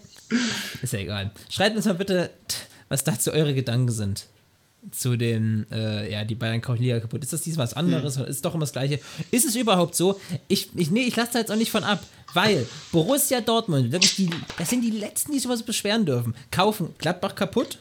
ist 0.83 0.93
ja 0.93 0.99
egal. 1.01 1.31
Schreibt 1.49 1.77
uns 1.77 1.87
mal 1.87 1.95
bitte, 1.95 2.31
was 2.89 3.05
dazu 3.05 3.33
eure 3.33 3.55
Gedanken 3.55 3.91
sind. 3.91 4.27
Zu 4.91 5.17
den, 5.17 5.67
äh, 5.73 6.13
ja, 6.13 6.25
die 6.25 6.35
Bayern 6.35 6.61
kaufen 6.61 6.83
Liga 6.83 7.01
kaputt. 7.01 7.23
Ist 7.23 7.33
das 7.33 7.41
diesmal 7.41 7.65
was 7.65 7.73
anderes? 7.73 8.19
Oder 8.19 8.29
ist 8.29 8.45
doch 8.45 8.55
immer 8.55 8.65
das 8.65 8.73
Gleiche? 8.73 9.01
Ist 9.31 9.47
es 9.47 9.57
überhaupt 9.57 9.95
so? 9.95 10.21
Ich, 10.47 10.69
ich, 10.77 10.91
nee, 10.91 11.05
ich 11.05 11.17
lasse 11.17 11.33
da 11.33 11.39
jetzt 11.39 11.51
auch 11.51 11.57
nicht 11.57 11.71
von 11.71 11.85
ab, 11.85 12.05
weil 12.35 12.67
Borussia 12.93 13.41
Dortmund, 13.41 13.93
wirklich 13.93 14.17
die, 14.17 14.29
das 14.59 14.69
sind 14.69 14.83
die 14.83 14.91
Letzten, 14.91 15.33
die 15.33 15.39
sowas 15.39 15.63
beschweren 15.63 16.05
dürfen. 16.05 16.35
Kaufen 16.51 16.95
Gladbach 16.99 17.35
kaputt, 17.35 17.79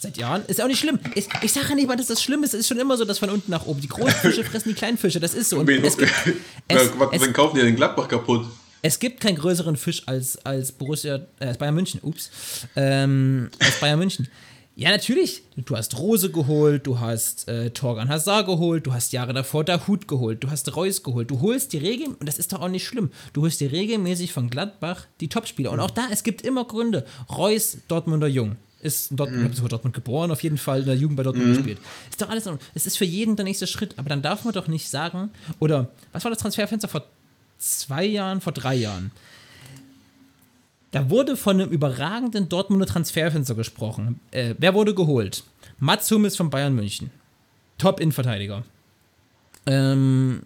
Seit 0.00 0.16
Jahren. 0.16 0.44
Ist 0.46 0.62
auch 0.62 0.68
nicht 0.68 0.78
schlimm. 0.78 1.00
Ich, 1.16 1.28
ich 1.42 1.52
sage 1.52 1.70
ja 1.70 1.74
nicht 1.74 1.88
mal, 1.88 1.96
dass 1.96 2.06
das 2.06 2.22
schlimm 2.22 2.44
ist. 2.44 2.54
Es 2.54 2.60
ist 2.60 2.68
schon 2.68 2.78
immer 2.78 2.96
so, 2.96 3.04
dass 3.04 3.18
von 3.18 3.30
unten 3.30 3.50
nach 3.50 3.66
oben. 3.66 3.80
Die 3.80 3.88
großen 3.88 4.12
Fische 4.22 4.44
fressen 4.44 4.68
die 4.68 4.74
kleinen 4.74 4.96
Fische. 4.96 5.18
Das 5.18 5.34
ist 5.34 5.50
so. 5.50 5.58
Und 5.58 5.68
es, 5.68 5.96
gibt, 5.96 6.12
es, 6.68 6.90
wen 6.96 7.32
kaufen 7.32 7.56
die 7.56 7.62
denn 7.62 7.74
Gladbach 7.74 8.06
kaputt? 8.06 8.46
Es 8.82 8.98
gibt 8.98 9.20
keinen 9.20 9.36
größeren 9.36 9.76
Fisch 9.76 10.02
als, 10.06 10.44
als 10.44 10.72
Borussia, 10.72 11.20
äh, 11.40 11.46
als 11.46 11.58
Bayern 11.58 11.74
München. 11.74 12.00
Ups. 12.02 12.30
Ähm, 12.76 13.50
als 13.58 13.80
Bayern 13.80 13.98
München. 13.98 14.28
Ja, 14.78 14.90
natürlich. 14.90 15.42
Du 15.56 15.76
hast 15.76 15.98
Rose 15.98 16.30
geholt, 16.30 16.86
du 16.86 17.00
hast 17.00 17.48
äh, 17.48 17.70
Torgan 17.70 18.08
Hazard 18.08 18.46
geholt, 18.46 18.86
du 18.86 18.92
hast 18.92 19.12
Jahre 19.12 19.34
davor 19.34 19.64
Dahut 19.64 20.06
geholt, 20.06 20.44
du 20.44 20.50
hast 20.50 20.76
Reus 20.76 21.02
geholt. 21.02 21.32
Du 21.32 21.40
holst 21.40 21.72
die 21.72 21.78
Regel, 21.78 22.06
und 22.08 22.28
das 22.28 22.38
ist 22.38 22.52
doch 22.52 22.60
auch 22.60 22.68
nicht 22.68 22.86
schlimm, 22.86 23.10
du 23.32 23.42
holst 23.42 23.60
dir 23.60 23.72
regelmäßig 23.72 24.32
von 24.32 24.50
Gladbach 24.50 25.06
die 25.20 25.28
Topspieler. 25.28 25.72
Und 25.72 25.80
auch 25.80 25.90
da, 25.90 26.06
es 26.12 26.22
gibt 26.22 26.42
immer 26.42 26.64
Gründe. 26.64 27.04
Reus, 27.28 27.78
Dortmunder 27.88 28.28
Jung. 28.28 28.54
Ist 28.80 29.10
in 29.10 29.16
Dortmund, 29.16 29.60
mhm. 29.60 29.68
Dortmund 29.68 29.96
geboren, 29.96 30.30
auf 30.30 30.44
jeden 30.44 30.58
Fall 30.58 30.80
in 30.80 30.86
der 30.86 30.94
Jugend 30.94 31.16
bei 31.16 31.24
Dortmund 31.24 31.56
gespielt. 31.56 31.80
Ist 32.08 32.22
doch 32.22 32.28
alles, 32.28 32.48
es 32.74 32.86
ist 32.86 32.96
für 32.96 33.04
jeden 33.04 33.34
der 33.34 33.44
nächste 33.44 33.66
Schritt, 33.66 33.98
aber 33.98 34.08
dann 34.08 34.22
darf 34.22 34.44
man 34.44 34.54
doch 34.54 34.68
nicht 34.68 34.88
sagen, 34.88 35.30
oder 35.58 35.90
was 36.12 36.22
war 36.22 36.30
das 36.30 36.38
Transferfenster 36.38 36.86
vor 36.86 37.02
zwei 37.58 38.04
Jahren, 38.04 38.40
vor 38.40 38.52
drei 38.52 38.74
Jahren? 38.74 39.10
Da 40.90 41.10
wurde 41.10 41.36
von 41.36 41.60
einem 41.60 41.70
überragenden 41.70 42.48
Dortmunder 42.48 42.86
Transferfenster 42.86 43.54
gesprochen. 43.54 44.20
Äh, 44.30 44.54
wer 44.58 44.74
wurde 44.74 44.94
geholt? 44.94 45.44
Mats 45.78 46.10
Hummels 46.10 46.36
von 46.36 46.50
Bayern 46.50 46.74
München. 46.74 47.10
Top-Innenverteidiger. 47.76 48.64
Ähm, 49.66 50.42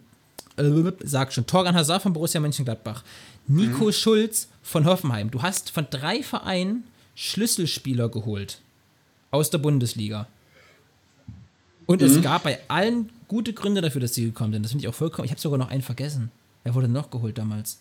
äh, 0.57 0.91
sag 1.03 1.31
schon, 1.31 1.47
Torgan 1.47 1.75
Hazard 1.75 2.01
von 2.01 2.13
Borussia 2.13 2.41
Mönchengladbach. 2.41 3.03
Nico 3.47 3.91
Schulz 3.91 4.49
von 4.61 4.85
Hoffenheim. 4.85 5.31
Du 5.31 5.41
hast 5.41 5.71
von 5.71 5.87
drei 5.89 6.23
Vereinen 6.23 6.83
Schlüsselspieler 7.15 8.09
geholt. 8.09 8.59
Aus 9.31 9.49
der 9.49 9.57
Bundesliga. 9.57 10.27
Und 11.85 12.01
es 12.01 12.21
gab 12.21 12.43
bei 12.43 12.59
allen 12.67 13.09
gute 13.27 13.53
Gründe 13.53 13.81
dafür, 13.81 14.01
dass 14.01 14.13
sie 14.13 14.25
gekommen 14.25 14.53
sind. 14.53 14.63
Das 14.63 14.71
finde 14.71 14.83
ich 14.85 14.89
auch 14.89 14.95
vollkommen. 14.95 15.25
Ich 15.25 15.31
habe 15.31 15.41
sogar 15.41 15.57
noch 15.57 15.69
einen 15.69 15.81
vergessen. 15.81 16.31
Wer 16.63 16.73
wurde 16.75 16.87
noch 16.87 17.09
geholt 17.09 17.37
damals? 17.37 17.79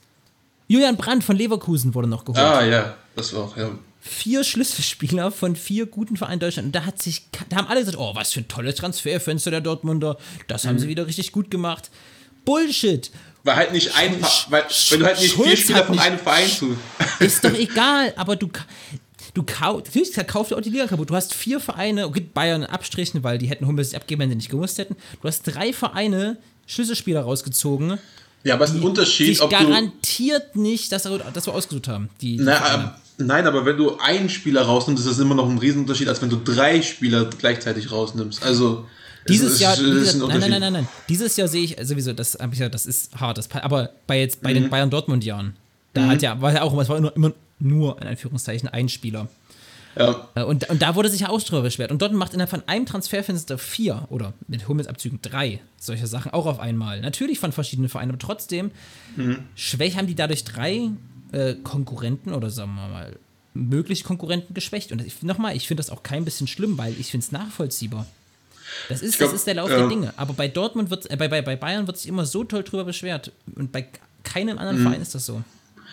Julian 0.69 0.97
Brandt 0.97 1.25
von 1.25 1.37
Leverkusen 1.37 1.95
wurde 1.95 2.09
noch 2.09 2.25
geholt 2.25 2.39
Ah, 2.43 2.65
ja, 2.65 2.97
das 3.17 3.33
war 3.35 3.45
auch, 3.45 3.57
ja. 3.57 3.71
vier 4.01 4.43
Schlüsselspieler 4.43 5.31
von 5.31 5.55
vier 5.57 5.87
guten 5.87 6.17
Vereinen 6.17 6.41
Deutschland. 6.41 6.67
Und 6.67 6.73
da 6.75 6.85
hat 6.87 7.01
sich, 7.03 7.23
da 7.49 7.57
haben 7.57 7.69
alle 7.69 7.81
gesagt, 7.81 7.99
oh, 7.99 8.15
was 8.15 8.33
für 8.33 8.41
ein 8.41 8.49
tolles 8.49 8.77
Transferfenster 8.77 9.51
der 9.51 9.61
Dortmunder. 9.61 10.17
Das 10.49 10.65
Mhm. 10.65 10.69
haben 10.69 10.79
sie 10.79 10.89
wieder 10.89 11.07
richtig 11.07 11.33
gut 11.33 11.51
gemacht. 11.51 11.91
Bullshit. 12.45 13.11
Weil 13.45 13.57
halt 13.57 13.73
nicht 13.73 13.97
ein, 13.97 14.21
Fa- 14.21 14.47
weil, 14.51 14.65
wenn 14.91 15.01
du 15.01 15.07
halt 15.07 15.21
nicht 15.21 15.35
vier 15.35 15.45
Schulz 15.47 15.61
Spieler 15.61 15.79
hat 15.79 15.87
von 15.87 15.99
einem 15.99 16.19
Verein 16.19 16.49
zu. 16.49 16.77
Ist 17.19 17.45
doch 17.45 17.53
egal, 17.55 18.13
aber 18.17 18.37
du, 18.37 18.49
du 19.35 19.43
kaufst, 19.43 19.87
natürlich 19.95 20.27
kauft 20.29 20.53
er 20.53 20.59
auch 20.59 20.63
die 20.63 20.71
Liga 20.71 20.87
kaputt. 20.87 21.11
Du 21.11 21.15
hast 21.17 21.35
vier 21.35 21.59
Vereine, 21.61 22.07
okay, 22.07 22.21
Bayern 22.21 22.65
abstrichen, 22.65 23.23
weil 23.25 23.39
die 23.39 23.47
hätten 23.49 23.67
Hummels 23.67 23.95
abgeben, 23.95 24.23
wenn 24.23 24.29
sie 24.31 24.37
nicht 24.37 24.49
gewusst 24.51 24.79
hätten. 24.79 24.97
Du 25.21 25.29
hast 25.29 25.43
drei 25.43 25.73
Vereine, 25.73 26.39
Schlüsselspieler 26.67 27.23
rausgezogen, 27.23 27.99
Ja, 28.45 28.55
aber 28.55 28.65
es 28.65 28.71
ist 28.71 28.77
ein 28.77 28.83
Unterschied, 28.83 29.41
ob 29.41 29.51
du. 29.51 29.57
garantiert 29.57 30.57
nicht, 30.57 30.91
dass, 30.93 31.03
dass 31.05 31.47
wir 31.47 31.55
ausgesucht 31.55 31.89
haben. 31.89 32.09
Die, 32.21 32.37
die 32.39 32.43
Na, 32.43 32.57
Vereine. 32.57 32.95
äh, 33.19 33.23
nein, 33.23 33.47
aber 33.47 33.65
wenn 33.65 33.77
du 33.77 33.97
einen 33.99 34.29
Spieler 34.29 34.63
rausnimmst, 34.63 35.05
ist 35.05 35.11
das 35.13 35.19
immer 35.21 35.35
noch 35.35 35.49
ein 35.49 35.59
Riesenunterschied, 35.59 36.09
als 36.09 36.21
wenn 36.23 36.31
du 36.31 36.37
drei 36.37 36.83
Spieler 36.83 37.27
gleichzeitig 37.39 37.93
rausnimmst. 37.93 38.43
Also. 38.43 38.87
es 39.25 39.31
Dieses 39.33 39.53
ist- 39.55 39.61
Jahr, 39.61 39.75
ist 39.75 39.81
gesagt, 39.85 40.23
ein 40.23 40.29
nein, 40.29 40.41
nein, 40.41 40.51
nein, 40.51 40.61
nein, 40.61 40.73
nein. 40.73 40.89
Dieses 41.09 41.37
Jahr 41.37 41.47
sehe 41.47 41.63
ich 41.65 41.77
sowieso, 41.83 42.13
das 42.13 42.35
hab 42.35 42.53
ich 42.53 42.59
ja, 42.59 42.69
das 42.69 42.87
ist 42.87 43.15
hart, 43.21 43.39
das, 43.39 43.49
aber 43.53 43.91
bei 44.09 44.19
jetzt 44.21 44.43
bei 44.43 44.51
Mhm. 44.51 44.55
den 44.55 44.71
Bayern 44.71 44.91
Dortmund 44.91 45.25
Jahren, 45.25 45.55
da 45.95 46.07
hat 46.09 46.23
ja, 46.23 46.41
war 46.41 46.53
ja 46.53 46.63
auch, 46.63 46.73
immer- 46.73 46.83
es 46.83 46.89
war 46.89 46.97
immer, 46.99 47.15
immer 47.15 47.33
nur 47.61 48.01
in 48.03 48.09
Anführungszeichen 48.09 48.69
ein 48.69 48.89
Spieler. 48.89 49.29
Ja. 49.97 50.29
Äh, 50.35 50.43
Und, 50.43 50.69
und 50.71 50.81
da 50.83 50.95
wurde 50.95 51.09
sich 51.11 51.21
ja 51.21 51.29
auch 51.29 51.43
drüber 51.43 51.63
beschwert. 51.63 51.91
Und 51.91 52.01
Dortmund 52.01 52.19
macht 52.21 52.33
innerhalb 52.35 52.51
von 52.51 52.63
einem 52.67 52.87
Transferfenster 52.87 53.59
vier 53.59 54.07
oder 54.11 54.33
mit 54.49 54.67
Hummels-Abzügen 54.69 55.21
drei 55.23 55.61
solche 55.79 56.07
Sachen 56.07 56.33
auch 56.33 56.47
auf 56.47 56.61
einmal. 56.61 57.01
Natürlich 57.01 57.39
von 57.39 57.53
verschiedenen 57.53 57.89
Vereinen, 57.89 58.11
aber 58.11 58.19
trotzdem 58.19 58.71
schwäch 59.55 59.97
haben 59.97 60.07
die 60.07 60.15
dadurch 60.15 60.45
drei 60.45 60.91
äh, 61.33 61.55
Konkurrenten 61.63 62.33
oder 62.33 62.51
sagen 62.51 62.75
wir 62.75 62.89
mal 62.89 63.17
mögliche 63.55 64.05
Konkurrenten 64.05 64.55
geschwächt. 64.55 64.93
Und 64.93 65.05
ich, 65.05 65.23
nochmal, 65.23 65.55
ich 65.57 65.67
finde 65.69 65.83
das 65.83 65.91
auch 65.91 66.03
kein 66.03 66.25
bisschen 66.25 66.47
schlimm, 66.47 66.79
weil 66.79 66.95
ich 66.99 67.11
finde 67.11 67.25
es 67.25 67.33
nachvollziehbar. 67.33 68.07
Das 68.89 69.03
ist, 69.03 69.19
glaub, 69.19 69.31
das 69.31 69.41
ist 69.41 69.47
der 69.47 69.55
Lauf 69.55 69.71
äh, 69.71 69.77
der 69.77 69.89
Dinge. 69.89 70.15
Aber 70.17 70.33
bei 70.33 70.49
Dortmund 70.49 70.89
wird 70.89 71.11
äh, 71.11 71.17
bei, 71.17 71.29
bei, 71.29 71.43
bei 71.43 71.57
Bayern 71.57 71.87
wird 71.87 71.99
sich 71.99 72.09
immer 72.09 72.25
so 72.25 72.45
toll 72.45 72.63
drüber 72.63 72.85
beschwert. 72.85 73.31
Und 73.55 73.71
bei 73.73 73.87
keinem 74.25 74.57
anderen 74.57 74.79
Mhm. 74.79 74.83
Verein 74.85 75.03
ist 75.03 75.15
das 75.15 75.27
so. 75.27 75.43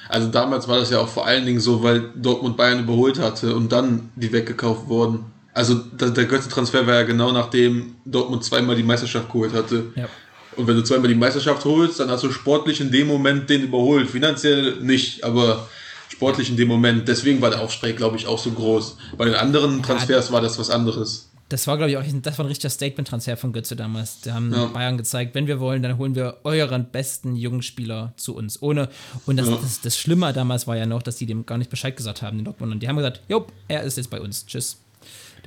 Also 0.09 0.27
damals 0.27 0.67
war 0.67 0.79
das 0.79 0.89
ja 0.89 0.99
auch 0.99 1.07
vor 1.07 1.27
allen 1.27 1.45
Dingen 1.45 1.59
so, 1.59 1.83
weil 1.83 2.09
Dortmund 2.15 2.57
Bayern 2.57 2.79
überholt 2.79 3.19
hatte 3.19 3.55
und 3.55 3.71
dann 3.71 4.09
die 4.15 4.33
weggekauft 4.33 4.89
wurden. 4.89 5.25
Also 5.53 5.75
der, 5.75 6.09
der 6.09 6.25
Götze-Transfer 6.25 6.87
war 6.87 6.95
ja 6.95 7.03
genau 7.03 7.31
nachdem 7.31 7.95
Dortmund 8.05 8.43
zweimal 8.43 8.75
die 8.75 8.83
Meisterschaft 8.83 9.31
geholt 9.31 9.53
hatte. 9.53 9.85
Ja. 9.95 10.09
Und 10.55 10.65
wenn 10.65 10.75
du 10.75 10.83
zweimal 10.83 11.09
die 11.09 11.15
Meisterschaft 11.15 11.63
holst, 11.63 11.99
dann 11.99 12.09
hast 12.09 12.23
du 12.23 12.31
sportlich 12.31 12.81
in 12.81 12.91
dem 12.91 13.07
Moment 13.07 13.51
den 13.51 13.61
überholt. 13.61 14.09
Finanziell 14.09 14.77
nicht, 14.81 15.23
aber 15.23 15.69
sportlich 16.09 16.49
in 16.49 16.57
dem 16.57 16.67
Moment. 16.67 17.07
Deswegen 17.07 17.39
war 17.41 17.51
der 17.51 17.61
Aufschrei, 17.61 17.91
glaube 17.91 18.17
ich, 18.17 18.25
auch 18.25 18.39
so 18.39 18.49
groß. 18.49 18.97
Bei 19.15 19.25
den 19.25 19.35
anderen 19.35 19.83
Transfers 19.83 20.31
war 20.31 20.41
das 20.41 20.57
was 20.57 20.71
anderes. 20.71 21.29
Das 21.49 21.65
war, 21.65 21.77
glaube 21.77 21.89
ich, 21.91 21.97
auch 21.97 22.03
das 22.21 22.37
war 22.37 22.45
ein 22.45 22.47
richtiger 22.47 22.69
Statement-Transfer 22.69 23.35
von 23.35 23.53
Götze 23.53 23.75
damals. 23.75 24.21
Da 24.21 24.35
haben 24.35 24.53
Ja. 24.53 24.65
Bayern 24.65 24.97
gezeigt, 24.97 25.33
wenn 25.33 25.47
wir 25.47 25.59
wollen, 25.59 25.81
dann 25.81 25.97
holen 25.97 26.13
wir 26.13 26.37
euren 26.43 26.85
besten 26.91 27.35
jungen 27.35 27.63
Spieler 27.63 28.13
zu 28.17 28.35
uns. 28.35 28.61
Ohne, 28.61 28.87
und 29.25 29.37
das, 29.37 29.47
Ja. 29.47 29.55
das, 29.59 29.81
das 29.81 29.97
Schlimme 29.97 30.31
damals 30.31 30.67
war 30.67 30.77
ja 30.77 30.85
noch, 30.85 31.01
dass 31.01 31.15
die 31.15 31.25
dem 31.25 31.47
gar 31.47 31.57
nicht 31.57 31.71
Bescheid 31.71 31.97
gesagt 31.97 32.21
haben, 32.21 32.37
den 32.37 32.45
Dortmund. 32.45 32.71
Und 32.71 32.81
die 32.83 32.87
haben 32.87 32.97
gesagt, 32.97 33.21
jo, 33.27 33.47
er 33.67 33.81
ist 33.81 33.97
jetzt 33.97 34.11
bei 34.11 34.21
uns. 34.21 34.45
Tschüss. 34.45 34.77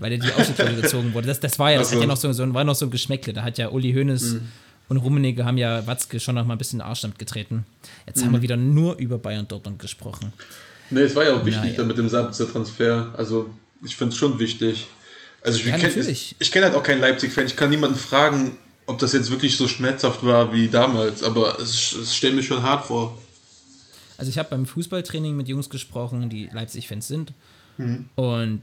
Weil 0.01 0.11
der 0.11 0.19
die 0.19 0.33
Ausstiegsklausel 0.33 0.81
gezogen 0.83 1.15
wurde. 1.15 1.29
Das, 1.29 1.39
das 1.39 1.59
war 1.61 1.71
ja, 1.71 1.79
das 1.79 1.89
Ach 1.89 1.91
so. 1.93 1.97
hat 1.99 2.03
ja 2.03 2.09
noch 2.09 2.17
so, 2.17 2.33
so, 2.33 2.53
war 2.55 2.65
noch 2.65 2.75
so 2.75 2.87
ein 2.87 2.91
Geschmäckle. 2.91 3.33
Da 3.33 3.43
hat 3.45 3.59
ja 3.59 3.69
Uli 3.69 3.93
Hoeneß 3.93 4.37
und 4.89 4.97
Rummenigge 4.97 5.45
haben 5.45 5.59
ja 5.59 5.87
Watzke 5.87 6.19
schon 6.19 6.35
noch 6.35 6.45
mal 6.47 6.55
ein 6.55 6.59
bisschen 6.59 6.81
in 6.81 6.85
den 6.85 6.89
Arsch 6.89 7.07
getreten. 7.17 7.65
Jetzt 8.09 8.25
haben 8.25 8.33
wir 8.33 8.43
wieder 8.43 8.57
nur 8.57 8.97
über 8.97 9.19
Bayern 9.19 9.47
Dortmund 9.47 9.79
gesprochen. 9.79 10.33
Nee, 10.91 11.01
es 11.03 11.15
war 11.15 11.25
ja 11.25 11.35
auch 11.37 11.45
wichtig 11.45 11.63
Naja. 11.63 11.77
dann 11.77 11.87
mit 11.87 11.97
dem 11.99 12.09
Sabitzer-Transfer. 12.09 13.15
Also, 13.17 13.51
ich 13.85 13.95
finde 13.97 14.13
es 14.15 14.19
schon 14.19 14.39
wichtig. 14.41 14.89
Also, 15.45 15.59
ich 15.59 15.67
Ja, 15.67 15.77
kenn- 15.77 16.09
ich, 16.09 16.37
ich 16.39 16.53
kenne 16.53 16.67
halt 16.67 16.75
auch 16.75 16.83
keinen 16.83 17.01
Leipzig-Fan. 17.01 17.47
Ich 17.47 17.57
kann 17.57 17.71
niemanden 17.71 17.97
fragen, 17.99 18.57
ob 18.87 18.99
das 18.99 19.13
jetzt 19.13 19.31
wirklich 19.31 19.57
so 19.57 19.67
schmerzhaft 19.69 20.25
war 20.25 20.53
wie 20.53 20.69
damals. 20.69 21.23
Aber 21.23 21.59
es, 21.59 21.93
es 21.93 22.15
stellt 22.17 22.35
mir 22.35 22.43
schon 22.43 22.63
hart 22.63 22.87
vor. 22.87 23.19
Also 24.19 24.29
ich 24.31 24.39
habe 24.39 24.51
beim 24.51 24.67
Fußballtraining 24.67 25.37
mit 25.37 25.49
Jungs 25.49 25.69
gesprochen, 25.69 26.29
die 26.31 26.49
Leipzig-Fans 26.53 27.09
sind. 27.09 27.33
Und 28.15 28.63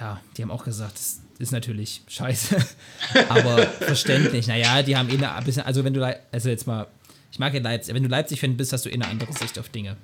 ja, 0.00 0.20
die 0.36 0.42
haben 0.42 0.50
auch 0.50 0.64
gesagt, 0.64 0.94
das 0.94 1.20
ist 1.38 1.52
natürlich 1.52 2.02
scheiße. 2.08 2.56
Aber 3.28 3.58
verständlich. 3.66 4.46
Naja, 4.46 4.82
die 4.82 4.96
haben 4.96 5.10
eh 5.10 5.22
ein 5.22 5.44
bisschen, 5.44 5.64
also 5.64 5.84
wenn 5.84 5.92
du, 5.92 6.02
also 6.32 6.48
jetzt 6.48 6.66
mal, 6.66 6.86
ich 7.30 7.38
mag 7.38 7.52
ja 7.52 7.60
Leipzig, 7.60 7.94
wenn 7.94 8.02
du 8.02 8.08
Leipzig-Fan 8.08 8.56
bist, 8.56 8.72
hast 8.72 8.86
du 8.86 8.88
eh 8.90 8.94
eine 8.94 9.06
andere 9.08 9.32
Sicht 9.34 9.58
auf 9.58 9.68
Dinge. 9.68 9.96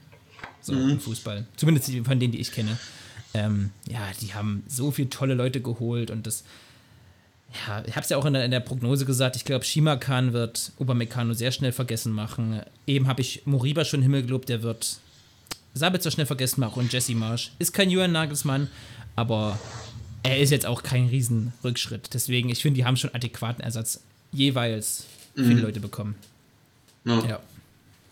So 0.60 0.72
im 0.74 1.00
Fußball. 1.00 1.46
Zumindest 1.56 1.90
von 2.04 2.20
denen, 2.20 2.32
die 2.32 2.40
ich 2.40 2.52
kenne. 2.52 2.76
Ähm, 3.34 3.70
ja, 3.86 4.00
die 4.20 4.34
haben 4.34 4.62
so 4.68 4.90
viele 4.90 5.10
tolle 5.10 5.34
Leute 5.34 5.60
geholt 5.60 6.10
und 6.10 6.26
das, 6.26 6.44
ja, 7.66 7.82
ich 7.86 7.94
habe 7.94 8.04
es 8.04 8.08
ja 8.08 8.16
auch 8.16 8.24
in 8.24 8.32
der, 8.32 8.44
in 8.44 8.50
der 8.50 8.60
Prognose 8.60 9.04
gesagt, 9.04 9.36
ich 9.36 9.44
glaube, 9.44 9.64
Shimakan 9.64 10.32
wird 10.32 10.72
Upamecano 10.78 11.34
sehr 11.34 11.52
schnell 11.52 11.72
vergessen 11.72 12.12
machen. 12.12 12.62
Eben 12.86 13.06
habe 13.06 13.20
ich 13.20 13.42
Moriba 13.44 13.84
schon 13.84 14.02
Himmel 14.02 14.22
gelobt, 14.22 14.48
der 14.48 14.62
wird 14.62 14.98
Sabitzer 15.74 16.10
schnell 16.10 16.26
vergessen 16.26 16.60
machen 16.60 16.80
und 16.80 16.92
Jesse 16.92 17.14
Marsch. 17.14 17.52
Ist 17.58 17.72
kein 17.72 17.90
Julian 17.90 18.12
Nagelsmann, 18.12 18.68
aber 19.16 19.58
er 20.22 20.38
ist 20.38 20.50
jetzt 20.50 20.66
auch 20.66 20.82
kein 20.82 21.08
Riesenrückschritt. 21.08 22.10
Deswegen, 22.14 22.48
ich 22.48 22.62
finde, 22.62 22.78
die 22.78 22.84
haben 22.84 22.96
schon 22.96 23.14
adäquaten 23.14 23.62
Ersatz 23.62 24.00
jeweils 24.32 25.04
für 25.34 25.54
die 25.54 25.60
Leute 25.60 25.80
bekommen. 25.80 26.16
Ja. 27.04 27.24
Ja, 27.26 27.40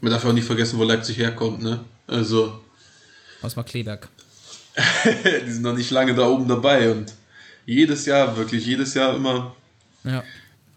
Man 0.01 0.13
darf 0.13 0.25
auch 0.25 0.33
nicht 0.33 0.47
vergessen, 0.47 0.79
wo 0.79 0.85
Leipzig 0.85 1.19
herkommt, 1.19 1.63
ne? 1.63 1.81
Also, 2.07 2.61
aus 3.43 3.57
Markleberg. 3.57 4.09
die 5.47 5.51
sind 5.51 5.63
noch 5.63 5.75
nicht 5.77 5.91
lange 5.91 6.15
da 6.15 6.27
oben 6.29 6.47
dabei 6.49 6.91
und 6.93 7.13
jedes 7.65 8.07
Jahr, 8.07 8.37
wirklich, 8.37 8.65
jedes 8.67 8.95
Jahr 8.95 9.15
immer 9.17 9.55
Ja, 10.05 10.23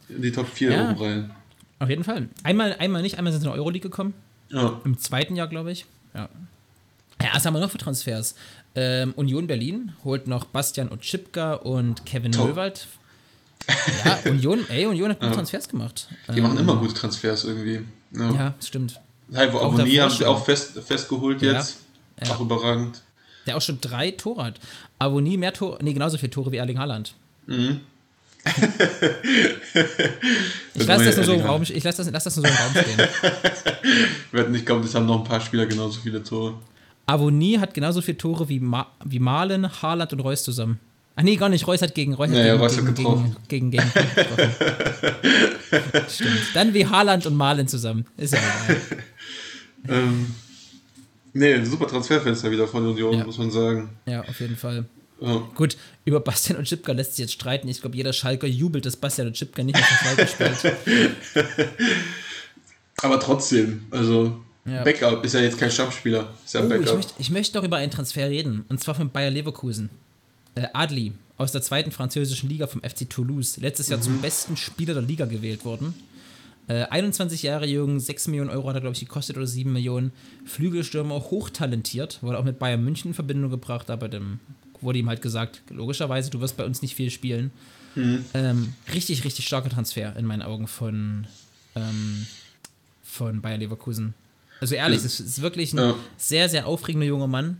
in 0.09 0.21
die 0.21 0.31
Top 0.31 0.47
4 0.47 0.71
Ja. 0.71 0.89
oben 0.91 1.01
rein. 1.03 1.31
auf 1.79 1.89
jeden 1.89 2.03
Fall. 2.03 2.29
Einmal, 2.43 2.75
einmal 2.79 3.01
nicht, 3.01 3.17
einmal 3.17 3.31
sind 3.33 3.41
sie 3.41 3.47
in 3.47 3.51
der 3.53 3.59
Euroleague 3.61 3.89
gekommen. 3.89 4.13
Ja. 4.49 4.79
Im 4.85 4.97
zweiten 4.97 5.35
Jahr, 5.35 5.47
glaube 5.47 5.71
ich. 5.71 5.85
Ja. 6.13 6.29
Ja, 7.21 7.29
was 7.33 7.45
haben 7.45 7.53
wir 7.53 7.59
noch 7.59 7.69
für 7.69 7.77
Transfers? 7.77 8.33
Ähm, 8.75 9.13
Union 9.15 9.45
Berlin 9.47 9.91
holt 10.05 10.27
noch 10.27 10.45
Bastian 10.45 10.89
Otschipka 10.91 11.53
und 11.55 12.05
Kevin 12.05 12.31
Top. 12.31 12.47
Möwald. 12.49 12.87
Ja, 14.05 14.19
Union, 14.31 14.59
ey, 14.69 14.85
Union 14.87 15.09
hat 15.11 15.19
gute 15.19 15.33
Transfers 15.33 15.67
gemacht. 15.67 16.07
Die 16.33 16.39
machen 16.41 16.57
immer 16.57 16.77
gute 16.77 16.93
Transfers 16.93 17.43
irgendwie. 17.43 17.81
Ja. 18.15 18.31
Ja, 18.31 18.53
das 18.57 18.67
stimmt. 18.67 18.99
Heiko 19.35 19.59
Auch 19.59 19.73
Abonnie 19.73 19.97
davor 19.97 20.09
haben 20.11 20.17
sie 20.17 20.25
auch 20.25 20.43
fest, 20.45 20.79
festgeholt 20.87 21.41
Ja. 21.41 21.53
jetzt. 21.53 21.77
Ja. 22.25 22.31
Auch 22.33 22.39
überragend. 22.39 23.01
Der 23.45 23.57
auch 23.57 23.61
schon 23.61 23.79
drei 23.81 24.11
Tore 24.11 24.43
hat. 24.43 24.59
Aber 24.99 25.21
nie 25.21 25.37
mehr 25.37 25.53
Tore, 25.53 25.79
nee, 25.81 25.93
genauso 25.93 26.17
viele 26.17 26.31
Tore 26.31 26.51
wie 26.51 26.57
Erling 26.57 26.77
Haaland. 26.79 27.13
Mhm. 27.47 27.81
ich 30.73 30.87
lasse 30.87 31.05
das 31.05 31.15
nur 31.17 31.25
so 31.25 31.33
im 31.33 31.41
Raum, 31.41 31.61
ich 31.63 31.83
lass 31.83 31.97
das, 31.97 32.09
lass 32.09 32.23
das 32.23 32.37
nur 32.37 32.45
so 32.45 32.51
im 32.51 32.57
Raum 32.57 32.71
stehen. 32.71 32.97
Wir 34.31 34.41
hatten 34.41 34.51
nicht 34.51 34.65
glauben, 34.65 34.81
das 34.81 34.95
haben 34.95 35.05
noch 35.05 35.17
ein 35.19 35.23
paar 35.25 35.41
Spieler 35.41 35.65
genauso 35.65 35.99
viele 35.99 36.23
Tore. 36.23 36.53
Avonie 37.05 37.59
hat 37.59 37.73
genauso 37.73 38.01
viele 38.01 38.17
Tore 38.17 38.47
wie, 38.49 38.59
Ma 38.59 38.87
wie 39.03 39.19
Malen, 39.19 39.69
Haaland 39.81 40.13
und 40.13 40.19
Reus 40.21 40.43
zusammen. 40.43 40.79
Ach 41.15 41.23
nee, 41.23 41.35
gar 41.35 41.49
nicht. 41.49 41.67
Reus 41.67 41.81
hat 41.81 41.95
gegen 41.95 42.13
Reus 42.13 42.29
hat 42.29 42.35
Naja, 42.35 42.53
gegen, 42.53 42.63
Reus 42.63 42.77
hat 42.77 42.85
gegen, 42.85 42.95
getroffen. 42.95 43.35
gegen, 43.49 43.71
gegen, 43.71 43.91
gegen 43.93 44.15
getroffen. 44.15 44.51
Stimmt. 46.09 46.39
Dann 46.53 46.73
wie 46.73 46.85
Haaland 46.85 47.25
und 47.25 47.35
Malen 47.35 47.67
zusammen. 47.67 48.05
Ist 48.15 48.33
ja 48.33 48.39
egal. 48.39 48.81
Ähm, 49.89 50.33
nee, 51.33 51.63
super 51.65 51.87
Transferfenster 51.87 52.51
wieder 52.51 52.67
von 52.67 52.85
Union, 52.87 53.17
Ja. 53.17 53.25
muss 53.25 53.37
man 53.37 53.51
sagen. 53.51 53.89
Ja, 54.05 54.21
auf 54.21 54.39
jeden 54.39 54.55
Fall. 54.57 54.85
Ja. 55.21 55.43
Gut, 55.55 55.75
über 56.05 56.21
Bastian 56.21 56.57
und 56.57 56.65
Chipka 56.65 56.93
lässt 56.93 57.15
sich 57.15 57.23
jetzt 57.23 57.33
streiten. 57.33 57.67
Ich 57.67 57.81
glaube, 57.81 57.97
jeder 57.97 58.13
Schalker 58.13 58.47
jubelt, 58.47 58.85
dass 58.85 58.95
Bastian 58.95 59.27
und 59.27 59.33
Chipka 59.33 59.63
nicht 59.63 59.75
mehr 59.75 59.83
für 59.83 60.05
Schalke 60.05 60.27
spielt. 60.27 60.75
Aber 63.01 63.19
trotzdem, 63.19 63.83
also 63.91 64.39
Ja. 64.65 64.83
Backup 64.83 65.23
ist 65.25 65.33
ja 65.33 65.39
jetzt 65.41 65.57
kein 65.57 65.71
Stammspieler, 65.71 66.33
ist 66.45 66.53
ja 66.53 66.61
ein 66.61 66.71
Oh, 66.71 66.75
ich 66.75 66.79
Backup. 66.81 66.95
möchte, 66.97 67.13
ich 67.17 67.29
möchte 67.31 67.57
noch 67.57 67.63
über 67.65 67.77
einen 67.77 67.91
Transfer 67.91 68.29
reden. 68.29 68.65
Und 68.69 68.81
zwar 68.81 68.95
von 68.95 69.09
Bayer 69.09 69.31
Leverkusen. 69.31 69.89
Äh, 70.55 70.67
Adli 70.73 71.13
aus 71.37 71.51
der 71.51 71.61
zweiten 71.61 71.91
französischen 71.91 72.49
Liga 72.49 72.67
vom 72.67 72.81
FC 72.81 73.09
Toulouse. 73.09 73.57
Letztes 73.57 73.87
Jahr 73.89 74.01
zum 74.01 74.19
besten 74.21 74.57
Spieler 74.57 74.93
der 74.93 75.03
Liga 75.03 75.25
gewählt 75.25 75.63
worden. 75.63 75.93
Äh, 76.69 76.83
21 76.85 77.43
Jahre 77.43 77.65
jung, 77.65 77.99
6 77.99 78.27
Millionen 78.27 78.49
Euro 78.51 78.69
hat 78.69 78.75
er, 78.75 78.81
glaube 78.81 78.93
ich, 78.93 78.99
gekostet 79.01 79.35
oder 79.35 79.47
7 79.47 79.73
Millionen. 79.73 80.11
Flügelstürmer, 80.45 81.15
hochtalentiert. 81.15 82.21
Wurde 82.23 82.37
auch 82.37 82.43
mit 82.45 82.59
Bayern 82.59 82.83
München 82.83 83.09
in 83.09 83.15
Verbindung 83.15 83.49
gebracht, 83.51 83.89
aber 83.89 84.07
dem 84.07 84.39
wurde 84.79 84.99
ihm 84.99 85.09
halt 85.09 85.21
gesagt, 85.21 85.61
logischerweise, 85.71 86.29
du 86.29 86.39
wirst 86.39 86.55
bei 86.55 86.63
uns 86.65 86.81
nicht 86.81 86.95
viel 86.95 87.09
spielen. 87.09 87.51
Ähm, 88.33 88.73
richtig, 88.93 89.25
richtig 89.25 89.45
starker 89.45 89.69
Transfer 89.69 90.15
in 90.15 90.25
meinen 90.25 90.41
Augen 90.43 90.67
von, 90.67 91.27
ähm, 91.75 92.27
von 93.03 93.41
Bayer 93.41 93.57
Leverkusen. 93.57 94.13
Also 94.61 94.75
ehrlich, 94.75 95.03
es 95.03 95.19
ist 95.19 95.41
wirklich 95.41 95.73
ein 95.73 95.79
Ja. 95.79 95.95
sehr, 96.17 96.47
sehr 96.49 96.67
aufregender 96.67 97.07
junger 97.07 97.27
Mann. 97.27 97.59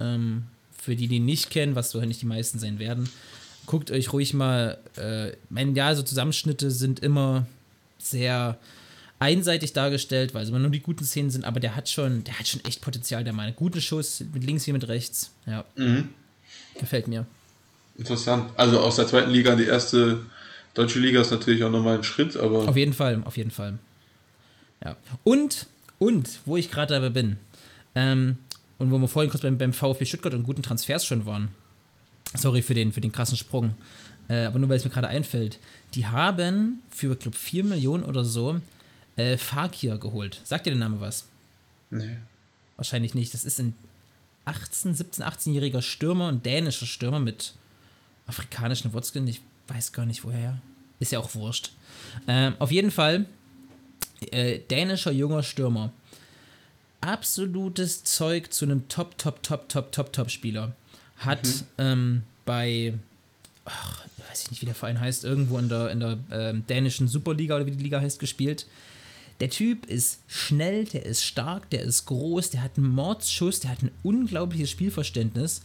Ähm, 0.00 0.44
für 0.76 0.96
die, 0.96 1.08
die 1.08 1.16
ihn 1.16 1.26
nicht 1.26 1.50
kennen, 1.50 1.74
was 1.76 1.94
wahrscheinlich 1.94 2.18
die 2.20 2.26
meisten 2.26 2.58
sein 2.58 2.78
werden, 2.78 3.08
guckt 3.66 3.90
euch 3.90 4.12
ruhig 4.14 4.32
mal, 4.32 4.78
äh, 4.96 5.32
mein 5.50 5.76
ja, 5.76 5.94
so 5.94 6.02
Zusammenschnitte 6.02 6.70
sind 6.70 7.00
immer 7.00 7.46
sehr 8.02 8.58
einseitig 9.18 9.72
dargestellt, 9.72 10.34
weil 10.34 10.42
es 10.42 10.48
immer 10.48 10.58
nur 10.58 10.70
die 10.70 10.80
guten 10.80 11.04
Szenen 11.04 11.30
sind, 11.30 11.44
aber 11.44 11.60
der 11.60 11.76
hat 11.76 11.88
schon, 11.88 12.24
der 12.24 12.38
hat 12.38 12.48
schon 12.48 12.64
echt 12.64 12.80
Potenzial, 12.80 13.22
der 13.22 13.32
Mann. 13.32 13.52
Guten 13.54 13.80
Schuss, 13.80 14.24
mit 14.32 14.44
links 14.44 14.66
wie 14.66 14.72
mit 14.72 14.88
rechts. 14.88 15.32
Ja. 15.46 15.64
Mhm. 15.76 16.08
Gefällt 16.78 17.06
mir. 17.06 17.26
Interessant. 17.98 18.50
Also 18.56 18.80
aus 18.80 18.96
der 18.96 19.06
zweiten 19.06 19.30
Liga 19.30 19.52
in 19.52 19.58
die 19.58 19.66
erste 19.66 20.20
deutsche 20.72 20.98
Liga 20.98 21.20
ist 21.20 21.30
natürlich 21.30 21.62
auch 21.64 21.70
nochmal 21.70 21.98
ein 21.98 22.04
Schritt, 22.04 22.36
aber 22.36 22.68
Auf 22.68 22.76
jeden 22.76 22.94
Fall, 22.94 23.22
auf 23.24 23.36
jeden 23.36 23.50
Fall. 23.50 23.78
Ja. 24.82 24.96
Und, 25.22 25.66
und, 25.98 26.40
wo 26.46 26.56
ich 26.56 26.70
gerade 26.70 26.94
dabei 26.94 27.10
bin, 27.10 27.36
ähm, 27.94 28.38
und 28.78 28.90
wo 28.90 28.98
wir 28.98 29.08
vorhin 29.08 29.30
kurz 29.30 29.42
beim, 29.42 29.58
beim 29.58 29.74
VfB 29.74 30.06
Stuttgart 30.06 30.32
und 30.32 30.44
guten 30.44 30.62
Transfers 30.62 31.04
schon 31.04 31.26
waren. 31.26 31.48
Sorry 32.34 32.62
für 32.62 32.72
den, 32.72 32.92
für 32.92 33.02
den 33.02 33.12
krassen 33.12 33.36
Sprung. 33.36 33.74
Äh, 34.30 34.44
aber 34.44 34.60
nur 34.60 34.68
weil 34.68 34.76
es 34.76 34.84
mir 34.84 34.90
gerade 34.90 35.08
einfällt. 35.08 35.58
Die 35.94 36.06
haben 36.06 36.82
für, 36.88 37.16
glaube, 37.16 37.36
4 37.36 37.64
Millionen 37.64 38.04
oder 38.04 38.24
so 38.24 38.60
äh, 39.16 39.36
Fakir 39.36 39.98
geholt. 39.98 40.40
Sagt 40.44 40.66
dir 40.66 40.70
der 40.70 40.78
Name 40.78 41.00
was? 41.00 41.26
Nee. 41.90 42.16
Wahrscheinlich 42.76 43.14
nicht. 43.14 43.34
Das 43.34 43.44
ist 43.44 43.58
ein 43.58 43.74
18, 44.44 44.94
17, 44.94 45.24
18-jähriger 45.24 45.82
Stürmer, 45.82 46.28
ein 46.28 46.42
dänischer 46.42 46.86
Stürmer 46.86 47.18
mit 47.18 47.54
afrikanischen 48.26 48.92
Wurzeln. 48.92 49.26
Ich 49.26 49.42
weiß 49.66 49.92
gar 49.92 50.06
nicht 50.06 50.24
woher. 50.24 50.60
Ist 51.00 51.10
ja 51.10 51.18
auch 51.18 51.34
wurscht. 51.34 51.72
Ähm, 52.28 52.54
auf 52.60 52.70
jeden 52.70 52.92
Fall 52.92 53.26
äh, 54.30 54.60
dänischer 54.60 55.10
junger 55.10 55.42
Stürmer. 55.42 55.92
Absolutes 57.00 58.04
Zeug 58.04 58.52
zu 58.52 58.64
einem 58.64 58.86
Top, 58.88 59.18
Top, 59.18 59.42
Top, 59.42 59.68
Top, 59.68 59.90
Top, 59.90 60.12
Top 60.12 60.30
Spieler. 60.30 60.76
Hat 61.16 61.48
ähm, 61.78 62.22
bei, 62.44 62.94
ach, 63.64 64.04
weiß 64.28 64.42
ich 64.42 64.50
nicht, 64.50 64.62
wie 64.62 64.66
der 64.66 64.74
Verein 64.74 65.00
heißt, 65.00 65.24
irgendwo 65.24 65.58
in 65.58 65.68
der, 65.68 65.90
in 65.90 66.00
der 66.00 66.18
ähm, 66.30 66.64
dänischen 66.68 67.08
Superliga 67.08 67.56
oder 67.56 67.66
wie 67.66 67.72
die 67.72 67.82
Liga 67.82 68.00
heißt, 68.00 68.18
gespielt. 68.18 68.66
Der 69.40 69.48
Typ 69.48 69.86
ist 69.86 70.20
schnell, 70.26 70.84
der 70.84 71.06
ist 71.06 71.24
stark, 71.24 71.70
der 71.70 71.82
ist 71.82 72.04
groß, 72.06 72.50
der 72.50 72.62
hat 72.62 72.76
einen 72.76 72.88
Mordsschuss, 72.88 73.60
der 73.60 73.70
hat 73.70 73.82
ein 73.82 73.90
unglaubliches 74.02 74.70
Spielverständnis. 74.70 75.62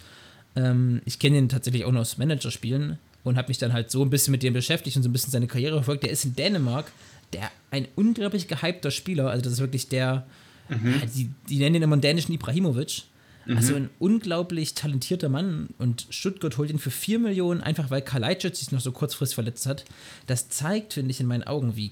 Ähm, 0.55 1.01
ich 1.05 1.19
kenne 1.19 1.37
ihn 1.37 1.49
tatsächlich 1.49 1.83
auch 1.85 1.91
noch 1.91 2.01
aus 2.01 2.17
Managerspielen 2.17 2.97
und 3.23 3.37
habe 3.37 3.49
mich 3.49 3.57
dann 3.57 3.73
halt 3.73 3.91
so 3.91 4.01
ein 4.01 4.09
bisschen 4.09 4.31
mit 4.31 4.43
dem 4.43 4.53
beschäftigt 4.53 4.95
und 4.95 5.03
so 5.03 5.09
ein 5.09 5.13
bisschen 5.13 5.31
seine 5.31 5.47
Karriere 5.47 5.75
verfolgt. 5.75 6.03
Der 6.03 6.11
ist 6.11 6.23
in 6.23 6.35
Dänemark 6.35 6.91
der 7.33 7.51
ein 7.71 7.87
unglaublich 7.95 8.47
gehypter 8.47 8.91
Spieler, 8.91 9.29
also 9.29 9.43
das 9.43 9.53
ist 9.53 9.59
wirklich 9.59 9.89
der, 9.89 10.25
ja, 10.69 11.05
die, 11.15 11.29
die 11.49 11.59
nennen 11.59 11.75
ihn 11.75 11.81
immer 11.83 11.93
einen 11.93 12.01
dänischen 12.01 12.33
Ibrahimovic. 12.33 13.03
Also 13.47 13.75
ein 13.75 13.89
unglaublich 13.99 14.73
talentierter 14.73 15.29
Mann 15.29 15.69
und 15.77 16.07
Stuttgart 16.09 16.57
holt 16.57 16.69
ihn 16.71 16.79
für 16.79 16.91
4 16.91 17.19
Millionen, 17.19 17.61
einfach 17.61 17.91
weil 17.91 18.01
Kalajdzic 18.01 18.55
sich 18.55 18.71
noch 18.71 18.79
so 18.81 18.91
kurzfristig 18.91 19.35
verletzt 19.35 19.65
hat. 19.67 19.85
Das 20.25 20.49
zeigt, 20.49 20.93
finde 20.93 21.11
ich, 21.11 21.19
in 21.19 21.27
meinen 21.27 21.43
Augen, 21.43 21.75
wie 21.75 21.91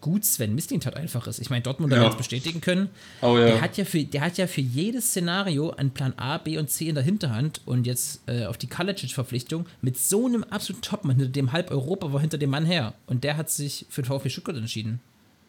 gut 0.00 0.24
Sven 0.24 0.54
Mislintat 0.56 0.96
einfach 0.96 1.26
ist. 1.28 1.38
Ich 1.38 1.48
meine, 1.50 1.62
Dortmund 1.62 1.92
Ja. 1.92 2.00
hat 2.00 2.10
es 2.12 2.16
bestätigen 2.16 2.60
können. 2.60 2.88
Oh 3.20 3.38
ja. 3.38 3.46
Der, 3.46 3.60
hat 3.60 3.76
ja 3.76 3.84
für, 3.84 4.02
der 4.02 4.20
hat 4.20 4.36
ja 4.36 4.46
für 4.48 4.60
jedes 4.60 5.06
Szenario 5.10 5.70
einen 5.70 5.90
Plan 5.90 6.12
A, 6.16 6.38
B 6.38 6.58
und 6.58 6.70
C 6.70 6.88
in 6.88 6.94
der 6.96 7.04
Hinterhand 7.04 7.60
und 7.66 7.86
jetzt 7.86 8.20
äh, 8.26 8.46
auf 8.46 8.58
die 8.58 8.66
Kalajdzic-Verpflichtung 8.66 9.66
mit 9.80 9.96
so 9.98 10.26
einem 10.26 10.42
absoluten 10.44 10.82
Topmann, 10.82 11.16
hinter 11.16 11.30
dem 11.32 11.52
halb 11.52 11.70
Europa 11.70 12.12
war 12.12 12.20
hinter 12.20 12.38
dem 12.38 12.50
Mann 12.50 12.64
her. 12.66 12.94
Und 13.06 13.22
der 13.24 13.36
hat 13.36 13.48
sich 13.50 13.86
für 13.90 14.02
den 14.02 14.06
VfB 14.08 14.28
Stuttgart 14.30 14.56
entschieden. 14.56 15.00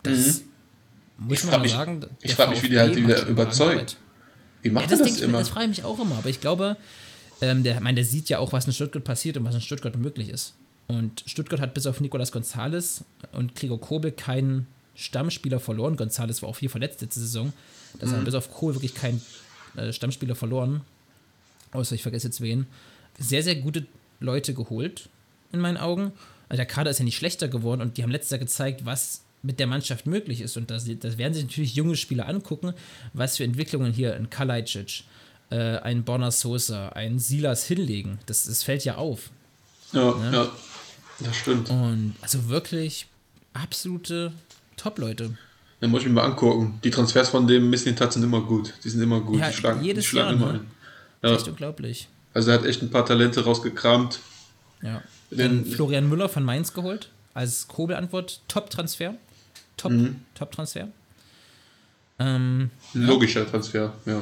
Das 0.04 0.18
muss 0.18 0.42
Mhm. 1.18 1.32
Ich 1.34 1.44
man 1.46 1.52
mal 1.52 1.60
mich- 1.62 1.72
sagen. 1.72 2.06
ich 2.22 2.36
der 2.36 2.36
frag 2.36 2.50
mich, 2.52 2.64
wie 2.64 2.70
die 2.70 2.76
VfB 2.76 2.80
halt 2.80 2.96
wieder 2.98 3.26
überzeugt. 3.28 3.72
Arbeit. 3.74 3.98
Wie 4.64 4.70
Ja, 4.70 4.74
macht 4.74 4.92
das, 4.92 5.00
denk 5.00 5.10
das 5.10 5.16
ich, 5.18 5.22
mir- 5.22 5.28
immer? 5.30 5.40
das 5.40 5.50
frage 5.50 5.66
ich 5.66 5.78
mich 5.78 5.84
auch 5.86 6.00
immer. 6.00 6.16
Aber 6.18 6.30
ich 6.30 6.42
glaube, 6.42 6.78
ähm, 7.42 7.64
der, 7.64 7.76
ich 7.76 7.80
meine, 7.82 7.96
der 7.96 8.06
sieht 8.06 8.30
ja 8.30 8.40
auch, 8.40 8.52
was 8.54 8.66
in 8.66 8.74
Stuttgart 8.74 9.04
passiert 9.04 9.38
und 9.38 9.46
was 9.46 9.54
in 9.56 9.62
Stuttgart 9.62 9.96
möglich 9.96 10.30
ist. 10.30 10.54
Und 10.88 11.24
Stuttgart 11.28 11.60
hat 11.62 11.74
bis 11.74 11.86
auf 11.86 12.02
Nicolas 12.02 12.32
Gonzales 12.32 13.04
und 13.32 13.56
Gregor 13.56 13.80
Kobel 13.80 14.12
keinen 14.12 14.68
Stammspieler 14.96 15.60
verloren. 15.60 15.96
Gonzales 15.96 16.42
war 16.42 16.50
auch 16.50 16.56
viel 16.56 16.70
verletzt 16.70 17.02
letzte 17.02 17.20
Saison. 17.20 17.54
Das 18.00 18.10
Mhm. 18.10 18.16
haben 18.16 18.26
bis 18.26 18.34
auf 18.36 18.52
Kobel 18.52 18.76
wirklich 18.76 18.94
keinen 18.96 19.22
äh, 19.76 19.92
Stammspieler 19.94 20.36
verloren. 20.36 20.82
Außer 21.72 21.96
ich 21.96 22.04
vergesse 22.04 22.28
jetzt 22.28 22.42
wen. 22.42 22.68
Sehr, 23.20 23.42
sehr 23.44 23.56
gute 23.56 23.86
Leute 24.20 24.54
geholt, 24.54 25.10
in 25.52 25.60
meinen 25.60 25.78
Augen. 25.78 26.12
Also 26.50 26.58
der 26.58 26.66
Kader 26.68 26.92
ist 26.92 27.00
ja 27.00 27.06
nicht 27.06 27.18
schlechter 27.18 27.48
geworden 27.48 27.82
und 27.82 27.98
die 27.98 28.04
haben 28.04 28.12
letztes 28.12 28.30
Jahr 28.32 28.40
gezeigt, 28.40 28.86
was 28.86 29.23
mit 29.44 29.60
der 29.60 29.68
Mannschaft 29.68 30.08
möglich 30.08 30.42
ist. 30.42 30.58
Und 30.58 30.72
das, 30.72 30.86
das 31.00 31.18
werden 31.18 31.34
sich 31.34 31.44
natürlich 31.44 31.76
junge 31.76 31.96
Spieler 31.96 32.28
angucken, 32.28 32.74
was 33.14 33.38
für 33.38 33.44
Entwicklungen 33.44 33.94
hier 33.94 34.16
ein 34.16 34.30
Kalajdzic, 34.30 35.04
äh, 35.52 35.78
ein 35.78 36.04
Bonner 36.04 36.32
Sosa, 36.32 36.90
ein 36.90 37.20
Silas 37.20 37.66
hinlegen. 37.66 38.20
Das, 38.26 38.46
das 38.46 38.64
fällt 38.64 38.86
ja 38.86 38.96
auf. 38.96 39.30
Ja, 39.92 40.16
ja. 40.32 40.52
Das 41.20 41.36
stimmt. 41.36 41.70
Und 41.70 42.16
also 42.22 42.50
wirklich 42.50 43.08
absolute 43.54 44.32
Top-Leute. 44.78 45.38
Dann 45.80 45.92
muss 45.92 46.02
ich 46.02 46.08
mir 46.08 46.14
mal 46.14 46.24
angucken. 46.24 46.80
Die 46.84 46.90
Transfers 46.90 47.30
von 47.30 47.46
dem 47.46 47.70
Mislintat 47.70 48.14
sind 48.14 48.24
immer 48.24 48.42
gut. 48.42 48.74
Die 48.84 48.90
sind 48.90 49.02
immer 49.02 49.20
gut. 49.20 49.40
Ja, 49.40 49.50
die 49.50 49.56
schlagen, 49.56 49.84
jedes 49.84 50.06
die 50.06 50.10
schlagen 50.10 50.40
Jahr, 50.40 50.50
immer 50.50 50.54
ne? 50.54 50.66
ein. 51.22 51.30
Ja. 51.30 51.36
Echt 51.36 51.48
unglaublich. 51.48 52.08
Also 52.34 52.52
er 52.52 52.60
hat 52.60 52.66
echt 52.66 52.82
ein 52.82 52.90
paar 52.90 53.06
Talente 53.06 53.44
rausgekramt. 53.44 54.20
Ja. 54.82 55.04
Dann 55.30 55.66
Florian 55.66 56.08
Müller 56.10 56.30
von 56.30 56.44
Mainz 56.44 56.74
geholt, 56.74 57.10
als 57.34 57.68
Kobel-Antwort. 57.68 58.42
Top-Transfer. 58.48 59.16
Top, 59.78 59.92
Mhm. 59.92 60.22
Top-Transfer. 60.36 60.88
Ähm, 62.20 62.70
Ein 62.94 63.02
logischer 63.06 63.50
Transfer, 63.50 63.94
ja. 64.06 64.22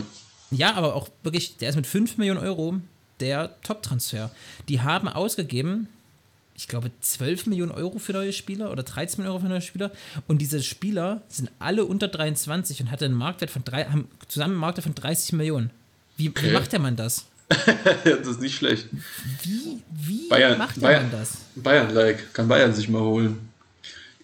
Ja, 0.51 0.73
aber 0.75 0.95
auch 0.95 1.09
wirklich, 1.23 1.57
der 1.57 1.69
ist 1.69 1.75
mit 1.75 1.87
5 1.87 2.17
Millionen 2.17 2.39
Euro 2.39 2.75
der 3.19 3.55
Top-Transfer. 3.63 4.31
Die 4.69 4.81
haben 4.81 5.07
ausgegeben, 5.07 5.87
ich 6.55 6.67
glaube, 6.67 6.91
12 7.01 7.45
Millionen 7.47 7.71
Euro 7.71 7.99
für 7.99 8.13
neue 8.13 8.33
Spieler 8.33 8.71
oder 8.71 8.83
13 8.83 9.17
Millionen 9.17 9.35
Euro 9.35 9.43
für 9.45 9.49
neue 9.49 9.61
Spieler. 9.61 9.91
Und 10.27 10.39
diese 10.39 10.61
Spieler 10.63 11.21
sind 11.27 11.49
alle 11.59 11.85
unter 11.85 12.07
23 12.07 12.81
und 12.81 12.91
hatten 12.91 13.05
einen 13.05 13.13
Marktwert 13.13 13.51
von 13.51 13.63
drei, 13.63 13.85
haben 13.85 14.07
zusammen 14.27 14.53
einen 14.53 14.59
Marktwert 14.61 14.85
von 14.85 14.95
30 14.95 15.33
Millionen. 15.33 15.69
Wie, 16.17 16.25
wie 16.25 16.29
Okay. 16.29 16.51
macht 16.53 16.71
der 16.71 16.79
Mann 16.79 16.95
das? 16.95 17.25
das 18.03 18.27
ist 18.27 18.39
nicht 18.41 18.55
schlecht. 18.55 18.87
Wie, 19.43 19.81
wie 19.91 20.29
Bayern, 20.29 20.57
macht 20.57 20.77
der 20.77 20.81
Bayern, 20.81 21.03
Mann 21.03 21.11
das? 21.19 21.37
Bayern-like. 21.55 22.33
Kann 22.33 22.47
Bayern 22.47 22.73
sich 22.73 22.87
mal 22.89 23.01
holen. 23.01 23.49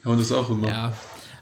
Die 0.02 0.06
hauen 0.08 0.18
das 0.18 0.32
auch 0.32 0.50
immer. 0.50 0.68
Ja. 0.70 0.94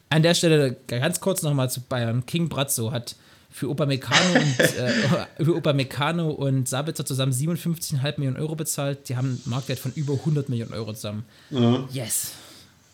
An 0.09 0.23
der 0.23 0.33
Stelle 0.33 0.77
ganz 0.87 1.19
kurz 1.19 1.41
nochmal 1.41 1.69
zu 1.69 1.81
Bayern. 1.81 2.25
King 2.25 2.47
Brazzo 2.49 2.91
hat 2.91 3.15
für 3.49 3.69
Upamecano 3.69 4.39
und, 4.39 4.59
äh, 5.39 5.43
für 5.43 5.55
Upamecano 5.55 6.29
und 6.29 6.67
Sabitzer 6.67 7.05
zusammen 7.05 7.31
57,5 7.31 8.13
Millionen 8.17 8.37
Euro 8.37 8.55
bezahlt. 8.55 9.09
Die 9.09 9.15
haben 9.15 9.27
einen 9.27 9.41
Marktwert 9.45 9.79
von 9.79 9.91
über 9.95 10.13
100 10.13 10.49
Millionen 10.49 10.73
Euro 10.73 10.93
zusammen. 10.93 11.25
Ja. 11.49 11.87
Yes. 11.91 12.31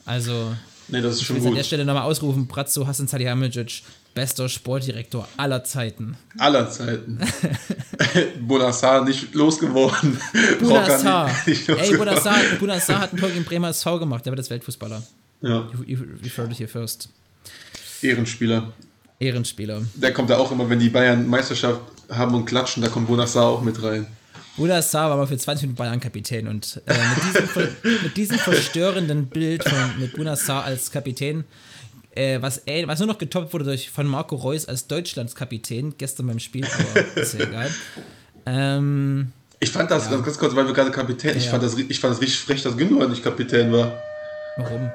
Also, 0.05 0.53
Nee, 0.91 1.01
das 1.01 1.15
ist 1.15 1.21
ich 1.21 1.27
schon 1.27 1.37
will 1.37 1.47
an 1.47 1.55
der. 1.55 1.63
Stelle 1.63 1.85
nochmal 1.85 2.03
ausrufen: 2.03 2.47
Brazzo 2.47 2.85
Hassan 2.85 3.07
Salihamidzic, 3.07 3.81
bester 4.13 4.49
Sportdirektor 4.49 5.27
aller 5.37 5.63
Zeiten. 5.63 6.17
Aller 6.37 6.69
Zeiten. 6.69 7.19
Bonassar 8.41 9.05
nicht 9.05 9.33
losgeworden. 9.33 10.19
Nicht 11.45 11.69
Ey, 11.69 11.97
Bunassar 12.59 12.99
hat 12.99 13.13
ein 13.13 13.17
Tor 13.17 13.29
gegen 13.29 13.45
Bremer 13.45 13.69
SV 13.69 13.99
gemacht. 13.99 14.25
Der 14.25 14.31
wird 14.31 14.39
das 14.39 14.49
Weltfußballer. 14.49 15.01
Ja, 15.41 15.67
You, 15.73 15.83
you, 15.85 15.97
you 16.21 16.29
heard 16.35 16.51
it 16.51 16.59
here 16.59 16.67
first. 16.67 17.09
Ehrenspieler. 18.01 18.71
Ehrenspieler. 19.19 19.81
Der 19.95 20.13
kommt 20.13 20.29
da 20.29 20.37
auch 20.37 20.51
immer, 20.51 20.69
wenn 20.69 20.79
die 20.79 20.89
Bayern 20.89 21.27
Meisterschaft 21.27 21.81
haben 22.09 22.33
und 22.35 22.45
klatschen, 22.45 22.81
da 22.83 22.89
kommt 22.89 23.07
Bonassar 23.07 23.45
auch 23.45 23.61
mit 23.61 23.81
rein. 23.81 24.07
Saar 24.81 25.09
war 25.09 25.17
mal 25.17 25.27
für 25.27 25.37
20 25.37 25.63
Minuten 25.63 25.77
Bayern-Kapitän 25.77 26.47
und 26.47 26.81
äh, 26.85 26.93
mit, 26.93 27.23
diesem, 27.23 27.69
mit 28.03 28.17
diesem 28.17 28.37
verstörenden 28.37 29.27
Bild 29.27 29.63
von, 29.63 29.99
mit 29.99 30.37
Saar 30.37 30.63
als 30.65 30.91
Kapitän, 30.91 31.45
äh, 32.15 32.39
was, 32.41 32.65
ähn- 32.67 32.87
was 32.87 32.99
nur 32.99 33.07
noch 33.07 33.17
getoppt 33.17 33.53
wurde 33.53 33.63
durch, 33.65 33.89
von 33.89 34.05
Marco 34.07 34.35
Reus 34.35 34.65
als 34.67 34.87
Deutschlands 34.87 35.33
Kapitän 35.35 35.95
gestern 35.97 36.27
beim 36.27 36.39
Spiel, 36.39 36.65
aber 36.65 37.17
ist 37.21 37.33
ja 37.35 37.45
egal. 37.45 37.69
Ähm, 38.45 39.31
Ich 39.59 39.71
fand 39.71 39.89
das, 39.89 40.09
ganz 40.09 40.37
kurz, 40.37 40.55
weil 40.55 40.65
wir 40.67 40.73
gerade 40.73 40.91
Kapitän, 40.91 41.37
ich, 41.37 41.45
Ja. 41.45 41.51
fand 41.51 41.63
das, 41.63 41.77
ich 41.77 41.99
fand 41.99 42.13
das 42.13 42.21
richtig 42.21 42.41
frech, 42.41 42.61
dass 42.63 42.75
Gündogan 42.77 43.09
nicht 43.09 43.23
Kapitän 43.23 43.71
war. 43.71 43.93
warum? 44.57 44.91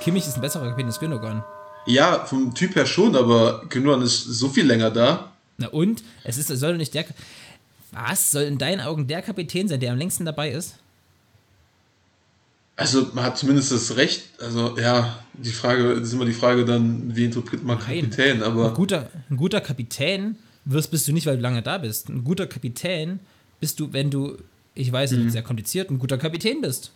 Kimmich 0.00 0.26
ist 0.26 0.34
ein 0.36 0.40
besserer 0.40 0.64
Kapitän 0.68 0.86
als 0.86 0.98
Gündogan. 1.00 1.42
Ja, 1.86 2.24
vom 2.24 2.54
Typ 2.54 2.74
her 2.76 2.86
schon, 2.86 3.14
aber 3.16 3.62
Gündogan 3.68 4.02
ist 4.02 4.24
so 4.24 4.48
viel 4.48 4.66
länger 4.66 4.90
da. 4.90 5.32
Na 5.58 5.68
und? 5.68 6.02
Es 6.24 6.38
ist, 6.38 6.48
soll 6.48 6.76
nicht 6.76 6.94
der. 6.94 7.04
Was 7.92 8.32
soll 8.32 8.42
in 8.44 8.58
deinen 8.58 8.80
Augen 8.80 9.06
der 9.06 9.22
Kapitän 9.22 9.68
sein, 9.68 9.80
der 9.80 9.92
am 9.92 9.98
längsten 9.98 10.24
dabei 10.24 10.50
ist? 10.50 10.76
Also 12.76 13.06
man 13.12 13.24
hat 13.24 13.38
zumindest 13.38 13.70
das 13.70 13.96
Recht, 13.96 14.24
also 14.40 14.76
ja, 14.76 15.16
die 15.34 15.50
Frage, 15.52 15.94
das 15.94 16.08
ist 16.08 16.12
immer 16.12 16.24
die 16.24 16.32
Frage 16.32 16.64
dann, 16.64 17.14
wie 17.14 17.24
interpretiert 17.26 17.62
man. 17.64 17.78
Kapitän, 17.78 18.42
aber 18.42 18.68
Ein 18.70 18.74
guter, 18.74 19.10
ein 19.30 19.36
guter 19.36 19.60
Kapitän 19.60 20.36
wirst 20.64 20.90
bist 20.90 21.06
du 21.06 21.12
nicht, 21.12 21.26
weil 21.26 21.36
du 21.36 21.42
lange 21.42 21.62
da 21.62 21.78
bist. 21.78 22.08
Ein 22.08 22.24
guter 22.24 22.48
Kapitän 22.48 23.20
bist 23.60 23.78
du, 23.78 23.92
wenn 23.92 24.10
du, 24.10 24.36
ich 24.74 24.90
weiß, 24.90 25.12
es 25.12 25.18
Mhm. 25.18 25.26
ist 25.28 25.32
sehr 25.34 25.42
kompliziert, 25.42 25.88
ein 25.90 26.00
guter 26.00 26.18
Kapitän 26.18 26.62
bist. 26.62 26.90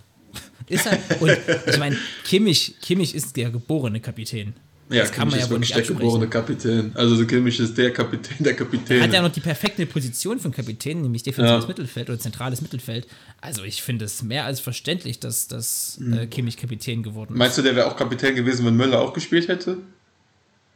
Ist 0.68 0.86
er. 0.86 0.98
Und 1.20 1.36
ich 1.66 1.78
meine, 1.78 1.96
Kimmich, 2.24 2.74
Kimmich 2.80 3.14
ist 3.14 3.36
der 3.36 3.50
geborene 3.50 4.00
Kapitän. 4.00 4.54
ja, 4.90 5.02
das 5.02 5.12
kann 5.12 5.28
man 5.28 5.38
Kimmich 5.38 5.40
ja 5.40 5.44
ist 5.46 5.50
wohl 5.50 5.58
nicht 5.60 5.74
der 5.74 5.82
geborene 5.82 6.28
Kapitän. 6.28 6.92
Also 6.94 7.26
Kimmich 7.26 7.58
ist 7.60 7.76
der 7.76 7.92
Kapitän 7.92 8.36
der 8.40 8.54
Kapitäne. 8.54 9.02
Hat 9.02 9.12
ja 9.12 9.22
noch 9.22 9.32
die 9.32 9.40
perfekte 9.40 9.86
Position 9.86 10.38
für 10.38 10.44
einen 10.46 10.54
Kapitän, 10.54 11.02
nämlich 11.02 11.22
defensives 11.22 11.62
Ja. 11.62 11.68
Mittelfeld 11.68 12.08
oder 12.10 12.18
zentrales 12.18 12.60
Mittelfeld. 12.60 13.06
Also 13.40 13.62
ich 13.64 13.82
finde 13.82 14.04
es 14.06 14.22
mehr 14.22 14.44
als 14.44 14.60
verständlich, 14.60 15.20
dass, 15.20 15.48
dass 15.48 15.98
äh, 16.12 16.26
Kimmich 16.26 16.56
Kapitän 16.56 17.02
geworden 17.02 17.30
ist. 17.30 17.34
Mhm. 17.34 17.38
Meinst 17.38 17.58
du, 17.58 17.62
der 17.62 17.76
wäre 17.76 17.86
auch 17.90 17.96
Kapitän 17.96 18.34
gewesen, 18.34 18.64
wenn 18.66 18.76
Möller 18.76 19.00
auch 19.00 19.12
gespielt 19.12 19.48
hätte? 19.48 19.78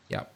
Ja, 0.08 0.26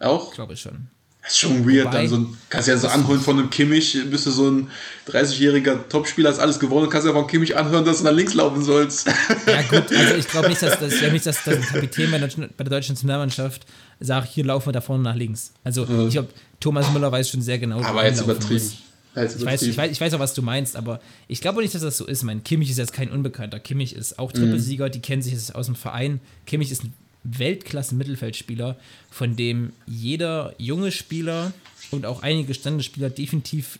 Auch? 0.00 0.32
glaube 0.34 0.54
ich 0.54 0.60
schon. 0.60 0.88
Das 1.28 1.34
ist 1.34 1.40
schon 1.40 1.68
weird. 1.68 1.86
Wobei- 1.86 1.98
dann 1.98 2.08
so 2.08 2.16
ein, 2.16 2.38
kannst 2.48 2.68
ja 2.68 2.76
so 2.78 2.88
anholen 2.88 3.20
von 3.20 3.38
einem 3.38 3.50
Kimmich, 3.50 3.98
bist 4.10 4.24
du 4.26 4.30
so 4.30 4.50
ein 4.50 4.70
30-jähriger 5.12 5.88
Topspieler, 5.88 6.30
hast 6.30 6.38
alles 6.38 6.58
gewonnen, 6.58 6.88
kannst 6.88 7.06
ja 7.06 7.12
von 7.12 7.26
Kimmich 7.26 7.56
anhören, 7.56 7.84
dass 7.84 7.98
du 7.98 8.04
nach 8.04 8.12
links 8.12 8.34
laufen 8.34 8.62
sollst. 8.62 9.06
Ja, 9.46 9.62
gut, 9.62 9.92
also 9.96 10.14
ich 10.14 10.28
glaube 10.28 10.48
nicht, 10.48 10.62
dass, 10.62 10.78
dass, 10.78 10.92
ich 10.92 11.12
nicht, 11.12 11.26
dass, 11.26 11.44
dass 11.44 11.56
ein 11.56 11.62
Kapitän 11.62 12.10
bei 12.10 12.18
der, 12.18 12.28
deutschen- 12.28 12.48
bei 12.56 12.64
der 12.64 12.70
deutschen 12.70 12.94
Nationalmannschaft 12.94 13.66
sagt, 14.00 14.28
hier 14.28 14.44
laufen 14.44 14.68
wir 14.68 14.72
da 14.72 14.80
vorne 14.80 15.02
nach 15.02 15.14
links. 15.16 15.52
Also 15.64 15.82
ich 16.06 16.12
glaube, 16.14 16.28
Thomas 16.60 16.90
Müller 16.92 17.12
weiß 17.12 17.28
schon 17.28 17.42
sehr 17.42 17.58
genau, 17.58 17.80
Aber 17.82 18.02
er 18.02 18.08
jetzt 18.10 18.20
übertrieben. 18.22 18.72
Jetzt 19.16 19.36
Ich 19.38 19.44
weiß, 19.44 19.62
ich, 19.62 19.76
weiß, 19.76 19.90
ich 19.90 20.00
weiß 20.00 20.14
auch, 20.14 20.18
was 20.20 20.34
du 20.34 20.42
meinst, 20.42 20.76
aber 20.76 21.00
ich 21.26 21.40
glaube 21.40 21.60
nicht, 21.62 21.74
dass 21.74 21.82
das 21.82 21.96
so 21.96 22.06
ist. 22.06 22.22
Mein 22.22 22.44
Kimmich 22.44 22.70
ist 22.70 22.78
jetzt 22.78 22.92
kein 22.92 23.10
Unbekannter. 23.10 23.58
Kimmich 23.58 23.94
ist 23.96 24.18
auch 24.18 24.30
Trippelsieger, 24.32 24.90
die 24.90 25.00
kennen 25.00 25.22
sich 25.22 25.32
jetzt 25.32 25.54
aus 25.54 25.66
dem 25.66 25.74
Verein. 25.74 26.20
Kimmich 26.46 26.70
ist 26.70 26.84
ein 26.84 26.92
Weltklasse-Mittelfeldspieler, 27.24 28.76
von 29.10 29.36
dem 29.36 29.72
jeder 29.86 30.54
junge 30.58 30.92
Spieler 30.92 31.52
und 31.90 32.06
auch 32.06 32.22
einige 32.22 32.48
gestandene 32.48 32.82
Spieler 32.82 33.10
definitiv 33.10 33.78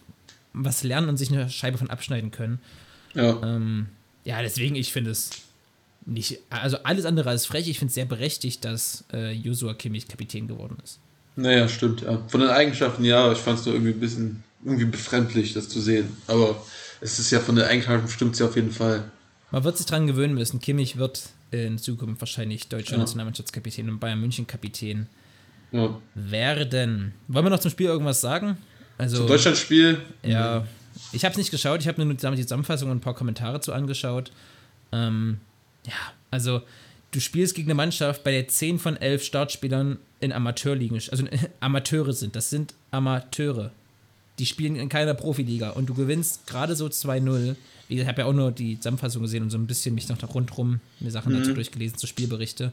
was 0.53 0.83
lernen 0.83 1.09
und 1.09 1.17
sich 1.17 1.31
eine 1.31 1.49
Scheibe 1.51 1.79
von 1.79 1.91
abschneiden 1.91 2.31
können. 2.31 2.59
Ja. 3.15 3.41
Ähm, 3.43 3.87
ja, 4.25 4.43
deswegen, 4.43 4.77
ich 4.77 4.93
finde 4.93 5.11
es 5.11 5.31
nicht, 6.05 6.39
also 6.51 6.79
alles 6.85 7.05
andere 7.05 7.31
als 7.31 7.47
frech. 7.47 7.69
Ich 7.69 7.79
finde 7.79 7.91
es 7.91 7.95
sehr 7.95 8.07
berechtigt, 8.07 8.65
dass 8.65 9.05
äh, 9.13 9.33
Joshua 9.33 9.75
Kimmich 9.75 10.09
Kapitän 10.09 10.49
geworden 10.49 10.77
ist. 10.83 10.99
Naja, 11.37 11.69
stimmt, 11.69 12.03
ja. 12.03 12.21
Von 12.29 12.41
den 12.41 12.51
Eigenschaften 12.51 13.05
ja, 13.05 13.31
ich 13.31 13.39
fand 13.39 13.61
es 13.61 13.67
nur 13.67 13.75
irgendwie 13.75 13.93
ein 13.93 14.01
bisschen 14.01 14.43
irgendwie 14.65 14.87
befremdlich, 14.87 15.53
das 15.53 15.69
zu 15.69 15.81
sehen. 15.81 16.17
Aber 16.27 16.61
es 17.01 17.19
ist 17.19 17.31
ja 17.31 17.41
von 17.41 17.55
den 17.55 17.65
Eigenschaften 17.65 18.09
stimmt 18.09 18.33
es 18.33 18.41
ja 18.41 18.47
auf 18.47 18.57
jeden 18.57 18.73
Fall. 18.73 19.05
Man 19.51 19.65
wird 19.65 19.77
sich 19.77 19.87
dran 19.87 20.07
gewöhnen 20.07 20.35
müssen. 20.35 20.61
Kimmich 20.61 20.97
wird 20.97 21.29
in 21.51 21.79
Zukunft 21.79 22.21
wahrscheinlich 22.21 22.69
deutscher 22.69 22.93
Ja. 22.93 22.99
Nationalmannschaftskapitän 22.99 23.89
und 23.89 23.99
Bayern 24.01 24.21
München 24.21 24.47
Kapitän 24.47 25.07
Ja. 25.73 25.99
werden. 26.15 27.15
Wollen 27.29 27.45
wir 27.47 27.51
noch 27.51 27.61
zum 27.61 27.71
Spiel 27.71 27.87
irgendwas 27.87 28.21
sagen? 28.21 28.57
Also, 28.97 29.19
Zum 29.19 29.27
Deutschlandspiel, 29.29 30.01
ja, 30.25 30.67
ich 31.13 31.25
habe 31.25 31.33
es 31.33 31.39
nicht 31.39 31.51
geschaut. 31.51 31.81
Ich 31.81 31.89
habe 31.89 32.05
nur 32.05 32.13
die 32.15 32.43
Zusammenfassung 32.43 32.91
und 32.91 32.97
ein 32.99 33.01
paar 33.01 33.15
Kommentare 33.15 33.61
zu 33.61 33.73
angeschaut. 33.73 34.33
Ähm, 34.91 35.39
ja, 35.87 35.93
also 36.31 36.63
du 37.13 37.21
spielst 37.21 37.55
gegen 37.55 37.69
eine 37.69 37.75
Mannschaft, 37.77 38.25
bei 38.25 38.33
der 38.33 38.49
10 38.49 38.79
von 38.79 38.97
11 38.97 39.23
Startspielern 39.23 39.99
in 40.21 40.33
Amateurligen, 40.33 40.97
also 40.97 41.25
Amateure 41.61 42.13
sind. 42.13 42.35
Das 42.35 42.51
sind 42.51 42.75
Amateure. 42.91 43.71
Die 44.39 44.47
spielen 44.47 44.77
in 44.77 44.89
keiner 44.89 45.15
Profiliga 45.15 45.71
und 45.71 45.87
du 45.89 45.95
gewinnst 45.95 46.47
gerade 46.47 46.77
so 46.77 46.87
2-0. 46.87 47.57
Ich 47.89 48.07
habe 48.07 48.21
ja 48.21 48.27
auch 48.27 48.33
nur 48.33 48.53
die 48.53 48.79
Zusammenfassung 48.79 49.23
gesehen 49.23 49.43
und 49.43 49.51
so 49.51 49.59
ein 49.59 49.67
bisschen 49.67 49.95
mich 49.95 50.09
noch 50.09 50.19
da 50.19 50.27
rundrum 50.27 50.81
mir 51.01 51.11
Sachen 51.11 51.33
dazu 51.33 51.55
durchgelesen, 51.55 51.99
zu 51.99 52.07
Spielberichte. 52.07 52.73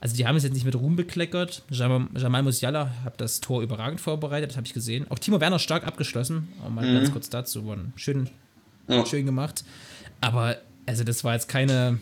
Also 0.00 0.16
die 0.16 0.26
haben 0.26 0.36
es 0.36 0.42
jetzt 0.42 0.52
nicht 0.54 0.64
mit 0.64 0.74
Ruhm 0.74 0.96
bekleckert. 0.96 1.62
Jamal, 1.70 2.08
Jamal 2.16 2.42
Musiala 2.42 2.90
hat 3.04 3.20
das 3.20 3.40
Tor 3.40 3.62
überragend 3.62 4.00
vorbereitet, 4.00 4.50
das 4.50 4.56
habe 4.56 4.66
ich 4.66 4.74
gesehen. 4.74 5.06
Auch 5.10 5.18
Timo 5.18 5.40
Werner 5.40 5.58
stark 5.60 5.86
abgeschlossen. 5.86 6.48
Auch 6.64 6.70
mal 6.70 6.84
ganz 6.92 7.12
kurz 7.12 7.30
dazu. 7.30 7.64
Schön, 7.96 8.28
Ja. 8.88 9.06
schön 9.06 9.26
gemacht. 9.26 9.64
Aber 10.20 10.56
also 10.86 11.04
das 11.04 11.22
war 11.24 11.34
jetzt 11.34 11.48
keine, 11.48 11.98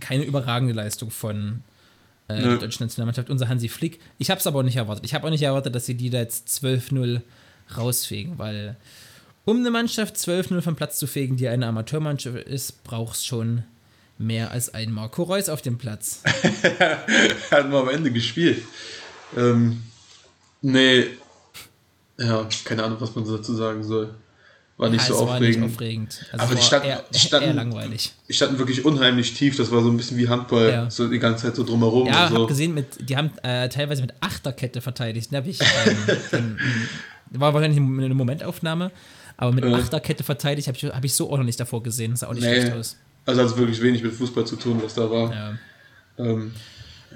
keine 0.00 0.24
überragende 0.24 0.72
Leistung 0.74 1.10
von 1.10 1.62
äh, 2.28 2.36
Nö. 2.40 2.42
der 2.50 2.58
deutschen 2.58 2.84
Nationalmannschaft. 2.84 3.30
Unser 3.30 3.48
Hansi 3.48 3.68
Flick. 3.68 3.98
Ich 4.18 4.30
habe 4.30 4.38
es 4.38 4.46
aber 4.46 4.60
auch 4.60 4.64
nicht 4.64 4.76
erwartet. 4.76 5.04
Ich 5.04 5.12
habe 5.12 5.26
auch 5.26 5.30
nicht 5.30 5.42
erwartet, 5.42 5.74
dass 5.74 5.86
sie 5.86 5.94
die 5.96 6.08
da 6.08 6.18
jetzt 6.18 6.48
12-0 6.64 7.20
rausfegen, 7.78 8.38
weil 8.38 8.76
um 9.44 9.58
eine 9.58 9.70
Mannschaft 9.70 10.16
12-0 10.16 10.60
vom 10.60 10.76
Platz 10.76 10.98
zu 10.98 11.06
fegen, 11.06 11.36
die 11.36 11.48
eine 11.48 11.66
Amateurmannschaft 11.66 12.36
ist, 12.36 12.84
braucht 12.84 13.16
es 13.16 13.24
schon 13.26 13.64
mehr 14.18 14.50
als 14.52 14.72
ein 14.72 14.92
Marco 14.92 15.24
Reus 15.24 15.48
auf 15.48 15.62
dem 15.62 15.78
Platz. 15.78 16.22
hatten 17.50 17.72
wir 17.72 17.78
am 17.80 17.88
Ende 17.88 18.10
gespielt. 18.12 18.62
Ähm, 19.36 19.82
nee, 20.60 21.06
ja, 22.18 22.46
keine 22.64 22.84
Ahnung, 22.84 23.00
was 23.00 23.14
man 23.14 23.24
dazu 23.24 23.54
sagen 23.54 23.82
soll. 23.82 24.14
War 24.76 24.88
nicht 24.90 25.02
Ja, 25.02 25.08
so 25.08 25.14
es 25.14 25.20
war 25.28 25.36
aufregend. 25.36 25.60
nicht 25.62 25.72
aufregend. 25.74 26.26
Also 26.32 26.44
Aber 26.44 26.54
die 26.54 26.62
standen- 26.62 26.86
eher, 26.88 27.04
standen- 27.14 27.48
eher 27.48 27.54
langweilig. 27.54 28.12
Die 28.28 28.32
standen 28.32 28.58
wirklich 28.58 28.84
unheimlich 28.84 29.34
tief, 29.34 29.56
das 29.56 29.70
war 29.70 29.82
so 29.82 29.88
ein 29.90 29.96
bisschen 29.96 30.16
wie 30.18 30.28
Handball, 30.28 30.70
Ja. 30.70 30.90
so 30.90 31.08
die 31.08 31.18
ganze 31.18 31.46
Zeit 31.46 31.56
so 31.56 31.64
drumherum 31.64 32.06
Ja, 32.06 32.26
und 32.28 32.34
so. 32.34 32.42
hab 32.42 32.48
gesehen, 32.48 32.74
mit, 32.74 33.08
die 33.08 33.16
haben 33.16 33.30
äh, 33.42 33.68
teilweise 33.68 34.02
mit 34.02 34.14
Achterkette 34.20 34.80
verteidigt. 34.80 35.32
Da 35.32 35.38
hab 35.38 35.46
ich, 35.46 35.60
ähm, 35.60 35.96
ähm, 36.32 36.58
war 37.38 37.54
wahrscheinlich 37.54 37.78
eine 37.80 38.14
Momentaufnahme, 38.14 38.90
aber 39.36 39.52
mit 39.52 39.64
Äh. 39.64 39.74
Achterkette 39.74 40.24
verteidigt 40.24 40.68
habe 40.68 40.76
ich, 40.78 40.84
hab 40.84 41.04
ich 41.04 41.14
so 41.14 41.30
auch 41.32 41.38
noch 41.38 41.44
nicht 41.44 41.60
davor 41.60 41.82
gesehen. 41.82 42.12
Das 42.12 42.20
sah 42.20 42.28
auch 42.28 42.34
nicht 42.34 42.44
Nee. 42.44 42.60
schlecht 42.60 42.72
aus. 42.76 42.96
Also 43.26 43.40
hat 43.40 43.48
es 43.48 43.56
wirklich 43.56 43.80
wenig 43.82 44.02
mit 44.02 44.12
Fußball 44.14 44.44
zu 44.46 44.56
tun, 44.56 44.80
was 44.82 44.94
da 44.94 45.10
war. 45.10 45.32
Ja. 45.32 45.58
Ähm, 46.18 46.52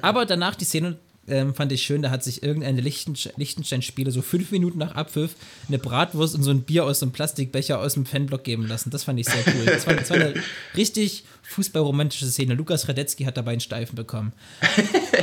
Aber 0.02 0.24
danach 0.26 0.54
die 0.54 0.64
Szene 0.64 0.96
ähm, 1.28 1.54
fand 1.56 1.72
ich 1.72 1.82
schön, 1.82 2.02
da 2.02 2.10
hat 2.10 2.22
sich 2.22 2.44
irgendeine 2.44 2.80
Lichtenste- 2.80 3.32
Liechtenstein-Spieler 3.36 4.12
so 4.12 4.22
fünf 4.22 4.52
Minuten 4.52 4.78
nach 4.78 4.94
Abpfiff 4.94 5.34
eine 5.66 5.80
Bratwurst 5.80 6.36
und 6.36 6.44
so 6.44 6.52
ein 6.52 6.62
Bier 6.62 6.84
aus 6.84 7.00
so 7.00 7.06
einem 7.06 7.12
Plastikbecher 7.12 7.80
aus 7.80 7.94
dem 7.94 8.06
Fanblock 8.06 8.44
geben 8.44 8.68
lassen. 8.68 8.90
Das 8.90 9.02
fand 9.02 9.18
ich 9.18 9.26
sehr 9.26 9.42
cool. 9.48 9.64
Das 9.66 9.84
war, 9.88 9.94
das 9.94 10.08
war 10.10 10.18
eine 10.18 10.34
richtig 10.76 11.24
fußballromantische 11.42 12.26
Szene. 12.26 12.54
Lukas 12.54 12.88
Radetzky 12.88 13.24
hat 13.24 13.36
dabei 13.36 13.50
einen 13.52 13.60
Steifen 13.60 13.96
bekommen. 13.96 14.32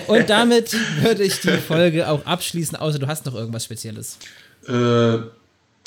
Und 0.08 0.30
damit 0.30 0.76
würde 1.02 1.24
ich 1.24 1.40
die 1.40 1.48
Folge 1.68 2.10
auch 2.10 2.26
abschließen, 2.26 2.76
außer 2.76 3.00
du 3.00 3.08
hast 3.08 3.26
noch 3.26 3.36
irgendwas 3.36 3.64
Spezielles. 3.64 4.18
Äh, 4.68 5.20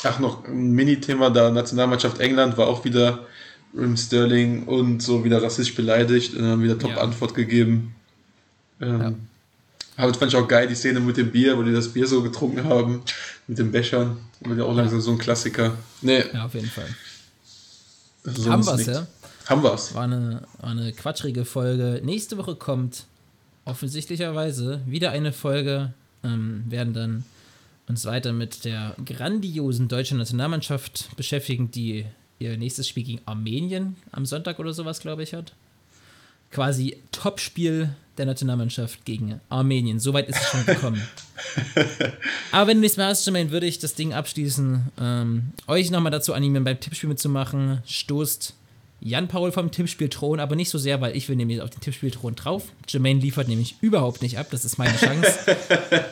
ach, 0.03 0.19
noch 0.19 0.45
ein 0.45 0.73
Mini-Thema 0.73 1.31
da, 1.31 1.51
Nationalmannschaft 1.51 2.21
England 2.21 2.57
war 2.57 2.67
auch 2.69 2.85
wieder 2.85 3.27
Rim 3.75 3.97
Sterling 3.97 4.65
und 4.65 5.03
so 5.03 5.25
wieder 5.25 5.43
rassistisch 5.43 5.75
beleidigt 5.75 6.35
und 6.35 6.45
haben 6.45 6.63
wieder 6.63 6.79
Top-Antwort 6.79 7.35
gegeben. 7.35 7.95
Ähm, 8.81 9.27
Aber 9.97 10.09
das 10.09 10.17
fand 10.19 10.33
ich 10.33 10.39
auch 10.39 10.49
geil, 10.49 10.67
die 10.69 10.75
Szene 10.75 11.01
mit 11.01 11.17
dem 11.17 11.31
Bier, 11.31 11.57
wo 11.59 11.63
die 11.63 11.73
das 11.73 11.89
Bier 11.89 12.07
so 12.07 12.23
getrunken 12.23 12.65
haben, 12.65 13.03
mit 13.47 13.59
den 13.59 13.71
Bechern. 13.73 14.19
Wird 14.41 14.59
ja 14.59 14.65
auch 14.65 14.75
langsam 14.75 15.01
so 15.01 15.11
ein 15.13 15.19
Klassiker. 15.19 15.75
Nee, 16.03 16.25
Ja, 16.33 16.45
auf 16.47 16.55
jeden 16.55 16.69
Fall. 16.69 16.89
sonst 18.25 18.49
Haben 18.49 18.67
wir's, 18.67 18.77
nichts. 18.77 18.93
ja? 18.93 19.07
Haben 19.47 19.63
wir's. 19.63 19.95
War 19.95 20.05
eine, 20.05 20.43
war 20.61 20.71
eine 20.71 20.93
quatschrige 20.93 21.45
Folge. 21.45 22.01
Nächste 22.05 22.37
Woche 22.37 22.55
kommt 22.57 23.05
offensichtlicherweise 23.65 24.81
wieder 24.87 25.11
eine 25.11 25.33
Folge. 25.33 25.93
Ähm, 26.25 26.65
werden 26.69 26.93
dann 26.95 27.25
uns 27.89 28.05
weiter 28.05 28.33
mit 28.33 28.65
der 28.65 28.97
grandiosen 29.05 29.89
deutschen 29.89 30.19
Nationalmannschaft 30.19 31.15
beschäftigen, 31.17 31.71
die 31.71 32.05
ihr 32.39 32.57
nächstes 32.57 32.89
Spiel 32.89 33.05
gegen 33.05 33.21
Armenien 33.27 33.97
am 34.13 34.27
Sonntag 34.27 34.59
oder 34.59 34.73
sowas, 34.73 35.01
glaube 35.01 35.23
ich, 35.23 35.35
hat. 35.35 35.53
Quasi 36.51 36.97
Topspiel 37.13 37.91
der 38.19 38.27
Nationalmannschaft 38.27 39.05
gegen 39.05 39.41
Armenien. 39.49 40.01
Soweit 40.01 40.29
ist 40.29 40.41
es 40.41 40.49
schon 40.49 40.65
gekommen. 40.65 41.03
Aber 42.53 42.69
wenn 42.69 42.79
du 42.79 42.83
nichts 42.83 42.97
mehr 42.97 43.07
hast, 43.07 43.27
Jermaine, 43.27 43.51
würde 43.51 43.67
ich 43.67 43.79
das 43.79 43.95
Ding 43.95 44.15
abschließen. 44.15 44.91
Ähm, 44.99 45.53
euch 45.67 45.91
nochmal 45.91 46.13
dazu 46.13 46.33
animieren, 46.33 46.65
beim 46.65 46.81
Tippspiel 46.81 47.09
mitzumachen. 47.09 47.83
Stoßt 47.87 48.55
Jan 49.07 49.29
Paul 49.29 49.53
vom 49.53 49.71
Tippspielthron, 49.71 50.41
aber 50.41 50.57
nicht 50.57 50.69
so 50.69 50.79
sehr, 50.79 51.01
weil 51.01 51.17
ich 51.17 51.29
will 51.29 51.37
nämlich 51.37 51.61
auf 51.61 51.71
den 51.71 51.81
Tippspielthron 51.81 52.35
drauf. 52.35 52.65
Jermaine 52.89 53.21
liefert 53.21 53.47
nämlich 53.47 53.77
überhaupt 53.81 54.21
nicht 54.21 54.37
ab, 54.37 54.49
das 54.51 54.65
ist 54.65 54.79
meine 54.79 54.97
Chance. 54.97 55.57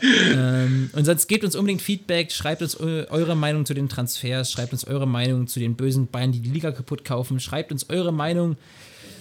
ähm, 0.32 0.90
und 0.92 1.04
sonst 1.04 1.26
gebt 1.26 1.44
uns 1.44 1.56
unbedingt 1.56 1.82
Feedback, 1.82 2.30
schreibt 2.30 2.62
uns 2.62 2.78
eu 2.78 3.04
eure 3.10 3.34
Meinung 3.34 3.66
zu 3.66 3.74
den 3.74 3.88
Transfers, 3.88 4.52
schreibt 4.52 4.72
uns 4.72 4.84
eure 4.84 5.08
Meinung 5.08 5.48
zu 5.48 5.58
den 5.58 5.74
bösen 5.74 6.06
Bayern, 6.06 6.30
die 6.30 6.38
die 6.38 6.50
Liga 6.50 6.70
kaputt 6.70 7.04
kaufen, 7.04 7.40
schreibt 7.40 7.72
uns 7.72 7.90
eure 7.90 8.12
Meinung 8.12 8.56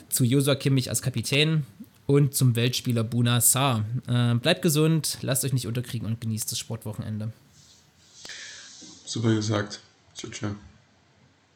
zu 0.09 0.23
Josua 0.23 0.53
Kimmich 0.53 0.89
als 0.89 1.01
Kapitän 1.01 1.65
und 2.05 2.35
zum 2.35 2.55
Weltspieler 2.55 3.03
Buna 3.03 3.41
Saar. 3.41 3.85
Ähm, 4.07 4.39
bleibt 4.39 4.61
gesund, 4.61 5.17
lasst 5.21 5.43
euch 5.45 5.53
nicht 5.53 5.65
unterkriegen 5.65 6.07
und 6.07 6.21
genießt 6.21 6.51
das 6.51 6.59
Sportwochenende. 6.59 7.31
Super 9.03 9.33
gesagt. 9.33 9.79
Ciao, 10.13 10.31
ciao. 10.31 10.55